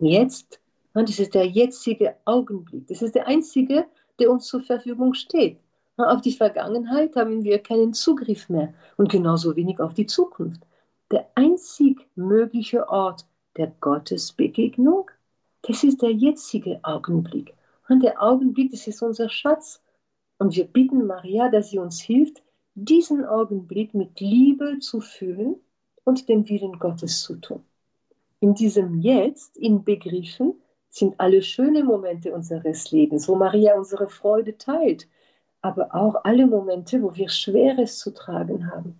Jetzt, 0.00 0.60
das 0.92 1.18
ist 1.18 1.34
der 1.34 1.46
jetzige 1.46 2.16
Augenblick. 2.24 2.88
Das 2.88 3.00
ist 3.00 3.14
der 3.14 3.28
einzige, 3.28 3.86
der 4.18 4.30
uns 4.30 4.46
zur 4.46 4.62
Verfügung 4.62 5.14
steht. 5.14 5.58
Auf 5.96 6.22
die 6.22 6.32
Vergangenheit 6.32 7.14
haben 7.14 7.44
wir 7.44 7.58
keinen 7.58 7.92
Zugriff 7.92 8.48
mehr 8.48 8.72
und 8.96 9.10
genauso 9.10 9.54
wenig 9.54 9.78
auf 9.80 9.94
die 9.94 10.06
Zukunft. 10.06 10.62
Der 11.10 11.28
einzig 11.34 12.08
mögliche 12.14 12.88
Ort 12.88 13.26
der 13.56 13.72
Gottesbegegnung, 13.80 15.10
das 15.62 15.84
ist 15.84 16.02
der 16.02 16.12
jetzige 16.12 16.80
Augenblick. 16.82 17.54
Und 17.88 18.02
der 18.02 18.22
Augenblick, 18.22 18.70
das 18.70 18.86
ist 18.86 19.02
unser 19.02 19.28
Schatz. 19.28 19.82
Und 20.38 20.56
wir 20.56 20.64
bitten 20.64 21.06
Maria, 21.06 21.50
dass 21.50 21.70
sie 21.70 21.78
uns 21.78 22.00
hilft, 22.00 22.42
diesen 22.74 23.24
Augenblick 23.24 23.94
mit 23.94 24.20
Liebe 24.20 24.78
zu 24.78 25.00
fühlen 25.00 25.56
und 26.04 26.28
den 26.28 26.48
Willen 26.48 26.78
Gottes 26.78 27.22
zu 27.22 27.36
tun. 27.36 27.62
In 28.40 28.54
diesem 28.54 29.00
Jetzt, 29.00 29.56
in 29.56 29.84
Begriffen, 29.84 30.54
sind 30.88 31.14
alle 31.18 31.42
schönen 31.42 31.86
Momente 31.86 32.32
unseres 32.32 32.90
Lebens, 32.90 33.28
wo 33.28 33.36
Maria 33.36 33.76
unsere 33.76 34.08
Freude 34.08 34.56
teilt, 34.58 35.06
aber 35.62 35.94
auch 35.94 36.24
alle 36.24 36.46
Momente, 36.46 37.02
wo 37.02 37.14
wir 37.14 37.28
Schweres 37.28 37.98
zu 37.98 38.12
tragen 38.12 38.70
haben. 38.70 38.98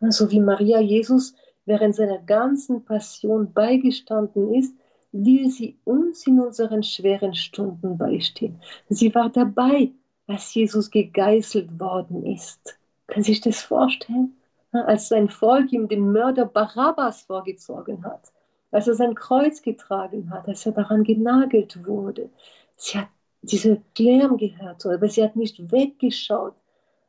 So 0.00 0.06
also 0.06 0.30
wie 0.30 0.40
Maria 0.40 0.80
Jesus 0.80 1.34
während 1.66 1.94
seiner 1.94 2.18
ganzen 2.18 2.84
Passion 2.84 3.52
beigestanden 3.52 4.54
ist, 4.54 4.74
will 5.12 5.50
sie 5.50 5.76
uns 5.84 6.26
in 6.26 6.40
unseren 6.40 6.82
schweren 6.82 7.34
Stunden 7.34 7.96
beistehen. 7.96 8.60
Sie 8.88 9.14
war 9.14 9.30
dabei, 9.30 9.90
als 10.26 10.54
Jesus 10.54 10.90
gegeißelt 10.90 11.78
worden 11.78 12.24
ist. 12.26 12.79
Sie 13.16 13.22
sich 13.22 13.40
das 13.40 13.60
vorstellen? 13.60 14.36
Als 14.72 15.08
sein 15.08 15.28
Volk 15.28 15.72
ihm 15.72 15.88
den 15.88 16.12
Mörder 16.12 16.46
Barabbas 16.46 17.22
vorgezogen 17.22 18.04
hat, 18.04 18.32
als 18.70 18.86
er 18.86 18.94
sein 18.94 19.14
Kreuz 19.14 19.62
getragen 19.62 20.30
hat, 20.30 20.46
als 20.46 20.64
er 20.64 20.72
daran 20.72 21.02
genagelt 21.02 21.86
wurde. 21.86 22.30
Sie 22.76 22.98
hat 22.98 23.08
diese 23.42 23.82
Lärm 23.98 24.36
gehört, 24.36 24.86
aber 24.86 25.08
sie 25.08 25.24
hat 25.24 25.34
nicht 25.34 25.72
weggeschaut, 25.72 26.54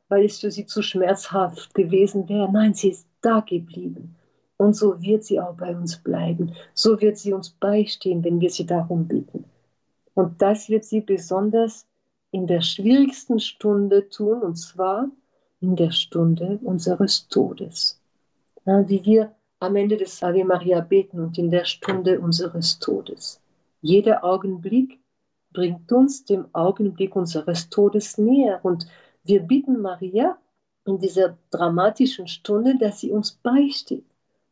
weil 0.08 0.24
es 0.24 0.40
für 0.40 0.50
sie 0.50 0.66
zu 0.66 0.82
schmerzhaft 0.82 1.74
gewesen 1.74 2.28
wäre. 2.28 2.50
Nein, 2.50 2.74
sie 2.74 2.90
ist 2.90 3.06
da 3.20 3.40
geblieben. 3.40 4.16
Und 4.56 4.74
so 4.74 5.00
wird 5.00 5.24
sie 5.24 5.40
auch 5.40 5.54
bei 5.54 5.74
uns 5.74 5.98
bleiben. 5.98 6.54
So 6.74 7.00
wird 7.00 7.18
sie 7.18 7.32
uns 7.32 7.50
beistehen, 7.50 8.22
wenn 8.24 8.40
wir 8.40 8.50
sie 8.50 8.66
darum 8.66 9.06
bitten. 9.06 9.44
Und 10.14 10.42
das 10.42 10.68
wird 10.68 10.84
sie 10.84 11.00
besonders 11.00 11.86
in 12.30 12.46
der 12.46 12.60
schwierigsten 12.60 13.40
Stunde 13.40 14.08
tun, 14.08 14.42
und 14.42 14.56
zwar 14.56 15.08
in 15.62 15.76
der 15.76 15.92
Stunde 15.92 16.58
unseres 16.62 17.28
Todes. 17.28 18.00
Ja, 18.66 18.86
wie 18.88 19.04
wir 19.04 19.32
am 19.60 19.76
Ende 19.76 19.96
des 19.96 20.22
Ave 20.22 20.44
Maria 20.44 20.80
beten 20.80 21.20
und 21.20 21.38
in 21.38 21.50
der 21.50 21.64
Stunde 21.64 22.20
unseres 22.20 22.78
Todes. 22.80 23.40
Jeder 23.80 24.24
Augenblick 24.24 24.98
bringt 25.52 25.90
uns 25.92 26.24
dem 26.24 26.46
Augenblick 26.52 27.14
unseres 27.14 27.68
Todes 27.68 28.18
näher. 28.18 28.60
Und 28.64 28.86
wir 29.22 29.40
bitten 29.40 29.80
Maria 29.80 30.36
in 30.84 30.98
dieser 30.98 31.38
dramatischen 31.50 32.26
Stunde, 32.26 32.76
dass 32.78 33.00
sie 33.00 33.12
uns 33.12 33.32
beisteht. 33.32 34.04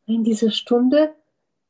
In 0.07 0.23
dieser 0.23 0.51
Stunde, 0.51 1.13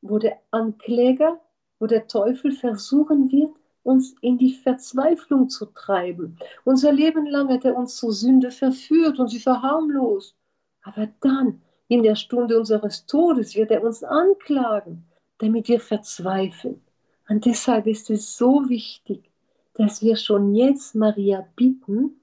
wo 0.03 0.19
der 0.19 0.39
Ankläger, 0.51 1.41
wo 1.79 1.87
der 1.87 2.07
Teufel 2.07 2.53
versuchen 2.53 3.33
wird, 3.33 3.53
uns 3.91 4.15
in 4.21 4.39
die 4.39 4.55
Verzweiflung 4.55 5.49
zu 5.49 5.67
treiben. 5.67 6.39
Unser 6.65 6.93
Leben 6.93 7.27
lang 7.27 7.49
hat 7.49 7.65
er 7.65 7.77
uns 7.77 7.97
zur 7.97 8.13
Sünde 8.13 8.51
verführt 8.51 9.19
und 9.19 9.29
sie 9.29 9.41
verharmlost. 9.41 10.37
Aber 10.83 11.09
dann, 11.21 11.61
in 11.89 12.03
der 12.03 12.15
Stunde 12.15 12.59
unseres 12.59 13.07
Todes, 13.07 13.57
wird 13.57 13.71
er 13.71 13.83
uns 13.83 14.05
anklagen, 14.05 15.05
damit 15.39 15.69
wir 15.69 15.81
verzweifeln. 15.81 16.81
Und 17.29 17.45
deshalb 17.45 17.87
ist 17.87 18.11
es 18.11 18.37
so 18.37 18.69
wichtig, 18.69 19.31
dass 19.75 20.03
wir 20.03 20.17
schon 20.17 20.55
jetzt 20.55 20.95
Maria 20.95 21.47
bitten, 21.57 22.21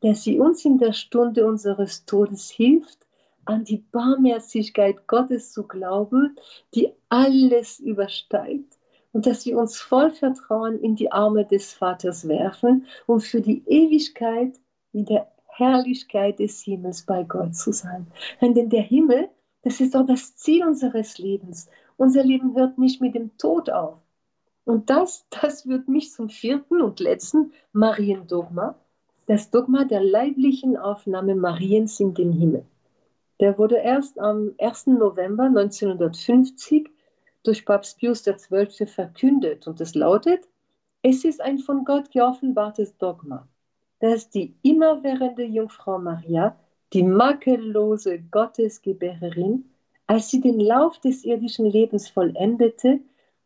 dass 0.00 0.24
sie 0.24 0.38
uns 0.38 0.64
in 0.64 0.78
der 0.78 0.92
Stunde 0.92 1.46
unseres 1.46 2.04
Todes 2.04 2.50
hilft, 2.50 3.06
an 3.44 3.64
die 3.64 3.78
Barmherzigkeit 3.92 5.06
Gottes 5.06 5.52
zu 5.52 5.66
glauben, 5.66 6.36
die 6.74 6.92
alles 7.08 7.80
übersteigt. 7.80 8.75
Und 9.16 9.24
dass 9.24 9.46
wir 9.46 9.56
uns 9.56 9.80
voll 9.80 10.10
Vertrauen 10.10 10.78
in 10.78 10.94
die 10.94 11.10
Arme 11.10 11.46
des 11.46 11.72
Vaters 11.72 12.28
werfen, 12.28 12.84
um 13.06 13.18
für 13.18 13.40
die 13.40 13.62
Ewigkeit 13.64 14.60
in 14.92 15.06
der 15.06 15.32
Herrlichkeit 15.46 16.38
des 16.38 16.60
Himmels 16.60 17.06
bei 17.06 17.22
Gott 17.22 17.56
zu 17.56 17.72
sein. 17.72 18.08
Denn 18.42 18.68
der 18.68 18.82
Himmel, 18.82 19.30
das 19.62 19.80
ist 19.80 19.96
auch 19.96 20.04
das 20.04 20.36
Ziel 20.36 20.66
unseres 20.66 21.16
Lebens. 21.16 21.70
Unser 21.96 22.24
Leben 22.24 22.54
hört 22.56 22.76
nicht 22.76 23.00
mit 23.00 23.14
dem 23.14 23.34
Tod 23.38 23.70
auf. 23.70 23.96
Und 24.66 24.90
das, 24.90 25.24
das 25.30 25.62
führt 25.62 25.88
mich 25.88 26.12
zum 26.12 26.28
vierten 26.28 26.82
und 26.82 27.00
letzten 27.00 27.52
Mariendogma, 27.72 28.74
das 29.28 29.50
Dogma 29.50 29.84
der 29.84 30.02
leiblichen 30.02 30.76
Aufnahme 30.76 31.36
Mariens 31.36 32.00
in 32.00 32.12
den 32.12 32.32
Himmel. 32.32 32.66
Der 33.40 33.56
wurde 33.56 33.76
erst 33.76 34.20
am 34.20 34.52
1. 34.58 34.88
November 34.88 35.44
1950 35.44 36.90
durch 37.46 37.64
Papst 37.64 37.98
Pius 37.98 38.24
XII. 38.24 38.86
verkündet 38.86 39.66
und 39.66 39.80
es 39.80 39.94
lautet, 39.94 40.48
es 41.02 41.24
ist 41.24 41.40
ein 41.40 41.58
von 41.58 41.84
Gott 41.84 42.10
geoffenbartes 42.10 42.96
Dogma, 42.98 43.48
dass 44.00 44.28
die 44.30 44.54
immerwährende 44.62 45.44
Jungfrau 45.44 45.98
Maria, 45.98 46.58
die 46.92 47.02
makellose 47.02 48.20
Gottesgebärerin, 48.30 49.70
als 50.06 50.30
sie 50.30 50.40
den 50.40 50.60
Lauf 50.60 50.98
des 51.00 51.24
irdischen 51.24 51.66
Lebens 51.66 52.08
vollendete, 52.08 53.00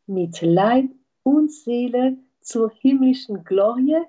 mit 0.06 0.40
Leib 0.40 0.90
und 1.22 1.52
Seele 1.52 2.16
zur 2.40 2.70
himmlischen 2.70 3.44
Glorie 3.44 4.02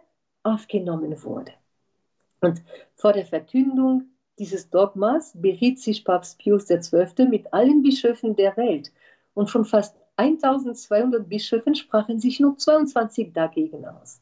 aufgenommen 0.43 1.23
wurde. 1.23 1.51
Und 2.41 2.61
vor 2.95 3.13
der 3.13 3.25
Verkündung 3.25 4.05
dieses 4.39 4.69
Dogmas 4.69 5.33
beriet 5.35 5.79
sich 5.79 6.03
Papst 6.03 6.39
Pius 6.39 6.65
XII. 6.65 7.27
mit 7.27 7.53
allen 7.53 7.83
Bischöfen 7.83 8.35
der 8.35 8.57
Welt. 8.57 8.91
Und 9.33 9.49
von 9.49 9.65
fast 9.65 9.95
1200 10.17 11.27
Bischöfen 11.27 11.75
sprachen 11.75 12.19
sich 12.19 12.39
nur 12.39 12.57
22 12.57 13.33
dagegen 13.33 13.85
aus. 13.85 14.21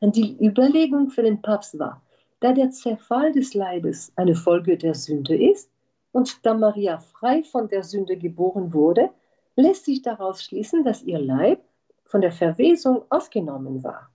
Und 0.00 0.16
die 0.16 0.36
Überlegung 0.44 1.10
für 1.10 1.22
den 1.22 1.40
Papst 1.40 1.78
war, 1.78 2.02
da 2.40 2.52
der 2.52 2.70
Zerfall 2.70 3.32
des 3.32 3.54
Leibes 3.54 4.12
eine 4.16 4.34
Folge 4.34 4.76
der 4.76 4.94
Sünde 4.94 5.36
ist 5.36 5.70
und 6.12 6.44
da 6.44 6.54
Maria 6.54 6.98
frei 6.98 7.42
von 7.42 7.68
der 7.68 7.82
Sünde 7.82 8.16
geboren 8.16 8.72
wurde, 8.72 9.10
lässt 9.56 9.84
sich 9.84 10.02
daraus 10.02 10.42
schließen, 10.42 10.84
dass 10.84 11.02
ihr 11.02 11.18
Leib 11.18 11.62
von 12.04 12.20
der 12.20 12.32
Verwesung 12.32 13.04
ausgenommen 13.10 13.82
war. 13.82 14.10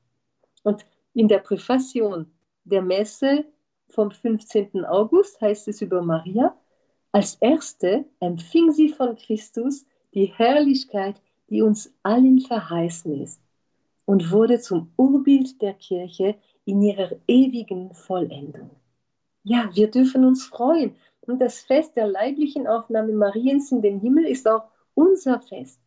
Und 0.63 0.85
in 1.13 1.27
der 1.27 1.39
Präfation 1.39 2.31
der 2.63 2.81
Messe 2.81 3.45
vom 3.89 4.11
15. 4.11 4.85
August 4.85 5.41
heißt 5.41 5.67
es 5.67 5.81
über 5.81 6.01
Maria, 6.01 6.55
als 7.11 7.35
erste 7.35 8.05
empfing 8.19 8.71
sie 8.71 8.89
von 8.89 9.15
Christus 9.15 9.85
die 10.13 10.25
Herrlichkeit, 10.25 11.15
die 11.49 11.61
uns 11.61 11.93
allen 12.03 12.39
verheißen 12.39 13.21
ist, 13.21 13.39
und 14.05 14.31
wurde 14.31 14.59
zum 14.59 14.91
Urbild 14.97 15.61
der 15.61 15.73
Kirche 15.73 16.35
in 16.65 16.81
ihrer 16.81 17.11
ewigen 17.27 17.93
Vollendung. 17.93 18.71
Ja, 19.43 19.69
wir 19.73 19.89
dürfen 19.89 20.25
uns 20.25 20.45
freuen. 20.45 20.95
Und 21.21 21.39
das 21.39 21.59
Fest 21.61 21.95
der 21.95 22.07
leiblichen 22.07 22.67
Aufnahme 22.67 23.13
Mariens 23.13 23.71
in 23.71 23.81
den 23.81 23.99
Himmel 23.99 24.25
ist 24.25 24.47
auch 24.47 24.63
unser 24.95 25.39
Fest. 25.39 25.79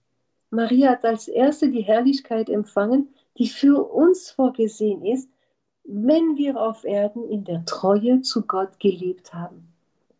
Maria 0.50 0.90
hat 0.90 1.04
als 1.04 1.28
erste 1.28 1.68
die 1.68 1.82
Herrlichkeit 1.82 2.48
empfangen, 2.48 3.08
die 3.38 3.48
für 3.48 3.82
uns 3.92 4.30
vorgesehen 4.30 5.04
ist, 5.04 5.28
wenn 5.84 6.36
wir 6.36 6.60
auf 6.60 6.84
Erden 6.84 7.28
in 7.28 7.44
der 7.44 7.64
Treue 7.64 8.22
zu 8.22 8.42
Gott 8.42 8.78
gelebt 8.80 9.34
haben. 9.34 9.68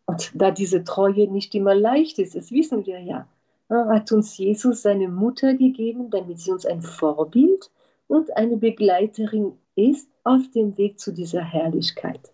Und 0.07 0.32
da 0.34 0.50
diese 0.50 0.84
Treue 0.84 1.28
nicht 1.28 1.55
immer 1.55 1.74
leicht 1.74 2.18
ist, 2.18 2.34
das 2.34 2.50
wissen 2.50 2.84
wir 2.84 3.00
ja, 3.00 3.26
hat 3.68 4.12
uns 4.12 4.36
Jesus 4.36 4.82
seine 4.82 5.08
Mutter 5.08 5.54
gegeben, 5.54 6.10
damit 6.10 6.38
sie 6.38 6.52
uns 6.52 6.66
ein 6.66 6.82
Vorbild 6.82 7.70
und 8.08 8.36
eine 8.36 8.56
Begleiterin 8.56 9.52
ist 9.74 10.08
auf 10.22 10.42
dem 10.54 10.76
Weg 10.76 11.00
zu 11.00 11.12
dieser 11.12 11.42
Herrlichkeit. 11.42 12.32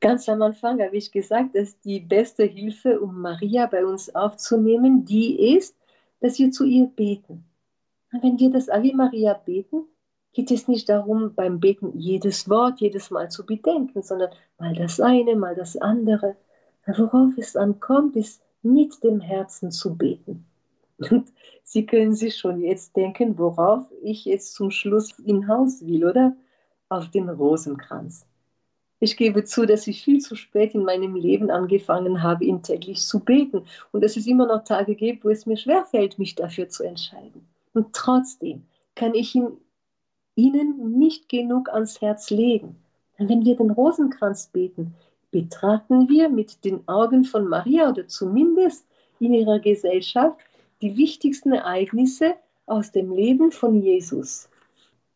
Ganz 0.00 0.28
am 0.28 0.42
Anfang 0.42 0.82
habe 0.82 0.96
ich 0.96 1.12
gesagt, 1.12 1.54
dass 1.54 1.80
die 1.80 2.00
beste 2.00 2.44
Hilfe, 2.44 3.00
um 3.00 3.22
Maria 3.22 3.66
bei 3.66 3.86
uns 3.86 4.14
aufzunehmen, 4.14 5.04
die 5.04 5.56
ist, 5.56 5.74
dass 6.20 6.38
wir 6.38 6.50
zu 6.50 6.64
ihr 6.64 6.86
beten. 6.86 7.44
Und 8.12 8.22
wenn 8.22 8.38
wir 8.38 8.50
das 8.50 8.68
Ave 8.68 8.94
Maria 8.94 9.34
beten, 9.34 9.84
geht 10.34 10.50
es 10.50 10.68
nicht 10.68 10.88
darum, 10.88 11.34
beim 11.34 11.58
Beten 11.60 11.98
jedes 11.98 12.48
Wort 12.50 12.80
jedes 12.80 13.10
Mal 13.10 13.30
zu 13.30 13.46
bedenken, 13.46 14.02
sondern 14.02 14.30
mal 14.58 14.74
das 14.74 15.00
eine, 15.00 15.36
mal 15.36 15.54
das 15.54 15.76
andere. 15.76 16.36
Worauf 16.86 17.38
es 17.38 17.56
ankommt, 17.56 18.16
ist 18.16 18.43
mit 18.64 19.02
dem 19.02 19.20
Herzen 19.20 19.70
zu 19.70 19.94
beten. 19.96 20.44
Und 20.98 21.32
Sie 21.62 21.86
können 21.86 22.14
sich 22.14 22.36
schon 22.36 22.60
jetzt 22.60 22.96
denken, 22.96 23.38
worauf 23.38 23.86
ich 24.02 24.26
jetzt 24.26 24.54
zum 24.54 24.70
Schluss 24.70 25.14
hinaus 25.24 25.84
will, 25.86 26.04
oder? 26.04 26.36
Auf 26.88 27.10
den 27.10 27.28
Rosenkranz. 27.28 28.26
Ich 29.00 29.16
gebe 29.16 29.44
zu, 29.44 29.66
dass 29.66 29.86
ich 29.86 30.02
viel 30.02 30.20
zu 30.20 30.36
spät 30.36 30.74
in 30.74 30.84
meinem 30.84 31.16
Leben 31.16 31.50
angefangen 31.50 32.22
habe, 32.22 32.44
ihn 32.44 32.62
täglich 32.62 33.04
zu 33.04 33.20
beten 33.20 33.62
und 33.92 34.02
dass 34.04 34.16
es 34.16 34.26
immer 34.26 34.46
noch 34.46 34.64
Tage 34.64 34.94
gibt, 34.94 35.24
wo 35.24 35.30
es 35.30 35.46
mir 35.46 35.56
schwerfällt, 35.56 36.18
mich 36.18 36.34
dafür 36.34 36.68
zu 36.68 36.84
entscheiden. 36.84 37.46
Und 37.72 37.92
trotzdem 37.92 38.62
kann 38.94 39.14
ich 39.14 39.34
ihn 39.34 39.48
ihnen 40.36 40.98
nicht 40.98 41.28
genug 41.28 41.68
ans 41.68 42.00
Herz 42.00 42.30
legen. 42.30 42.76
Wenn 43.18 43.44
wir 43.44 43.56
den 43.56 43.70
Rosenkranz 43.70 44.48
beten, 44.48 44.94
betrachten 45.34 46.08
wir 46.08 46.28
mit 46.28 46.64
den 46.64 46.86
Augen 46.86 47.24
von 47.24 47.48
Maria 47.48 47.88
oder 47.90 48.06
zumindest 48.06 48.86
in 49.18 49.34
ihrer 49.34 49.58
Gesellschaft 49.58 50.38
die 50.80 50.96
wichtigsten 50.96 51.52
Ereignisse 51.52 52.36
aus 52.66 52.92
dem 52.92 53.10
Leben 53.10 53.50
von 53.50 53.82
Jesus. 53.82 54.48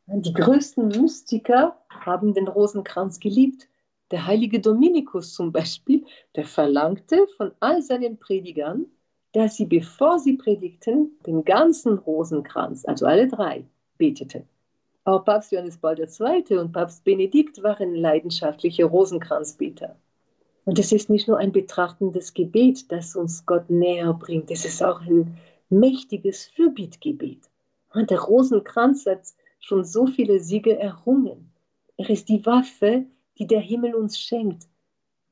Die 0.06 0.32
größten 0.32 0.88
Mystiker 0.88 1.78
haben 1.88 2.34
den 2.34 2.48
Rosenkranz 2.48 3.20
geliebt. 3.20 3.68
Der 4.10 4.26
heilige 4.26 4.58
Dominikus 4.58 5.34
zum 5.34 5.52
Beispiel, 5.52 6.04
der 6.34 6.46
verlangte 6.46 7.28
von 7.36 7.52
all 7.60 7.80
seinen 7.80 8.18
Predigern, 8.18 8.86
dass 9.34 9.54
sie, 9.54 9.66
bevor 9.66 10.18
sie 10.18 10.32
predigten, 10.32 11.12
den 11.26 11.44
ganzen 11.44 11.96
Rosenkranz, 11.96 12.84
also 12.86 13.06
alle 13.06 13.28
drei, 13.28 13.64
beteten. 13.98 14.48
Auch 15.04 15.24
Papst 15.24 15.52
Johannes 15.52 15.78
Paul 15.78 15.96
II. 15.96 16.58
und 16.58 16.72
Papst 16.72 17.04
Benedikt 17.04 17.62
waren 17.62 17.94
leidenschaftliche 17.94 18.84
Rosenkranzbeter. 18.84 19.94
Und 20.68 20.78
es 20.78 20.92
ist 20.92 21.08
nicht 21.08 21.26
nur 21.26 21.38
ein 21.38 21.50
betrachtendes 21.50 22.34
Gebet, 22.34 22.92
das 22.92 23.16
uns 23.16 23.46
Gott 23.46 23.70
näher 23.70 24.12
bringt, 24.12 24.50
es 24.50 24.66
ist 24.66 24.82
auch 24.82 25.00
ein 25.00 25.38
mächtiges 25.70 26.44
Fürbittgebet. 26.48 27.38
Und 27.94 28.10
der 28.10 28.20
Rosenkranz 28.20 29.06
hat 29.06 29.22
schon 29.60 29.82
so 29.82 30.06
viele 30.06 30.40
Siege 30.40 30.78
errungen. 30.78 31.50
Er 31.96 32.10
ist 32.10 32.28
die 32.28 32.44
Waffe, 32.44 33.06
die 33.38 33.46
der 33.46 33.60
Himmel 33.60 33.94
uns 33.94 34.20
schenkt, 34.20 34.68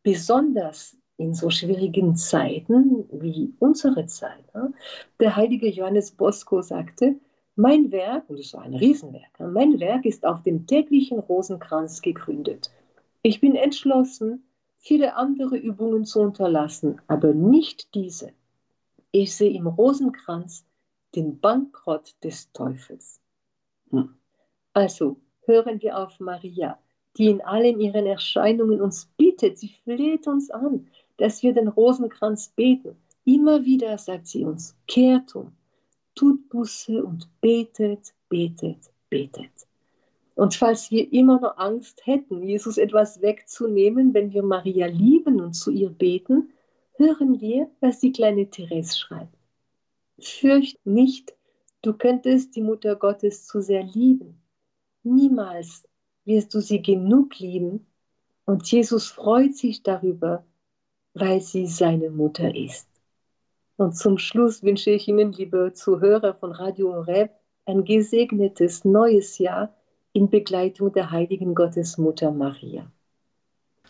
besonders 0.03 0.97
in 1.19 1.35
so 1.35 1.51
schwierigen 1.51 2.17
Zeiten 2.17 3.05
wie 3.13 3.53
unsere 3.59 4.07
Zeit. 4.07 4.47
Der 5.21 5.37
heilige 5.37 5.69
Johannes 5.69 6.13
Bosco 6.13 6.63
sagte, 6.63 7.15
mein 7.57 7.93
Werk, 7.93 8.31
und 8.31 8.41
es 8.41 8.55
war 8.55 8.63
ein 8.63 8.75
Riesenwerk, 8.75 9.39
mein 9.39 9.79
Werk 9.81 10.07
ist 10.07 10.25
auf 10.25 10.43
dem 10.45 10.67
täglichen 10.67 11.19
Rosenkranz 11.19 12.01
gegründet. 12.01 12.71
Ich 13.21 13.43
bin 13.43 13.55
entschlossen, 13.55 14.43
viele 14.87 15.17
andere 15.17 15.57
Übungen 15.57 16.05
zu 16.05 16.21
unterlassen, 16.21 17.01
aber 17.09 17.35
nicht 17.35 17.93
diese. 17.95 18.33
Ich 19.11 19.35
sehe 19.35 19.51
im 19.51 19.67
Rosenkranz 19.67 20.65
den 21.17 21.41
Bankrott 21.41 22.15
des 22.23 22.53
Teufels. 22.53 23.21
Hm. 23.91 24.15
Also 24.75 25.17
hören 25.45 25.83
wir 25.83 25.99
auf 25.99 26.21
Maria, 26.21 26.79
die 27.17 27.27
in 27.27 27.41
allen 27.41 27.81
ihren 27.81 28.07
Erscheinungen 28.07 28.81
uns 28.81 29.07
bittet, 29.17 29.59
sie 29.59 29.75
fleht 29.83 30.29
uns 30.29 30.51
an, 30.51 30.87
dass 31.17 31.43
wir 31.43 31.53
den 31.53 31.69
Rosenkranz 31.69 32.49
beten. 32.55 32.97
Immer 33.25 33.65
wieder 33.65 33.99
sagt 33.99 34.29
sie 34.29 34.45
uns, 34.45 34.77
kehrt 34.87 35.35
um, 35.35 35.51
tut 36.15 36.49
Buße 36.49 37.03
und 37.03 37.29
betet, 37.41 38.15
betet, 38.29 38.91
betet. 39.11 39.66
Und 40.37 40.55
falls 40.55 40.91
wir 40.91 41.11
immer 41.15 41.41
noch 41.41 41.57
Angst 41.57 42.07
hätten, 42.07 42.43
Jesus 42.43 42.77
etwas 42.77 43.23
wegzunehmen, 43.23 44.13
wenn 44.13 44.35
wir 44.35 44.43
Maria 44.43 44.87
lieben 44.87 45.41
und 45.41 45.55
zu 45.55 45.71
ihr 45.71 45.89
beten, 45.89 46.53
hören 46.97 47.41
wir, 47.41 47.71
was 47.81 48.01
die 48.01 48.13
kleine 48.13 48.49
Therese 48.51 48.99
schreibt. 48.99 49.35
Fürcht 50.21 50.79
nicht, 50.85 51.35
du 51.81 51.95
könntest 51.95 52.55
die 52.55 52.61
Mutter 52.61 52.97
Gottes 52.97 53.47
zu 53.47 53.63
sehr 53.63 53.83
lieben. 53.83 54.43
Niemals 55.03 55.89
wirst 56.27 56.53
du 56.53 56.61
sie 56.61 56.83
genug 56.83 57.39
lieben 57.39 57.87
und 58.45 58.71
Jesus 58.71 59.07
freut 59.07 59.57
sich 59.57 59.83
darüber, 59.83 60.45
weil 61.15 61.41
sie 61.41 61.67
seine 61.67 62.11
Mutter 62.11 62.55
ist. 62.55 62.87
Und 63.79 63.97
zum 63.97 64.19
Schluss 64.19 64.63
wünsche 64.63 64.91
ich 64.91 65.09
Ihnen, 65.09 65.33
liebe 65.33 65.73
Zuhörer 65.73 66.35
von 66.35 66.53
Radio 66.53 66.93
Horeb, 66.93 67.31
ein 67.65 67.85
gesegnetes 67.85 68.85
neues 68.85 69.39
Jahr 69.39 69.75
in 70.17 70.31
Begleitung 70.31 70.93
der 70.93 71.11
heiligen 71.11 71.55
Gottesmutter 71.55 72.33
Maria. 72.33 72.91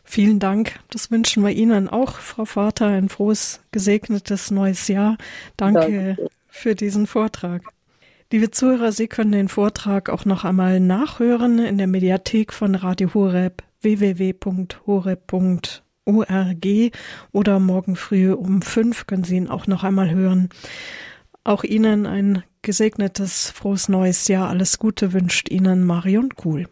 Vielen 0.02 0.40
Dank. 0.40 0.80
Das 0.90 1.10
wünschen 1.12 1.44
wir 1.44 1.52
Ihnen 1.52 1.88
auch, 1.88 2.16
Frau 2.16 2.44
Vater, 2.44 2.86
ein 2.86 3.08
frohes, 3.08 3.60
gesegnetes 3.70 4.50
neues 4.50 4.88
Jahr. 4.88 5.18
Danke, 5.56 6.16
Danke. 6.16 6.28
für 6.48 6.74
diesen 6.74 7.06
Vortrag. 7.06 7.62
Liebe 8.32 8.50
Zuhörer, 8.50 8.90
Sie 8.90 9.06
können 9.06 9.30
den 9.30 9.48
Vortrag 9.48 10.10
auch 10.10 10.24
noch 10.24 10.44
einmal 10.44 10.80
nachhören 10.80 11.60
in 11.60 11.78
der 11.78 11.86
Mediathek 11.86 12.52
von 12.52 12.74
Radio 12.74 13.14
Horeb 13.14 13.62
www.horeb.org 13.82 15.46
oder 17.32 17.60
morgen 17.60 17.94
früh 17.94 18.32
um 18.32 18.62
fünf 18.62 19.06
können 19.06 19.22
Sie 19.22 19.36
ihn 19.36 19.48
auch 19.48 19.68
noch 19.68 19.84
einmal 19.84 20.10
hören. 20.10 20.48
Auch 21.46 21.62
Ihnen 21.62 22.06
ein 22.06 22.42
gesegnetes, 22.62 23.50
frohes 23.50 23.88
neues 23.88 24.26
Jahr. 24.26 24.48
Alles 24.48 24.80
Gute 24.80 25.12
wünscht 25.12 25.48
Ihnen 25.48 25.84
Marion 25.84 26.34
Kuhl. 26.34 26.66